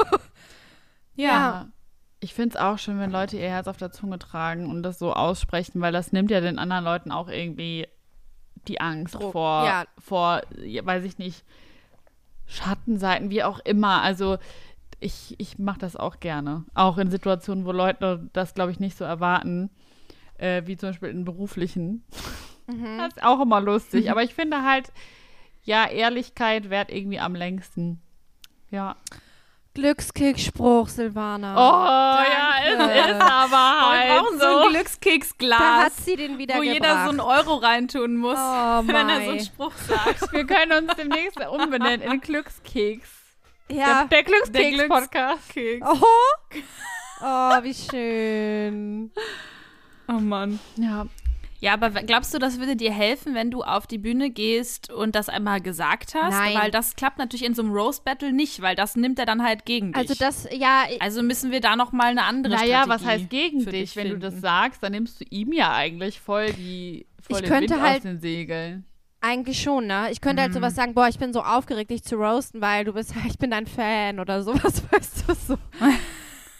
Ja. 1.17 1.67
Ich 2.19 2.33
finde 2.33 2.55
es 2.55 2.61
auch 2.61 2.79
schön, 2.79 2.99
wenn 2.99 3.11
Leute 3.11 3.37
ihr 3.37 3.49
Herz 3.49 3.67
auf 3.67 3.77
der 3.77 3.91
Zunge 3.91 4.17
tragen 4.17 4.69
und 4.69 4.81
das 4.81 4.97
so 4.97 5.13
aussprechen, 5.13 5.81
weil 5.81 5.91
das 5.91 6.11
nimmt 6.11 6.31
ja 6.31 6.41
den 6.41 6.57
anderen 6.57 6.83
Leuten 6.83 7.11
auch 7.11 7.27
irgendwie 7.27 7.87
die 8.67 8.81
Angst 8.81 9.15
Druck, 9.15 9.33
vor, 9.33 9.65
ja. 9.65 9.85
vor, 9.99 10.41
ja, 10.63 10.85
weiß 10.85 11.03
ich 11.03 11.17
nicht, 11.19 11.43
Schattenseiten, 12.47 13.29
wie 13.29 13.43
auch 13.43 13.59
immer. 13.59 14.01
Also 14.01 14.37
ich, 14.99 15.35
ich 15.37 15.59
mache 15.59 15.79
das 15.79 15.95
auch 15.95 16.19
gerne. 16.19 16.65
Auch 16.73 16.97
in 16.97 17.09
Situationen, 17.11 17.65
wo 17.65 17.71
Leute 17.71 18.29
das, 18.33 18.53
glaube 18.53 18.71
ich, 18.71 18.79
nicht 18.79 18.97
so 18.97 19.03
erwarten, 19.05 19.69
äh, 20.37 20.63
wie 20.65 20.77
zum 20.77 20.89
Beispiel 20.89 21.09
in 21.09 21.23
beruflichen. 21.25 22.03
Mhm. 22.67 22.97
Das 22.97 23.09
ist 23.15 23.23
auch 23.23 23.39
immer 23.41 23.61
lustig. 23.61 24.09
Aber 24.11 24.23
ich 24.23 24.33
finde 24.33 24.63
halt, 24.63 24.91
ja, 25.63 25.87
Ehrlichkeit 25.87 26.69
währt 26.69 26.91
irgendwie 26.91 27.19
am 27.19 27.35
längsten. 27.35 28.01
Ja. 28.71 28.95
Glückskickspruch, 29.73 30.87
Silvana. 30.89 31.53
Oh, 31.55 32.23
ja, 32.31 32.53
es 32.65 33.11
ist 33.11 33.21
aber 33.21 33.51
Wir 33.51 33.89
halt 33.91 34.19
brauchen 34.23 34.39
so 34.39 34.45
ein 34.63 34.69
Glückskeksglas, 34.69 35.59
da 35.59 35.83
hat 35.83 35.93
sie 35.93 36.15
den 36.15 36.39
wieder 36.39 36.55
wo 36.55 36.61
gebracht. 36.61 36.73
jeder 36.73 37.03
so 37.03 37.09
einen 37.11 37.19
Euro 37.19 37.55
reintun 37.57 38.17
muss, 38.17 38.39
Oh, 38.39 38.81
wenn 38.87 39.07
er 39.07 39.21
so 39.23 39.29
einen 39.31 39.39
Spruch 39.39 39.73
sagt. 39.75 40.31
Wir 40.33 40.47
können 40.47 40.83
uns 40.83 40.95
demnächst 40.95 41.39
umbenennen 41.47 42.01
in 42.01 42.21
ja. 43.71 44.05
Der, 44.05 44.05
der 44.05 44.23
Glückskeks-Podcast. 44.23 45.55
Oh. 45.81 45.97
oh, 47.21 47.63
wie 47.63 47.73
schön. 47.73 49.11
Oh 50.07 50.13
Mann. 50.19 50.59
Ja. 50.77 51.07
Ja, 51.59 51.73
aber 51.73 51.89
glaubst 51.89 52.31
du, 52.35 52.37
das 52.37 52.59
würde 52.59 52.75
dir 52.75 52.91
helfen, 52.91 53.33
wenn 53.33 53.49
du 53.49 53.63
auf 53.63 53.87
die 53.87 53.97
Bühne 53.97 54.29
gehst 54.29 54.91
und 54.91 55.15
das 55.15 55.27
einmal 55.27 55.59
gesagt 55.59 56.13
hast? 56.13 56.35
Nein. 56.35 56.55
Weil 56.55 56.69
das 56.69 56.95
klappt 56.95 57.17
natürlich 57.17 57.43
in 57.43 57.55
so 57.55 57.63
einem 57.63 57.71
Roast 57.71 58.05
Battle 58.05 58.31
nicht, 58.31 58.61
weil 58.61 58.75
das 58.75 58.95
nimmt 58.95 59.17
er 59.17 59.25
dann 59.25 59.41
halt 59.43 59.65
gegen 59.65 59.87
dich. 59.91 59.97
Also 59.97 60.13
das, 60.13 60.47
ja, 60.51 60.83
Also 60.99 61.23
müssen 61.23 61.51
wir 61.51 61.59
da 61.59 61.75
noch 61.75 61.91
mal 61.91 62.09
eine 62.09 62.25
andere 62.25 62.53
Naja, 62.53 62.83
Strategie 62.83 62.89
was 62.89 63.05
heißt 63.05 63.29
gegen 63.31 63.61
für 63.61 63.71
dich? 63.71 63.95
Wenn 63.95 64.09
du 64.11 64.19
das 64.19 64.39
sagst, 64.39 64.83
dann 64.83 64.91
nimmst 64.91 65.19
du 65.19 65.25
ihm 65.31 65.51
ja 65.51 65.73
eigentlich 65.73 66.19
voll 66.19 66.53
die 66.53 67.07
voll 67.27 67.37
Ich 67.37 67.41
den 67.41 67.49
könnte 67.49 67.73
Wind 67.73 67.81
halt- 67.81 67.95
aus 67.97 68.01
den 68.03 68.19
Segeln. 68.21 68.85
Eigentlich 69.27 69.61
schon, 69.61 69.87
ne? 69.87 70.09
Ich 70.11 70.21
könnte 70.21 70.41
halt 70.41 70.51
Mhm. 70.51 70.55
sowas 70.55 70.75
sagen, 70.75 70.93
boah, 70.93 71.07
ich 71.07 71.19
bin 71.19 71.33
so 71.33 71.41
aufgeregt, 71.41 71.91
dich 71.91 72.03
zu 72.03 72.15
roasten, 72.15 72.61
weil 72.61 72.85
du 72.85 72.93
bist, 72.93 73.13
ich 73.27 73.37
bin 73.37 73.51
dein 73.51 73.67
Fan 73.67 74.19
oder 74.19 74.41
sowas, 74.43 74.81
weißt 74.91 75.23
du, 75.27 75.33
so. 75.35 75.57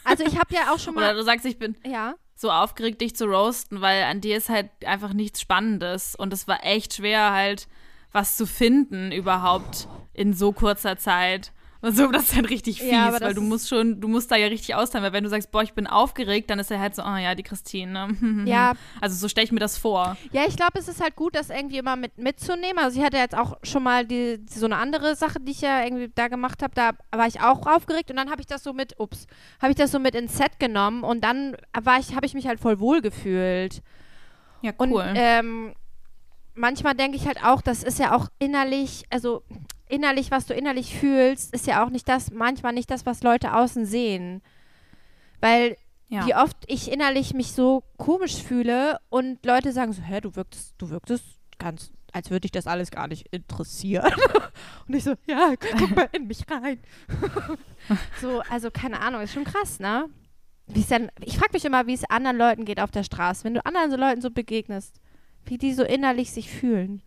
Also 0.04 0.24
ich 0.24 0.38
habe 0.38 0.54
ja 0.54 0.72
auch 0.72 0.78
schon 0.78 0.96
Oder 0.96 1.08
mal, 1.08 1.14
du 1.14 1.22
sagst, 1.22 1.44
ich 1.46 1.58
bin 1.58 1.76
ja, 1.86 2.14
so 2.34 2.50
aufgeregt, 2.50 3.00
dich 3.00 3.16
zu 3.16 3.24
roasten, 3.26 3.80
weil 3.80 4.04
an 4.04 4.20
dir 4.20 4.36
ist 4.36 4.48
halt 4.48 4.70
einfach 4.86 5.12
nichts 5.12 5.40
Spannendes. 5.40 6.14
Und 6.14 6.32
es 6.32 6.46
war 6.46 6.64
echt 6.64 6.94
schwer, 6.94 7.32
halt 7.32 7.66
was 8.12 8.36
zu 8.36 8.46
finden 8.46 9.12
überhaupt 9.12 9.88
in 10.14 10.32
so 10.32 10.52
kurzer 10.52 10.96
Zeit. 10.96 11.52
Und 11.80 11.96
so, 11.96 12.08
das 12.10 12.24
ist 12.24 12.34
halt 12.36 12.50
richtig 12.50 12.80
fies, 12.80 12.90
Ja, 12.90 13.20
weil 13.20 13.34
du 13.34 13.40
musst 13.40 13.68
schon, 13.68 14.00
du 14.00 14.08
musst 14.08 14.30
da 14.32 14.36
ja 14.36 14.48
richtig 14.48 14.74
austeilen, 14.74 15.04
weil 15.04 15.12
wenn 15.12 15.22
du 15.22 15.30
sagst, 15.30 15.52
boah, 15.52 15.62
ich 15.62 15.74
bin 15.74 15.86
aufgeregt, 15.86 16.50
dann 16.50 16.58
ist 16.58 16.72
er 16.72 16.80
halt 16.80 16.96
so, 16.96 17.02
oh 17.04 17.16
ja, 17.16 17.36
die 17.36 17.44
Christine. 17.44 18.08
Ne? 18.08 18.44
ja, 18.50 18.72
Also 19.00 19.14
so 19.14 19.28
stelle 19.28 19.44
ich 19.44 19.52
mir 19.52 19.60
das 19.60 19.78
vor. 19.78 20.16
ja, 20.32 20.42
ich 20.48 20.56
glaube, 20.56 20.76
es 20.78 20.88
ist 20.88 21.00
halt 21.00 21.14
gut, 21.14 21.36
das 21.36 21.50
irgendwie 21.50 21.78
immer 21.78 21.94
mit 21.94 22.18
mitzunehmen. 22.18 22.78
Also 22.78 22.98
ich 22.98 23.04
hatte 23.06 23.16
jetzt 23.18 23.36
auch 23.36 23.56
schon 23.62 23.84
mal 23.84 24.04
die, 24.04 24.40
so 24.50 24.66
eine 24.66 24.76
andere 24.76 25.14
Sache, 25.14 25.38
die 25.40 25.52
ich 25.52 25.60
ja 25.60 25.84
irgendwie 25.84 26.10
da 26.14 26.26
gemacht 26.26 26.64
habe, 26.64 26.74
da 26.74 26.90
war 27.16 27.28
ich 27.28 27.40
auch 27.40 27.64
aufgeregt 27.66 28.10
und 28.10 28.16
dann 28.16 28.30
habe 28.30 28.40
ich 28.40 28.48
das 28.48 28.64
so 28.64 28.72
mit, 28.72 28.98
ups, 28.98 29.28
habe 29.62 29.70
ich 29.70 29.76
das 29.78 29.92
so 29.92 30.00
mit 30.00 30.16
ins 30.16 30.36
Set 30.36 30.58
genommen 30.58 31.04
und 31.04 31.22
dann 31.22 31.56
war 31.80 32.00
ich, 32.00 32.16
habe 32.16 32.26
ich 32.26 32.34
mich 32.34 32.48
halt 32.48 32.58
voll 32.58 32.80
wohl 32.80 33.00
gefühlt. 33.02 33.82
Ja, 34.62 34.72
Und 34.78 34.90
cool. 34.90 35.04
ähm, 35.14 35.74
manchmal 36.56 36.94
denke 36.96 37.16
ich 37.16 37.26
halt 37.28 37.44
auch, 37.44 37.62
das 37.62 37.84
ist 37.84 38.00
ja 38.00 38.16
auch 38.16 38.26
innerlich, 38.40 39.04
also 39.10 39.44
innerlich, 39.88 40.30
was 40.30 40.46
du 40.46 40.54
innerlich 40.54 40.98
fühlst, 40.98 41.52
ist 41.54 41.66
ja 41.66 41.84
auch 41.84 41.90
nicht 41.90 42.08
das, 42.08 42.30
manchmal 42.30 42.72
nicht 42.72 42.90
das, 42.90 43.06
was 43.06 43.22
Leute 43.22 43.54
außen 43.54 43.84
sehen. 43.86 44.42
Weil 45.40 45.76
Ja. 46.08 46.26
wie 46.26 46.34
oft 46.34 46.56
ich 46.66 46.90
innerlich 46.90 47.34
mich 47.34 47.52
so 47.52 47.84
komisch 47.96 48.42
fühle 48.42 48.98
und 49.08 49.44
Leute 49.44 49.72
sagen 49.72 49.92
so, 49.92 50.02
hä, 50.02 50.20
du 50.20 50.34
wirktest, 50.36 50.74
du 50.78 50.90
wirktest 50.90 51.24
ganz, 51.58 51.90
als 52.12 52.30
würde 52.30 52.42
dich 52.42 52.52
das 52.52 52.66
alles 52.66 52.90
gar 52.90 53.08
nicht 53.08 53.26
interessieren. 53.30 54.12
und 54.88 54.94
ich 54.94 55.04
so, 55.04 55.14
ja, 55.26 55.54
guck 55.78 55.94
mal 55.96 56.08
in 56.12 56.26
mich 56.26 56.44
rein. 56.50 56.80
so, 58.20 58.40
also 58.50 58.70
keine 58.70 59.00
Ahnung, 59.00 59.20
ist 59.22 59.32
schon 59.34 59.44
krass, 59.44 59.80
ne? 59.80 60.08
Wie 60.66 60.80
es 60.80 60.88
denn, 60.88 61.10
ich 61.24 61.38
frage 61.38 61.52
mich 61.54 61.64
immer, 61.64 61.86
wie 61.86 61.94
es 61.94 62.04
anderen 62.04 62.36
Leuten 62.36 62.64
geht 62.64 62.80
auf 62.80 62.90
der 62.90 63.02
Straße, 63.02 63.44
wenn 63.44 63.54
du 63.54 63.64
anderen 63.64 63.90
so 63.90 63.96
Leuten 63.96 64.20
so 64.20 64.30
begegnest, 64.30 65.00
wie 65.46 65.56
die 65.56 65.72
so 65.72 65.82
innerlich 65.82 66.30
sich 66.30 66.50
fühlen. 66.50 67.02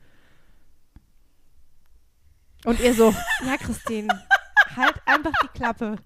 Und 2.66 2.80
ihr 2.80 2.94
so, 2.94 3.14
ja, 3.46 3.58
Christine, 3.58 4.08
halt 4.76 4.96
einfach 5.06 5.32
die 5.44 5.58
Klappe. 5.58 5.98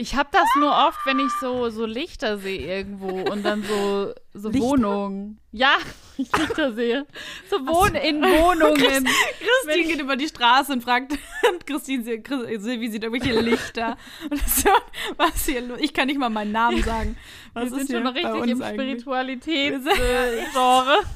Ich 0.00 0.14
habe 0.14 0.28
das 0.30 0.46
nur 0.60 0.70
oft, 0.70 1.04
wenn 1.06 1.18
ich 1.18 1.32
so, 1.40 1.70
so 1.70 1.84
Lichter 1.84 2.38
sehe 2.38 2.78
irgendwo 2.78 3.32
und 3.32 3.42
dann 3.42 3.64
so, 3.64 4.14
so 4.32 4.48
Lichter? 4.48 4.64
Wohnungen. 4.64 5.40
Ja, 5.50 5.74
ich 6.16 6.30
Lichter 6.36 6.72
sehe. 6.72 7.04
So 7.50 7.56
Wohn 7.66 7.96
in 7.96 8.22
Wohnungen. 8.22 9.08
Christine 9.08 9.88
geht 9.88 10.00
über 10.00 10.14
die 10.14 10.28
Straße 10.28 10.72
und 10.72 10.84
fragt, 10.84 11.18
und 11.50 11.66
Christine 11.66 12.04
Silvi 12.04 12.90
sieht 12.90 13.02
irgendwelche 13.02 13.40
Lichter. 13.40 13.96
Und 14.30 14.48
so, 14.48 14.70
was 15.16 15.46
hier 15.46 15.62
los? 15.62 15.80
Ich 15.80 15.92
kann 15.92 16.06
nicht 16.06 16.20
mal 16.20 16.30
meinen 16.30 16.52
Namen 16.52 16.80
sagen. 16.84 17.16
Was 17.54 17.64
Wir 17.64 17.70
sind 17.70 17.80
ist 17.80 17.90
schon 17.92 18.06
richtig 18.06 18.50
im? 18.52 18.62
Spiritualitätsgenre. 18.62 21.00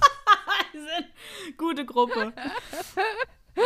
Sind 0.73 1.57
gute 1.57 1.85
Gruppe. 1.85 2.33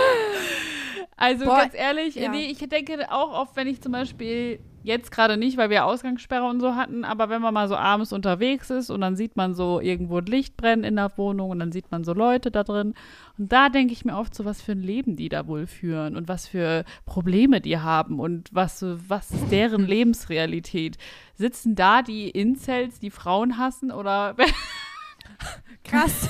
Also 1.19 1.47
Boah, 1.47 1.61
ganz 1.61 1.75
ehrlich, 1.75 2.15
ja. 2.15 2.31
nee, 2.31 2.45
ich 2.51 2.59
denke 2.59 3.11
auch 3.11 3.33
oft, 3.33 3.57
wenn 3.57 3.67
ich 3.67 3.81
zum 3.81 3.93
Beispiel 3.93 4.61
jetzt 4.83 5.11
gerade 5.11 5.39
nicht, 5.39 5.57
weil 5.57 5.71
wir 5.71 5.87
Ausgangssperre 5.87 6.45
und 6.45 6.61
so 6.61 6.77
hatten, 6.77 7.05
aber 7.05 7.31
wenn 7.31 7.41
man 7.41 7.55
mal 7.55 7.69
so 7.69 7.75
abends 7.75 8.13
unterwegs 8.13 8.69
ist 8.69 8.91
und 8.91 9.01
dann 9.01 9.17
sieht 9.17 9.35
man 9.35 9.55
so 9.55 9.81
irgendwo 9.81 10.19
ein 10.19 10.27
Licht 10.27 10.57
brennen 10.59 10.85
in 10.85 10.97
der 10.97 11.11
Wohnung 11.17 11.51
und 11.51 11.59
dann 11.59 11.73
sieht 11.73 11.91
man 11.91 12.05
so 12.05 12.13
Leute 12.13 12.51
da 12.51 12.63
drin 12.63 12.95
und 13.39 13.51
da 13.51 13.71
denke 13.71 13.95
ich 13.95 14.05
mir 14.05 14.17
oft 14.17 14.35
so, 14.35 14.45
was 14.45 14.61
für 14.61 14.73
ein 14.73 14.83
Leben 14.83 15.17
die 15.17 15.31
da 15.31 15.47
wohl 15.49 15.67
führen 15.67 16.17
und 16.17 16.29
was 16.29 16.47
für 16.47 16.85
Probleme 17.07 17.63
die 17.63 17.79
haben 17.79 18.21
und 18.21 18.51
was, 18.53 18.85
was 19.09 19.31
ist 19.31 19.51
deren 19.51 19.87
Lebensrealität. 19.87 20.99
Sitzen 21.35 21.75
da 21.75 22.03
die 22.03 22.31
Incels, 22.31 23.01
die 23.01 23.11
Frauen 23.11 23.57
hassen 23.59 23.91
oder 23.91 24.37
Krass. 25.85 26.29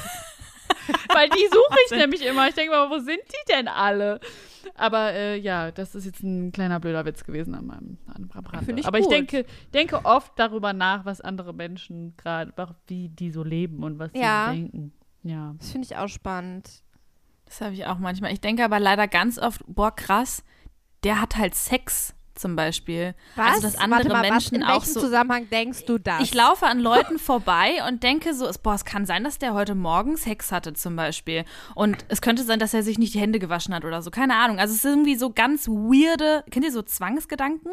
Weil 1.14 1.29
die 1.31 1.46
suche 1.51 1.77
ich 1.87 1.96
nämlich 1.99 2.25
immer. 2.25 2.49
Ich 2.49 2.55
denke 2.55 2.72
mal, 2.72 2.90
wo 2.90 2.99
sind 2.99 3.20
die 3.29 3.53
denn 3.53 3.68
alle? 3.68 4.20
Aber 4.75 5.12
äh, 5.12 5.37
ja, 5.38 5.70
das 5.70 5.94
ist 5.94 6.05
jetzt 6.05 6.22
ein 6.22 6.53
kleiner 6.53 6.81
blöder 6.81 7.05
Witz 7.05 7.25
gewesen 7.25 7.55
an 7.55 7.66
meinem 7.66 7.99
an 8.07 8.29
Rande. 8.35 8.75
Ich 8.81 8.87
Aber 8.87 8.99
ich 8.99 9.05
gut. 9.05 9.12
denke, 9.12 9.46
denke 9.72 10.05
oft 10.05 10.33
darüber 10.37 10.72
nach, 10.72 11.05
was 11.05 11.20
andere 11.20 11.53
Menschen 11.55 12.16
gerade, 12.16 12.53
wie 12.88 13.09
die 13.09 13.31
so 13.31 13.42
leben 13.42 13.83
und 13.83 13.99
was 13.99 14.11
Ja. 14.14 14.51
sie 14.53 14.57
so 14.57 14.62
denken. 14.62 14.92
Ja. 15.22 15.55
Das 15.59 15.70
finde 15.70 15.87
ich 15.87 15.96
auch 15.96 16.09
spannend. 16.09 16.83
Das 17.46 17.61
habe 17.61 17.75
ich 17.75 17.87
auch 17.87 17.99
manchmal. 17.99 18.33
Ich 18.33 18.40
denke 18.40 18.64
aber 18.64 18.81
leider 18.81 19.07
ganz 19.07 19.38
oft, 19.38 19.62
boah, 19.66 19.94
krass, 19.94 20.42
der 21.05 21.20
hat 21.20 21.37
halt 21.37 21.55
Sex 21.55 22.14
zum 22.38 22.57
Beispiel. 22.57 23.14
Was? 23.35 23.57
Also, 23.57 23.61
dass 23.62 23.77
andere 23.77 24.09
mal, 24.09 24.20
Menschen 24.22 24.53
was, 24.53 24.53
in 24.53 24.62
auch 24.62 24.81
welchem 24.83 24.92
so. 24.94 25.01
Zusammenhang 25.01 25.49
denkst 25.51 25.85
du 25.87 25.99
das? 25.99 26.22
Ich 26.22 26.35
laufe 26.35 26.66
an 26.66 26.79
Leuten 26.81 27.18
vorbei 27.18 27.83
und 27.88 28.03
denke 28.03 28.35
so, 28.35 28.46
es- 28.46 28.59
boah, 28.59 28.75
es 28.75 28.85
kann 28.85 29.07
sein, 29.07 29.25
dass 29.25 29.38
der 29.38 29.55
heute 29.55 29.75
Morgen 29.75 30.16
Sex 30.16 30.53
hatte 30.53 30.72
zum 30.75 30.96
Beispiel. 30.96 31.44
Und 31.75 32.05
es 32.09 32.20
könnte 32.20 32.44
sein, 32.44 32.59
dass 32.59 32.75
er 32.75 32.83
sich 32.83 32.99
nicht 32.99 33.14
die 33.14 33.20
Hände 33.20 33.38
gewaschen 33.38 33.75
hat 33.75 33.85
oder 33.85 34.03
so. 34.03 34.11
Keine 34.11 34.37
Ahnung. 34.37 34.59
Also 34.59 34.72
es 34.72 34.79
ist 34.79 34.90
irgendwie 34.90 35.16
so 35.16 35.31
ganz 35.31 35.66
weirde, 35.68 36.44
kennt 36.51 36.64
ihr 36.64 36.72
so 36.72 36.83
Zwangsgedanken? 36.83 37.72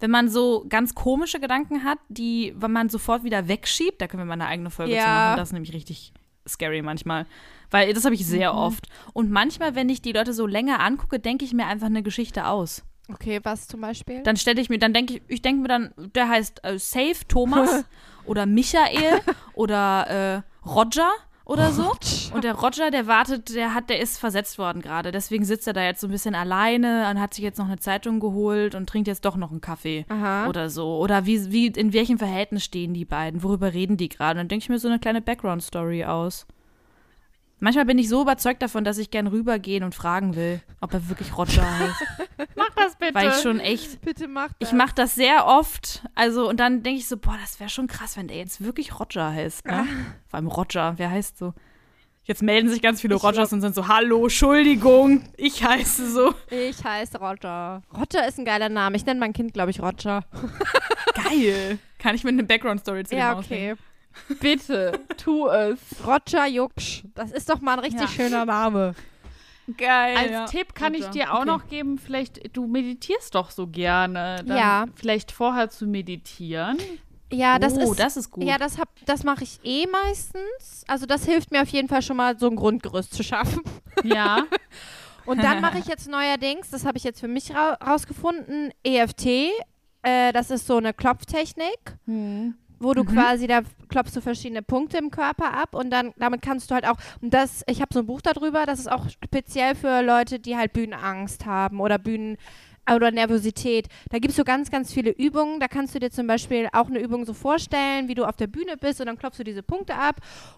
Wenn 0.00 0.10
man 0.12 0.28
so 0.28 0.64
ganz 0.68 0.94
komische 0.94 1.40
Gedanken 1.40 1.82
hat, 1.82 1.98
die, 2.08 2.54
wenn 2.56 2.70
man 2.70 2.88
sofort 2.88 3.24
wieder 3.24 3.48
wegschiebt, 3.48 4.00
da 4.00 4.06
können 4.06 4.22
wir 4.22 4.26
mal 4.26 4.34
eine 4.34 4.46
eigene 4.46 4.70
Folge 4.70 4.92
zu 4.92 4.98
Ja. 4.98 5.06
machen. 5.06 5.36
Das 5.38 5.48
ist 5.48 5.52
nämlich 5.52 5.72
richtig 5.72 6.12
scary 6.48 6.82
manchmal. 6.82 7.26
Weil 7.70 7.92
das 7.92 8.04
habe 8.04 8.14
ich 8.14 8.24
sehr 8.24 8.52
Mhm. 8.52 8.58
oft. 8.58 8.86
Und 9.12 9.30
manchmal, 9.30 9.74
wenn 9.74 9.88
ich 9.88 10.00
die 10.00 10.12
Leute 10.12 10.32
so 10.32 10.46
länger 10.46 10.80
angucke, 10.80 11.18
denke 11.18 11.44
ich 11.44 11.52
mir 11.52 11.66
einfach 11.66 11.88
eine 11.88 12.02
Geschichte 12.04 12.46
aus. 12.46 12.84
Okay, 13.12 13.40
was 13.42 13.66
zum 13.66 13.80
Beispiel? 13.80 14.22
Dann 14.22 14.36
stelle 14.36 14.60
ich 14.60 14.68
mir, 14.68 14.78
dann 14.78 14.92
denke 14.92 15.14
ich, 15.14 15.22
ich 15.28 15.42
denke 15.42 15.62
mir 15.62 15.68
dann, 15.68 15.92
der 16.14 16.28
heißt 16.28 16.64
äh, 16.64 16.78
Safe 16.78 17.26
Thomas 17.26 17.84
oder 18.26 18.46
Michael 18.46 19.20
oder 19.54 20.44
äh, 20.64 20.68
Roger 20.68 21.10
oder 21.48 21.72
so. 21.72 21.94
Und 22.34 22.44
der 22.44 22.54
Roger, 22.54 22.90
der 22.90 23.06
wartet, 23.06 23.54
der 23.54 23.72
hat, 23.72 23.88
der 23.88 24.00
ist 24.00 24.18
versetzt 24.18 24.58
worden 24.58 24.82
gerade. 24.82 25.12
Deswegen 25.12 25.46
sitzt 25.46 25.66
er 25.66 25.72
da 25.72 25.82
jetzt 25.82 26.02
so 26.02 26.06
ein 26.06 26.10
bisschen 26.10 26.34
alleine 26.34 27.08
und 27.10 27.18
hat 27.18 27.32
sich 27.32 27.42
jetzt 27.42 27.58
noch 27.58 27.66
eine 27.66 27.78
Zeitung 27.78 28.20
geholt 28.20 28.74
und 28.74 28.86
trinkt 28.86 29.08
jetzt 29.08 29.24
doch 29.24 29.36
noch 29.36 29.50
einen 29.50 29.62
Kaffee 29.62 30.04
Aha. 30.10 30.46
oder 30.46 30.68
so. 30.68 30.98
Oder 30.98 31.24
wie, 31.24 31.50
wie, 31.50 31.68
in 31.68 31.94
welchem 31.94 32.18
Verhältnis 32.18 32.64
stehen 32.64 32.92
die 32.92 33.06
beiden? 33.06 33.42
Worüber 33.42 33.72
reden 33.72 33.96
die 33.96 34.10
gerade? 34.10 34.38
Dann 34.38 34.48
denke 34.48 34.64
ich 34.64 34.68
mir 34.68 34.78
so 34.78 34.88
eine 34.88 34.98
kleine 34.98 35.22
Background-Story 35.22 36.04
aus. 36.04 36.46
Manchmal 37.60 37.86
bin 37.86 37.98
ich 37.98 38.08
so 38.08 38.22
überzeugt 38.22 38.62
davon, 38.62 38.84
dass 38.84 38.98
ich 38.98 39.10
gern 39.10 39.26
rübergehen 39.26 39.82
und 39.82 39.94
fragen 39.94 40.36
will, 40.36 40.60
ob 40.80 40.94
er 40.94 41.08
wirklich 41.08 41.36
Roger 41.36 41.66
heißt. 41.78 42.04
Mach 42.56 42.70
das 42.76 42.96
bitte. 42.96 43.14
Weil 43.14 43.30
ich 43.30 43.36
schon 43.42 43.58
echt 43.58 44.00
Bitte 44.00 44.28
mach 44.28 44.52
das. 44.58 44.68
ich 44.68 44.72
mache 44.72 44.94
das 44.94 45.14
sehr 45.16 45.46
oft. 45.46 46.04
Also, 46.14 46.48
und 46.48 46.60
dann 46.60 46.82
denke 46.82 47.00
ich 47.00 47.08
so, 47.08 47.16
boah, 47.16 47.36
das 47.40 47.58
wäre 47.58 47.68
schon 47.70 47.88
krass, 47.88 48.16
wenn 48.16 48.28
der 48.28 48.36
jetzt 48.36 48.62
wirklich 48.62 48.98
Roger 48.98 49.32
heißt. 49.32 49.66
Ne? 49.66 49.86
Vor 50.28 50.36
allem 50.36 50.46
Roger, 50.46 50.94
wer 50.96 51.10
heißt 51.10 51.36
so? 51.38 51.52
Jetzt 52.22 52.42
melden 52.42 52.68
sich 52.68 52.82
ganz 52.82 53.00
viele 53.00 53.16
Ich 53.16 53.22
Rogers 53.24 53.52
und 53.54 53.62
sind 53.62 53.74
so, 53.74 53.88
hallo, 53.88 54.24
Entschuldigung, 54.24 55.24
ich 55.38 55.64
heiße 55.64 56.10
so. 56.10 56.34
Ich 56.50 56.84
heiße 56.84 57.18
Roger. 57.18 57.82
Roger 57.96 58.28
ist 58.28 58.38
ein 58.38 58.44
geiler 58.44 58.68
Name. 58.68 58.96
Ich 58.96 59.06
nenne 59.06 59.18
mein 59.18 59.32
Kind, 59.32 59.54
glaube 59.54 59.70
ich, 59.70 59.80
Roger. 59.80 60.24
Geil. 61.14 61.78
Kann 61.98 62.14
ich 62.14 62.24
mit 62.24 62.34
einer 62.34 62.42
Background-Story 62.42 63.04
zu 63.04 63.16
Ja, 63.16 63.38
okay. 63.38 63.74
Bitte, 64.40 65.00
tu 65.16 65.48
es. 65.48 65.78
Roger 66.06 66.46
Jucksch. 66.46 67.02
Das 67.14 67.30
ist 67.32 67.48
doch 67.48 67.60
mal 67.60 67.74
ein 67.74 67.78
richtig 67.80 68.02
Ja. 68.02 68.08
schöner 68.08 68.44
Name. 68.44 68.94
Geil. 69.76 70.16
Als 70.16 70.30
ja. 70.30 70.44
Tipp 70.46 70.74
kann 70.74 70.94
ich 70.94 71.02
Roger. 71.02 71.10
dir 71.12 71.32
auch 71.34 71.38
Okay. 71.40 71.46
noch 71.46 71.68
geben, 71.68 71.98
vielleicht, 71.98 72.56
du 72.56 72.66
meditierst 72.66 73.34
doch 73.34 73.50
so 73.50 73.66
gerne. 73.66 74.42
Dann 74.46 74.56
Ja. 74.56 74.86
Vielleicht 74.94 75.30
vorher 75.30 75.68
zu 75.68 75.86
meditieren. 75.86 76.78
Ja, 77.30 77.58
das 77.58 77.74
oh, 77.74 77.92
ist. 77.92 78.00
das 78.00 78.16
ist 78.16 78.30
gut. 78.30 78.44
Ja, 78.44 78.56
das, 78.56 78.78
hab- 78.78 78.88
das 79.04 79.22
mache 79.24 79.44
ich 79.44 79.60
eh 79.62 79.86
meistens. 79.86 80.84
Also 80.86 81.04
das 81.04 81.26
hilft 81.26 81.50
mir 81.50 81.60
auf 81.60 81.68
jeden 81.68 81.86
Fall 81.88 82.00
schon 82.00 82.16
mal, 82.16 82.38
so 82.38 82.48
ein 82.48 82.56
Grundgerüst 82.56 83.12
zu 83.12 83.22
schaffen. 83.22 83.60
Ja. 84.02 84.44
Und 85.26 85.42
dann 85.42 85.60
mache 85.60 85.78
ich 85.78 85.84
jetzt 85.84 86.08
neuerdings, 86.08 86.70
das 86.70 86.86
habe 86.86 86.96
ich 86.96 87.04
jetzt 87.04 87.20
für 87.20 87.28
mich 87.28 87.54
ra 87.54 87.74
rausgefunden, 87.86 88.72
EFT. 88.82 89.50
Äh, 90.00 90.32
das 90.32 90.50
ist 90.50 90.66
so 90.66 90.78
eine 90.78 90.94
Klopftechnik, 90.94 91.98
wo 92.78 92.94
du 92.94 93.04
quasi, 93.04 93.46
da 93.46 93.62
klopfst 93.88 94.14
du 94.14 94.20
verschiedene 94.20 94.62
Punkte 94.62 94.98
im 94.98 95.10
Körper 95.10 95.54
ab 95.54 95.74
und 95.74 95.90
dann, 95.90 96.12
damit 96.16 96.42
kannst 96.42 96.70
du 96.70 96.74
halt 96.74 96.86
auch, 96.86 96.96
und 97.20 97.32
das, 97.34 97.62
ich 97.66 97.80
habe 97.80 97.92
so 97.92 98.00
ein 98.00 98.06
Buch 98.06 98.20
darüber, 98.20 98.66
das 98.66 98.78
ist 98.78 98.90
auch 98.90 99.08
speziell 99.08 99.74
für 99.74 100.02
Leute, 100.02 100.38
die 100.38 100.56
halt 100.56 100.72
Bühnenangst 100.72 101.46
haben 101.46 101.80
oder 101.80 101.98
Bühnen, 101.98 102.36
oder 102.94 103.10
Nervosität. 103.10 103.88
Da 104.10 104.18
gibt 104.18 104.30
es 104.30 104.36
so 104.36 104.44
ganz, 104.44 104.70
ganz 104.70 104.92
viele 104.92 105.10
Übungen. 105.10 105.60
Da 105.60 105.68
kannst 105.68 105.94
du 105.94 105.98
dir 105.98 106.10
zum 106.10 106.26
Beispiel 106.26 106.68
auch 106.72 106.86
eine 106.86 107.00
Übung 107.00 107.24
so 107.24 107.34
vorstellen, 107.34 108.08
wie 108.08 108.14
du 108.14 108.24
auf 108.24 108.36
der 108.36 108.46
Bühne 108.46 108.76
bist 108.76 109.00
und 109.00 109.06
dann 109.06 109.18
klopfst 109.18 109.38
du 109.38 109.44
diese 109.44 109.62
Punkte 109.62 109.94
ab. 109.94 110.16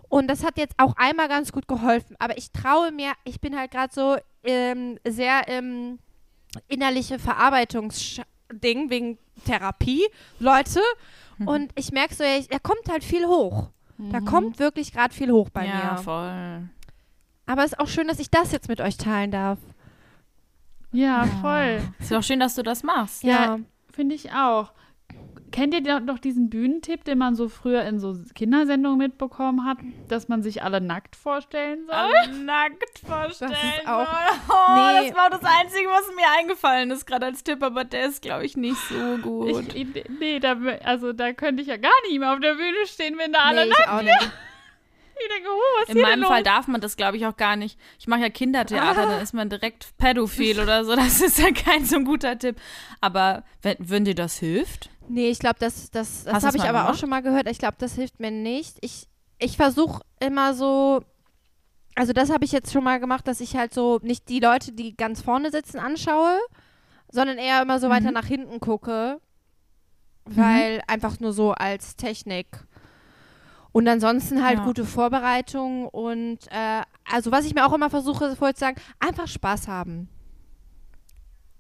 Und 0.09 0.29
das 0.29 0.45
hat 0.45 0.57
jetzt 0.59 0.75
auch 0.79 0.95
einmal 0.97 1.29
ganz 1.29 1.53
gut 1.53 1.67
geholfen. 1.69 2.17
Aber 2.19 2.39
ich 2.39 2.53
traue 2.53 2.93
mir, 2.93 3.13
ich 3.25 3.41
bin 3.41 3.57
halt 3.57 3.71
gerade 3.71 3.93
so 3.93 4.17
ähm, 4.45 4.99
sehr 5.07 5.49
im 5.49 5.99
innerliche 6.69 7.19
Verarbeitungsding 7.19 8.91
wegen 8.91 9.19
Therapie, 9.45 10.05
Leute. 10.39 10.81
Und 11.47 11.73
ich 11.75 11.93
merke 11.93 12.15
so, 12.15 12.25
ja, 12.25 12.41
da 12.49 12.59
kommt 12.59 12.89
halt 12.91 13.05
viel 13.05 13.27
hoch. 13.27 13.71
Da 13.99 14.21
kommt 14.21 14.59
wirklich 14.59 14.93
gerade 14.93 15.13
viel 15.13 15.31
hoch 15.31 15.51
bei 15.51 15.67
ja, 15.67 15.93
mir. 15.93 15.99
voll. 15.99 16.69
Aber 17.45 17.65
es 17.65 17.73
ist 17.73 17.79
auch 17.79 17.89
schön, 17.89 18.09
dass 18.09 18.19
ich 18.19 18.31
das 18.31 18.51
jetzt 18.53 18.69
mit 18.69 18.81
euch 18.81 18.97
teilen 18.97 19.31
darf. 19.31 19.59
Ja, 20.93 21.27
voll. 21.41 21.83
Ist 21.99 22.11
doch 22.11 22.23
schön, 22.23 22.41
dass 22.41 22.55
du 22.55 22.63
das 22.63 22.83
machst. 22.83 23.23
Ja, 23.23 23.59
Finde 23.93 24.15
ich 24.15 24.33
auch. 24.33 24.73
Kennt 25.53 25.75
ihr 25.75 25.81
noch- 25.81 26.01
noch 26.05 26.19
diesen 26.19 26.49
Bühnentipp, 26.49 27.03
den 27.05 27.19
man 27.19 27.35
so 27.35 27.49
früher 27.49 27.83
in 27.85 27.99
so 27.99 28.17
Kindersendungen 28.35 28.99
mitbekommen 28.99 29.65
hat, 29.67 29.79
dass 30.09 30.29
man 30.29 30.43
sich 30.43 30.63
alle 30.63 30.81
nackt 30.81 31.17
vorstellen 31.17 31.87
soll? 31.87 32.37
nackt 32.45 33.01
vorstellen. 33.07 33.51
Das 33.51 33.79
ist 33.83 33.89
auch- 33.89 34.07
Oh, 34.49 34.75
Nee. 34.77 35.09
das 35.09 35.17
war 35.17 35.31
das 35.31 35.43
Einzige, 35.45 35.89
was 35.89 36.07
mir 36.15 36.27
eingefallen 36.39 36.91
ist, 36.91 37.07
gerade 37.07 37.27
als 37.27 37.43
Tipp, 37.43 37.63
aber 37.63 37.85
der 37.85 38.07
ist, 38.07 38.23
glaube 38.23 38.45
ich, 38.47 38.57
nicht 38.57 38.79
so 38.89 39.19
gut. 39.19 39.75
Ich, 39.75 39.87
nee, 40.21 40.39
da, 40.39 40.57
also 40.85 41.13
da 41.13 41.33
könnte 41.33 41.63
ich 41.63 41.69
ja 41.69 41.77
gar 41.79 41.91
nicht 42.09 42.19
mehr 42.21 42.33
auf 42.33 42.41
der 42.41 42.55
Bühne 42.55 42.87
stehen, 42.87 43.19
wenn 43.19 43.33
da 43.33 43.41
alle 43.41 43.65
Nee, 43.65 43.71
nackt 43.71 43.81
ich 43.83 43.89
auch 43.89 44.03
nicht. 44.03 44.33
Ich 45.23 45.29
denke, 45.29 45.51
oh, 45.51 45.61
was 45.77 45.83
ist 45.83 45.89
In 45.91 45.97
hier 45.97 46.07
meinem 46.07 46.25
Fall 46.25 46.43
darf 46.43 46.67
man 46.67 46.81
das, 46.81 46.97
glaube 46.97 47.19
ich, 47.19 47.27
auch 47.27 47.37
gar 47.37 47.55
nicht. 47.57 47.79
Ich 47.99 48.09
mache 48.09 48.21
ja 48.21 48.31
Kindertheater, 48.31 49.05
dann 49.07 49.21
ist 49.21 49.35
man 49.35 49.51
direkt 49.51 49.89
pädophil 49.99 50.59
oder 50.61 50.83
so. 50.85 50.97
Das 50.97 51.21
ist 51.21 51.39
ja 51.39 51.51
kein 51.53 51.85
so 51.85 51.97
ein 51.97 52.05
guter 52.07 52.39
Tipp. 52.39 52.57
Aber 53.03 53.45
wenn, 53.61 53.77
wenn 53.81 54.05
dir 54.07 54.15
das 54.15 54.39
hilft, 54.39 54.89
Nee, 55.13 55.31
ich 55.31 55.39
glaube, 55.41 55.57
das, 55.59 55.91
das, 55.91 56.23
das 56.25 56.45
habe 56.45 56.57
ich 56.57 56.63
aber 56.63 56.83
auch 56.83 56.87
gemacht? 56.87 57.01
schon 57.01 57.11
mal 57.11 57.21
gehört. 57.23 57.49
Ich 57.51 57.59
glaube, 57.59 57.75
das 57.79 57.95
hilft 57.95 58.21
mir 58.21 58.31
nicht. 58.31 58.77
Ich, 58.81 59.09
ich 59.39 59.57
versuche 59.57 60.03
immer 60.21 60.55
so, 60.55 61.03
also 61.97 62.13
das 62.13 62.31
habe 62.31 62.45
ich 62.45 62.53
jetzt 62.53 62.73
schon 62.73 62.85
mal 62.85 63.01
gemacht, 63.01 63.27
dass 63.27 63.41
ich 63.41 63.57
halt 63.57 63.75
so 63.75 63.99
nicht 64.03 64.29
die 64.29 64.39
Leute, 64.39 64.71
die 64.73 64.97
ganz 64.97 65.21
vorne 65.21 65.51
sitzen, 65.51 65.79
anschaue, 65.81 66.39
sondern 67.11 67.39
eher 67.39 67.61
immer 67.61 67.81
so 67.81 67.89
Mhm. 67.89 67.93
weiter 67.93 68.11
nach 68.13 68.27
hinten 68.27 68.61
gucke. 68.61 69.21
weil 70.27 70.81
einfach 70.87 71.19
nur 71.19 71.33
so 71.33 71.53
als 71.53 71.97
Technik. 71.97 72.47
Und 73.73 73.89
ansonsten 73.89 74.45
halt 74.45 74.59
Ja. 74.59 74.65
gute 74.65 74.85
Vorbereitung 74.85 75.89
und 75.89 76.39
äh, 76.53 76.83
also 77.11 77.33
was 77.33 77.47
ich 77.47 77.55
mir 77.55 77.67
auch 77.67 77.73
immer 77.73 77.91
versuche, 77.91 78.37
vorher 78.37 78.55
zu 78.55 78.61
sagen, 78.61 78.81
einfach 79.01 79.27
Spaß 79.27 79.67
haben. 79.67 80.09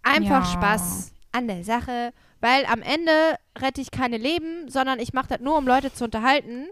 Einfach 0.03 0.45
Ja. 0.45 0.53
Spaß 0.53 1.11
an 1.33 1.49
der 1.49 1.65
Sache, 1.65 2.13
weil 2.41 2.65
am 2.67 2.83
Ende 2.83 3.13
rette 3.59 3.81
ich 3.81 3.91
keine 3.91 4.17
Leben, 4.17 4.69
sondern 4.69 4.99
ich 4.99 5.13
mache 5.13 5.29
das 5.29 5.41
nur, 5.41 5.57
um 5.57 5.67
Leute 5.67 5.93
zu 5.93 6.05
unterhalten. 6.05 6.67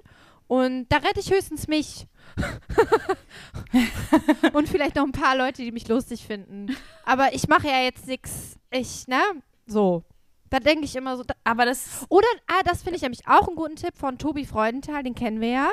Und 0.47 0.87
da 0.89 0.97
rette 0.97 1.21
ich 1.21 1.31
höchstens 1.31 1.69
mich. 1.69 2.07
und 4.53 4.69
vielleicht 4.69 4.97
noch 4.97 5.05
ein 5.05 5.13
paar 5.13 5.37
Leute, 5.37 5.63
die 5.63 5.73
mich 5.73 5.89
lustig 5.89 6.27
finden. 6.27 6.75
Aber 7.05 7.35
ich 7.35 7.49
mache 7.49 7.69
ja 7.69 7.83
jetzt 7.83 8.07
nichts. 8.07 8.57
Ich, 8.71 9.07
ne? 9.09 9.21
So. 9.67 10.05
Da 10.51 10.61
denke 10.61 10.85
ich 10.87 10.97
immer 10.97 11.17
so. 11.17 11.25
Da, 11.25 11.35
Aber 11.45 11.67
das. 11.67 12.07
oder, 12.09 12.27
ah, 12.47 12.63
das 12.65 12.83
finde 12.83 12.97
ich 12.97 13.03
nämlich 13.03 13.27
auch 13.29 13.49
einen 13.49 13.57
guten 13.57 13.77
Tipp 13.77 13.97
von 13.97 14.19
Tobi 14.19 14.47
Freudenthal, 14.47 15.03
den 15.03 15.15
kennen 15.15 15.41
wir 15.41 15.51
ja. 15.51 15.71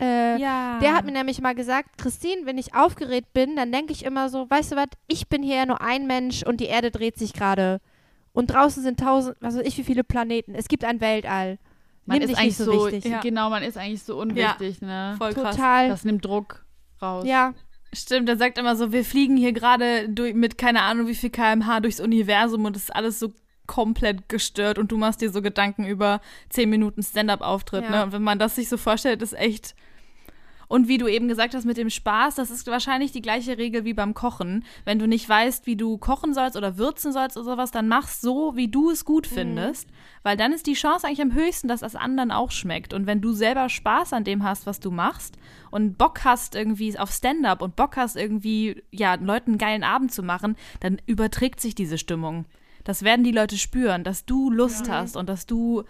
Äh, 0.00 0.40
Ja. 0.40 0.78
Der 0.80 0.94
hat 0.94 1.04
mir 1.04 1.12
nämlich 1.12 1.40
mal 1.40 1.54
gesagt, 1.54 1.98
Christine, 1.98 2.46
wenn 2.46 2.58
ich 2.58 2.74
aufgeregt 2.74 3.32
bin, 3.32 3.54
dann 3.54 3.70
denke 3.70 3.92
ich 3.92 4.04
immer 4.04 4.28
so, 4.28 4.50
weißt 4.50 4.72
du 4.72 4.76
was, 4.76 4.88
ich 5.06 5.28
bin 5.28 5.42
hier 5.44 5.56
ja 5.56 5.66
nur 5.66 5.80
ein 5.80 6.08
Mensch 6.08 6.42
und 6.42 6.58
die 6.60 6.66
Erde 6.66 6.90
dreht 6.90 7.16
sich 7.16 7.32
gerade. 7.32 7.80
Und 8.34 8.48
draußen 8.48 8.82
sind 8.82 9.00
tausend, 9.00 9.36
was 9.40 9.56
weiß 9.56 9.64
ich, 9.64 9.78
wie 9.78 9.84
viele 9.84 10.04
Planeten. 10.04 10.54
Es 10.54 10.68
gibt 10.68 10.84
ein 10.84 11.00
Weltall. 11.00 11.58
Man 12.04 12.18
Nimm 12.18 12.24
ist 12.24 12.30
dich 12.32 12.38
eigentlich 12.38 12.58
nicht 12.58 12.66
so 12.66 12.72
so, 12.80 12.86
wichtig. 12.92 13.10
Ja. 13.10 13.20
genau, 13.20 13.48
man 13.48 13.62
ist 13.62 13.78
eigentlich 13.78 14.02
so 14.02 14.18
unwichtig, 14.20 14.82
ne? 14.82 15.14
Voll 15.16 15.32
krass. 15.32 15.56
Total. 15.56 15.88
Das 15.88 16.04
nimmt 16.04 16.22
Druck 16.24 16.66
raus. 17.00 17.24
ja, 17.26 17.54
Stimmt, 17.96 18.28
der 18.28 18.36
sagt 18.36 18.58
immer 18.58 18.74
so, 18.74 18.90
wir 18.90 19.04
fliegen 19.04 19.36
hier 19.36 19.52
gerade 19.52 20.08
durch- 20.08 20.34
mit 20.34 20.58
keine 20.58 20.82
Ahnung 20.82 21.06
wie 21.06 21.14
viel 21.14 21.30
kmh 21.30 21.78
durchs 21.78 22.00
Universum 22.00 22.64
und 22.64 22.74
es 22.76 22.84
ist 22.84 22.90
alles 22.96 23.20
so 23.20 23.32
komplett 23.68 24.28
gestört 24.28 24.78
und 24.78 24.90
du 24.90 24.96
machst 24.98 25.20
dir 25.20 25.30
so 25.30 25.40
Gedanken 25.40 25.86
über 25.86 26.20
10 26.50 26.68
Minuten 26.68 27.04
Stand-up-Auftritt. 27.04 27.84
Ja. 27.84 27.90
Ne? 27.90 28.02
Und 28.02 28.12
wenn 28.12 28.22
man 28.22 28.40
das 28.40 28.56
sich 28.56 28.68
so 28.68 28.76
vorstellt, 28.78 29.22
ist 29.22 29.32
echt. 29.32 29.76
Und 30.74 30.88
wie 30.88 30.98
du 30.98 31.06
eben 31.06 31.28
gesagt 31.28 31.54
hast 31.54 31.66
mit 31.66 31.76
dem 31.76 31.88
Spaß, 31.88 32.34
das 32.34 32.50
ist 32.50 32.66
wahrscheinlich 32.66 33.12
die 33.12 33.22
gleiche 33.22 33.58
Regel 33.58 33.84
wie 33.84 33.94
beim 33.94 34.12
Kochen. 34.12 34.64
Wenn 34.84 34.98
du 34.98 35.06
nicht 35.06 35.28
weißt, 35.28 35.68
wie 35.68 35.76
du 35.76 35.98
kochen 35.98 36.34
sollst 36.34 36.56
oder 36.56 36.78
würzen 36.78 37.12
sollst 37.12 37.36
oder 37.36 37.44
sowas, 37.44 37.70
dann 37.70 37.86
mach's 37.86 38.20
so, 38.20 38.56
wie 38.56 38.66
du 38.66 38.90
es 38.90 39.04
gut 39.04 39.28
findest. 39.28 39.88
Weil 40.24 40.36
dann 40.36 40.52
ist 40.52 40.66
die 40.66 40.72
Chance 40.72 41.06
eigentlich 41.06 41.22
am 41.22 41.32
höchsten, 41.32 41.68
dass 41.68 41.78
das 41.78 41.94
anderen 41.94 42.32
auch 42.32 42.50
schmeckt. 42.50 42.92
Und 42.92 43.06
wenn 43.06 43.20
du 43.20 43.34
selber 43.34 43.68
Spaß 43.68 44.12
an 44.14 44.24
dem 44.24 44.42
hast, 44.42 44.66
was 44.66 44.80
du 44.80 44.90
machst 44.90 45.36
und 45.70 45.96
Bock 45.96 46.24
hast 46.24 46.56
irgendwie 46.56 46.98
auf 46.98 47.12
Stand-up 47.12 47.62
und 47.62 47.76
Bock 47.76 47.96
hast 47.96 48.16
irgendwie, 48.16 48.82
ja, 48.90 49.14
Leuten 49.14 49.52
einen 49.52 49.58
geilen 49.58 49.84
Abend 49.84 50.10
zu 50.10 50.24
machen, 50.24 50.56
dann 50.80 51.00
überträgt 51.06 51.60
sich 51.60 51.76
diese 51.76 51.98
Stimmung. 51.98 52.46
Das 52.82 53.04
werden 53.04 53.22
die 53.22 53.30
Leute 53.30 53.58
spüren, 53.58 54.02
dass 54.02 54.26
du 54.26 54.50
Lust 54.50 54.90
hast 54.90 55.16
und 55.16 55.28
dass 55.28 55.46
du, 55.46 55.84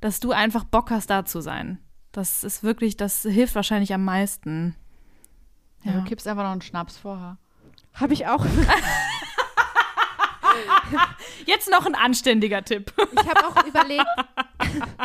dass 0.00 0.20
du 0.20 0.30
einfach 0.30 0.62
Bock 0.62 0.92
hast, 0.92 1.10
da 1.10 1.24
zu 1.24 1.40
sein. 1.40 1.78
Das 2.12 2.42
ist 2.44 2.62
wirklich, 2.62 2.96
das 2.96 3.22
hilft 3.22 3.54
wahrscheinlich 3.54 3.92
am 3.94 4.04
meisten. 4.04 4.74
Ja, 5.84 5.92
Ja. 5.92 5.98
du 6.00 6.04
kippst 6.04 6.26
einfach 6.26 6.42
noch 6.44 6.52
einen 6.52 6.62
Schnaps 6.62 6.96
vorher. 6.96 7.36
habe 7.94 8.12
ich 8.12 8.26
auch. 8.26 8.44
Jetzt 11.46 11.70
noch 11.70 11.86
ein 11.86 11.94
anständiger 11.94 12.64
Tipp. 12.64 12.92
Ich 13.12 13.26
habe 13.28 13.46
auch 13.46 13.64
überlegt. 13.64 14.04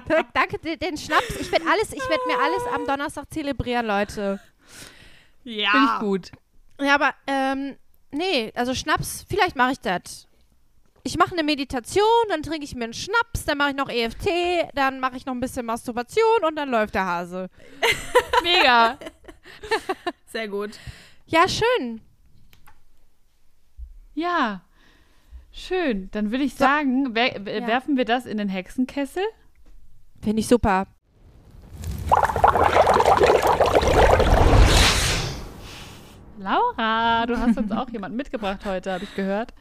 Danke, 0.34 0.58
den, 0.60 0.80
den 0.80 0.98
Schnaps. 0.98 1.30
Ich 1.40 1.52
werde 1.52 1.66
alles, 1.70 1.92
ich 1.94 2.02
werde 2.10 2.22
mir 2.28 2.38
alles 2.40 2.64
am 2.74 2.86
Donnerstag 2.86 3.26
zelebrieren, 3.32 3.86
Leute. 3.86 4.40
Ja. 5.44 5.72
Finde 5.72 5.90
ich 5.94 6.00
gut. 6.00 6.32
Ja, 6.80 6.96
aber 6.96 7.14
ähm, 7.28 7.76
nee, 8.12 8.52
also 8.56 8.74
Schnaps, 8.74 9.26
vielleicht 9.30 9.56
mache 9.56 9.74
ich 9.74 9.80
das. 9.80 10.28
Ich 11.06 11.18
mache 11.18 11.34
eine 11.34 11.44
Meditation, 11.44 12.06
dann 12.30 12.44
trinke 12.44 12.64
ich 12.64 12.76
mir 12.76 12.86
einen 12.86 12.94
Schnaps, 12.94 13.44
dann 13.46 13.58
mache 13.58 13.72
ich 13.72 13.76
noch 13.76 13.90
EFT, 13.90 14.30
dann 14.74 15.02
mache 15.02 15.18
ich 15.18 15.26
noch 15.26 15.34
ein 15.34 15.42
bisschen 15.42 15.66
Masturbation 15.66 16.46
und 16.48 16.56
dann 16.56 16.70
läuft 16.70 16.96
der 16.96 17.06
Hase. 17.06 17.50
Mega. 18.44 18.98
Sehr 20.28 20.48
gut. 20.48 20.80
Ja, 21.26 21.46
schön. 21.50 22.00
Ja. 24.14 24.62
Schön. 25.52 26.10
Dann 26.12 26.32
würde 26.32 26.46
ich 26.46 26.56
sagen, 26.56 27.14
wer, 27.14 27.34
Ja. 27.38 27.68
werfen 27.68 27.98
wir 27.98 28.06
das 28.06 28.26
in 28.26 28.38
den 28.38 28.48
Hexenkessel? 28.48 29.24
Finde 30.22 30.40
ich 30.40 30.48
super. 30.48 30.88
Laura, 36.40 37.26
du 37.26 37.38
hast 37.38 37.58
uns 37.58 37.72
auch 37.72 37.90
jemanden 37.90 38.18
mitgebracht 38.18 38.66
heute, 38.66 38.92
habe 38.92 39.04
ich 39.04 39.14
gehört. 39.16 39.54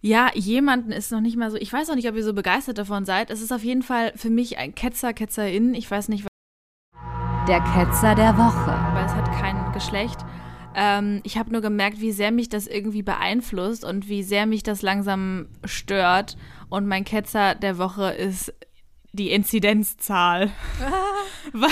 Ja, 0.00 0.30
jemanden 0.34 0.92
ist 0.92 1.10
noch 1.10 1.20
nicht 1.20 1.36
mal 1.36 1.50
so. 1.50 1.56
Ich 1.56 1.72
weiß 1.72 1.90
auch 1.90 1.96
nicht, 1.96 2.08
ob 2.08 2.14
ihr 2.14 2.22
so 2.22 2.32
begeistert 2.32 2.78
davon 2.78 3.04
seid. 3.04 3.30
Es 3.30 3.42
ist 3.42 3.52
auf 3.52 3.64
jeden 3.64 3.82
Fall 3.82 4.12
für 4.14 4.30
mich 4.30 4.56
ein 4.58 4.74
Ketzer, 4.74 5.12
Ketzerin. 5.12 5.74
Ich 5.74 5.90
weiß 5.90 6.08
nicht, 6.08 6.24
Der 7.48 7.60
Ketzer 7.60 8.14
der 8.14 8.36
Woche. 8.38 8.94
weil 8.94 9.06
es 9.06 9.12
hat 9.14 9.30
kein 9.32 9.72
Geschlecht. 9.72 10.20
Ähm, 10.76 11.20
ich 11.24 11.36
habe 11.36 11.50
nur 11.50 11.62
gemerkt, 11.62 12.00
wie 12.00 12.12
sehr 12.12 12.30
mich 12.30 12.48
das 12.48 12.68
irgendwie 12.68 13.02
beeinflusst 13.02 13.84
und 13.84 14.08
wie 14.08 14.22
sehr 14.22 14.46
mich 14.46 14.62
das 14.62 14.82
langsam 14.82 15.48
stört. 15.64 16.36
Und 16.68 16.86
mein 16.86 17.04
Ketzer 17.04 17.56
der 17.56 17.78
Woche 17.78 18.10
ist 18.12 18.54
die 19.18 19.30
Inzidenzzahl. 19.30 20.50
Weil 21.52 21.70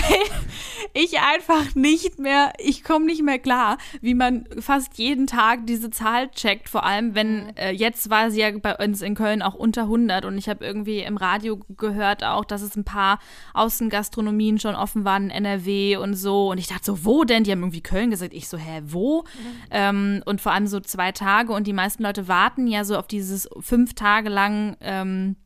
ich 0.93 1.21
einfach 1.21 1.75
nicht 1.75 2.19
mehr, 2.19 2.53
ich 2.59 2.83
komme 2.83 3.07
nicht 3.07 3.23
mehr 3.23 3.39
klar, 3.39 3.79
wie 4.01 4.15
man 4.15 4.47
fast 4.59 4.99
jeden 4.99 5.27
Tag 5.27 5.67
diese 5.67 5.91
Zahl 5.91 6.31
checkt. 6.31 6.69
Vor 6.69 6.85
allem, 6.85 7.15
wenn 7.15 7.57
äh, 7.57 7.71
jetzt 7.71 8.11
war 8.11 8.31
sie 8.31 8.41
ja 8.41 8.51
bei 8.59 8.77
uns 8.77 9.03
in 9.03 9.15
Köln 9.15 9.43
auch 9.43 9.55
unter 9.55 9.83
100 9.83 10.25
und 10.25 10.39
ich 10.39 10.49
habe 10.49 10.65
irgendwie 10.65 11.01
im 11.01 11.17
Radio 11.17 11.61
gehört 11.77 12.25
auch, 12.25 12.45
dass 12.45 12.63
es 12.63 12.77
ein 12.77 12.85
paar 12.85 13.19
Außengastronomien 13.55 14.59
schon 14.59 14.75
offen 14.75 15.05
waren 15.05 15.25
in 15.25 15.45
NRW 15.45 15.97
und 15.97 16.15
so. 16.15 16.51
Und 16.51 16.59
ich 16.59 16.67
dachte 16.67 16.85
so, 16.85 17.05
wo 17.05 17.25
denn? 17.25 17.45
Die 17.45 17.53
haben 17.53 17.61
irgendwie 17.61 17.83
Köln 17.83 18.11
gesagt. 18.11 18.35
Ich 18.35 18.49
so, 18.49 18.57
hä, 18.57 18.83
wo? 18.85 19.25
Ähm, 19.71 20.23
und 20.25 20.41
vor 20.41 20.53
allem 20.53 20.67
so 20.67 20.81
zwei 20.81 21.13
Tage 21.13 21.53
und 21.53 21.67
die 21.67 21.73
meisten 21.73 22.03
Leute 22.03 22.29
warten 22.29 22.67
ja 22.67 22.85
so 22.85 22.97
auf 22.97 23.07
dieses 23.07 23.49
fünf 23.61 23.95
Tage 23.95 24.29
lang 24.29 24.77
ähm, 24.81 25.37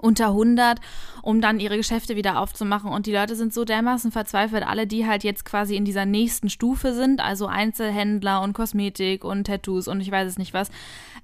unter 0.00 0.28
100, 0.28 0.80
um 1.22 1.40
dann 1.40 1.60
ihre 1.60 1.76
Geschäfte 1.76 2.16
wieder 2.16 2.38
aufzumachen. 2.38 2.90
Und 2.90 3.06
die 3.06 3.12
Leute 3.12 3.36
sind 3.36 3.54
so 3.54 3.64
dermaßen 3.64 4.12
verzweifelt, 4.12 4.66
alle, 4.66 4.86
die 4.86 5.06
halt 5.06 5.24
jetzt 5.24 5.44
quasi 5.44 5.76
in 5.76 5.84
dieser 5.84 6.06
nächsten 6.06 6.50
Stufe 6.50 6.94
sind, 6.94 7.20
also 7.20 7.46
Einzelhändler 7.46 8.42
und 8.42 8.52
Kosmetik 8.52 9.24
und 9.24 9.46
Tattoos 9.46 9.88
und 9.88 10.00
ich 10.00 10.10
weiß 10.10 10.28
es 10.28 10.38
nicht 10.38 10.54
was, 10.54 10.70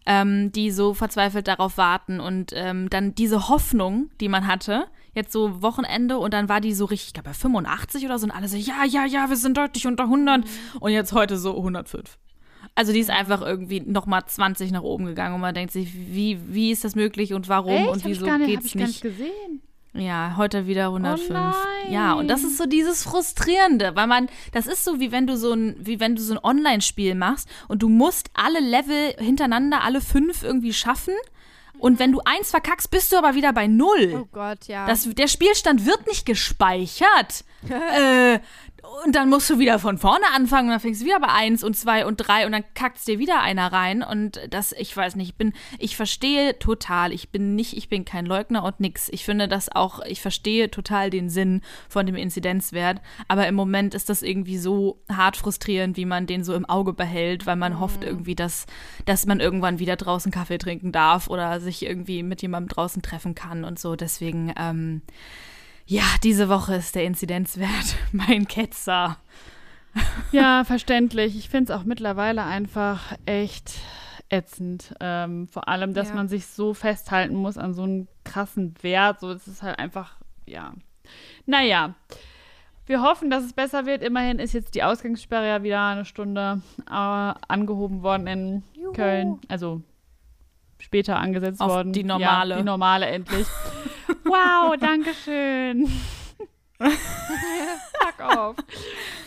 ähm, 0.06 0.52
die 0.52 0.70
so 0.70 0.94
verzweifelt 0.94 1.48
darauf 1.48 1.76
warten 1.76 2.20
und 2.20 2.52
ähm, 2.54 2.88
dann 2.90 3.14
diese 3.14 3.48
Hoffnung, 3.48 4.10
die 4.20 4.28
man 4.28 4.46
hatte, 4.46 4.86
jetzt 5.14 5.32
so 5.32 5.62
Wochenende 5.62 6.18
und 6.18 6.32
dann 6.32 6.48
war 6.48 6.60
die 6.60 6.74
so 6.74 6.84
richtig, 6.84 7.08
ich 7.08 7.14
glaube 7.14 7.30
bei 7.30 7.34
85 7.34 8.04
oder 8.04 8.18
so 8.18 8.24
und 8.24 8.30
alle 8.30 8.48
so, 8.48 8.56
ja, 8.56 8.84
ja, 8.84 9.04
ja, 9.04 9.28
wir 9.28 9.36
sind 9.36 9.56
deutlich 9.56 9.86
unter 9.86 10.04
100 10.04 10.44
und 10.80 10.92
jetzt 10.92 11.12
heute 11.12 11.36
so 11.36 11.56
105. 11.56 12.18
Also 12.80 12.94
die 12.94 13.00
ist 13.00 13.10
einfach 13.10 13.42
irgendwie 13.42 13.80
nochmal 13.80 14.24
20 14.24 14.72
nach 14.72 14.80
oben 14.80 15.04
gegangen 15.04 15.34
und 15.34 15.42
man 15.42 15.54
denkt 15.54 15.70
sich, 15.70 15.92
wie, 15.92 16.38
wie 16.48 16.70
ist 16.70 16.82
das 16.82 16.94
möglich 16.94 17.34
und 17.34 17.46
warum 17.46 17.74
Echt? 17.74 17.88
und 17.88 17.98
Hab 18.02 18.10
ich 18.10 18.16
wieso 18.16 18.24
gar 18.24 18.38
nicht, 18.38 18.56
hab 18.56 18.62
geht's 18.62 18.74
ich 18.74 18.80
gar 18.80 18.86
nicht? 18.86 19.04
nicht 19.04 19.18
gesehen. 19.18 19.62
Ja, 19.92 20.36
heute 20.38 20.66
wieder 20.66 20.86
105. 20.86 21.28
nein. 21.28 21.52
ja, 21.90 22.14
und 22.14 22.28
das 22.28 22.42
ist 22.42 22.56
so 22.56 22.64
dieses 22.64 23.02
Frustrierende, 23.02 23.96
weil 23.96 24.06
man, 24.06 24.30
das 24.52 24.66
ist 24.66 24.82
so 24.82 24.98
wie 24.98 25.12
wenn 25.12 25.26
du 25.26 25.36
so 25.36 25.52
ein, 25.52 25.76
wie 25.78 26.00
wenn 26.00 26.16
du 26.16 26.22
so 26.22 26.32
ein 26.32 26.42
Online-Spiel 26.42 27.14
machst 27.14 27.50
und 27.68 27.82
du 27.82 27.90
musst 27.90 28.30
alle 28.32 28.60
Level 28.60 29.14
hintereinander, 29.18 29.82
alle 29.82 30.00
fünf 30.00 30.42
irgendwie 30.42 30.72
schaffen. 30.72 31.12
Und 31.78 31.98
wenn 31.98 32.12
du 32.12 32.20
eins 32.24 32.50
verkackst, 32.50 32.90
bist 32.90 33.12
du 33.12 33.18
aber 33.18 33.34
wieder 33.34 33.52
bei 33.52 33.66
null. 33.66 34.22
Oh 34.22 34.28
Gott, 34.32 34.68
ja. 34.68 34.86
Das, 34.86 35.06
der 35.14 35.28
Spielstand 35.28 35.84
wird 35.84 36.06
nicht 36.06 36.24
gespeichert. 36.24 37.44
äh, 37.68 38.38
und 39.04 39.14
dann 39.14 39.28
musst 39.28 39.48
du 39.48 39.58
wieder 39.58 39.78
von 39.78 39.98
vorne 39.98 40.24
anfangen 40.34 40.68
und 40.68 40.72
dann 40.72 40.80
fängst 40.80 41.00
du 41.00 41.06
wieder 41.06 41.20
bei 41.20 41.28
eins 41.28 41.62
und 41.62 41.76
zwei 41.76 42.04
und 42.06 42.16
drei 42.16 42.44
und 42.44 42.52
dann 42.52 42.64
kackt's 42.74 43.04
dir 43.04 43.18
wieder 43.18 43.40
einer 43.40 43.72
rein. 43.72 44.02
Und 44.02 44.40
das, 44.50 44.72
ich 44.72 44.96
weiß 44.96 45.16
nicht, 45.16 45.28
ich 45.28 45.34
bin, 45.36 45.52
ich 45.78 45.96
verstehe 45.96 46.58
total. 46.58 47.12
Ich 47.12 47.30
bin 47.30 47.54
nicht, 47.54 47.76
ich 47.76 47.88
bin 47.88 48.04
kein 48.04 48.26
Leugner 48.26 48.64
und 48.64 48.80
nix. 48.80 49.08
Ich 49.10 49.24
finde 49.24 49.48
das 49.48 49.70
auch, 49.70 50.00
ich 50.04 50.20
verstehe 50.20 50.70
total 50.70 51.10
den 51.10 51.30
Sinn 51.30 51.62
von 51.88 52.06
dem 52.06 52.16
Inzidenzwert. 52.16 53.00
Aber 53.28 53.46
im 53.46 53.54
Moment 53.54 53.94
ist 53.94 54.08
das 54.08 54.22
irgendwie 54.22 54.58
so 54.58 55.00
hart 55.10 55.36
frustrierend, 55.36 55.96
wie 55.96 56.06
man 56.06 56.26
den 56.26 56.44
so 56.44 56.54
im 56.54 56.66
Auge 56.66 56.92
behält, 56.92 57.46
weil 57.46 57.56
man 57.56 57.80
hofft 57.80 58.04
irgendwie, 58.04 58.34
dass, 58.34 58.66
dass 59.04 59.26
man 59.26 59.40
irgendwann 59.40 59.78
wieder 59.78 59.96
draußen 59.96 60.32
Kaffee 60.32 60.58
trinken 60.58 60.92
darf 60.92 61.28
oder 61.28 61.60
sich 61.60 61.84
irgendwie 61.84 62.22
mit 62.22 62.42
jemandem 62.42 62.68
draußen 62.68 63.02
treffen 63.02 63.34
kann 63.34 63.64
und 63.64 63.78
so. 63.78 63.96
Deswegen, 63.96 64.52
ähm, 64.58 65.02
ja, 65.90 66.04
diese 66.22 66.48
Woche 66.48 66.76
ist 66.76 66.94
der 66.94 67.04
Inzidenzwert 67.04 67.96
mein 68.12 68.46
Ketzer. 68.46 69.16
Ja, 70.30 70.62
verständlich. 70.62 71.36
Ich 71.36 71.48
finde 71.48 71.72
es 71.72 71.78
auch 71.78 71.84
mittlerweile 71.84 72.44
einfach 72.44 73.12
echt 73.26 73.72
ätzend. 74.28 74.94
Ähm, 75.00 75.48
vor 75.48 75.66
allem, 75.68 75.92
dass 75.92 76.10
Ja. 76.10 76.14
man 76.14 76.28
sich 76.28 76.46
so 76.46 76.74
festhalten 76.74 77.34
muss 77.34 77.58
an 77.58 77.74
so 77.74 77.82
einem 77.82 78.06
krassen 78.22 78.74
Wert. 78.82 79.18
So, 79.18 79.30
es 79.32 79.48
ist 79.48 79.62
halt 79.64 79.80
einfach, 79.80 80.14
ja. 80.46 80.74
Naja. 81.44 81.94
Wir 82.86 83.02
hoffen, 83.02 83.28
dass 83.30 83.42
es 83.42 83.52
besser 83.52 83.84
wird. 83.84 84.02
Immerhin 84.04 84.38
ist 84.38 84.52
jetzt 84.52 84.76
die 84.76 84.84
Ausgangssperre 84.84 85.48
ja 85.48 85.62
wieder 85.64 85.84
eine 85.84 86.04
Stunde 86.04 86.62
äh, 86.88 86.92
angehoben 86.92 88.02
worden 88.04 88.26
in 88.28 88.62
Juhu. 88.74 88.92
Köln. 88.92 89.40
Also 89.48 89.82
später 90.78 91.18
angesetzt 91.18 91.60
Auf 91.60 91.68
worden. 91.70 91.92
die 91.92 92.04
normale. 92.04 92.54
Ja, 92.54 92.58
die 92.60 92.64
normale 92.64 93.06
endlich. 93.06 93.46
Wow, 94.24 94.76
danke 94.78 95.14
schön. 95.14 95.86
Fuck 96.78 98.20
auf. 98.20 98.56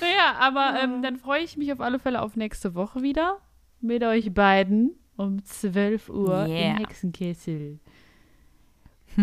Naja, 0.02 0.36
aber 0.40 0.80
ähm, 0.82 1.02
dann 1.04 1.18
freue 1.18 1.44
ich 1.44 1.56
mich 1.58 1.72
auf 1.72 1.82
alle 1.82 2.00
Fälle 2.00 2.22
auf 2.22 2.36
nächste 2.36 2.74
Woche 2.76 3.02
wieder 3.02 3.40
mit 3.82 4.04
euch 4.04 4.34
beiden 4.34 4.96
um 5.18 5.44
12 5.44 6.10
Uhr 6.10 6.48
Yeah. 6.48 6.72
im 6.72 6.78
Hexenkessel. 6.78 7.80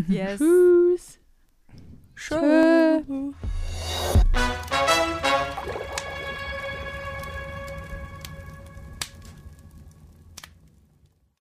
Yes. 0.08 0.38
Tschüss. 0.38 1.18
Tschö. 2.14 3.32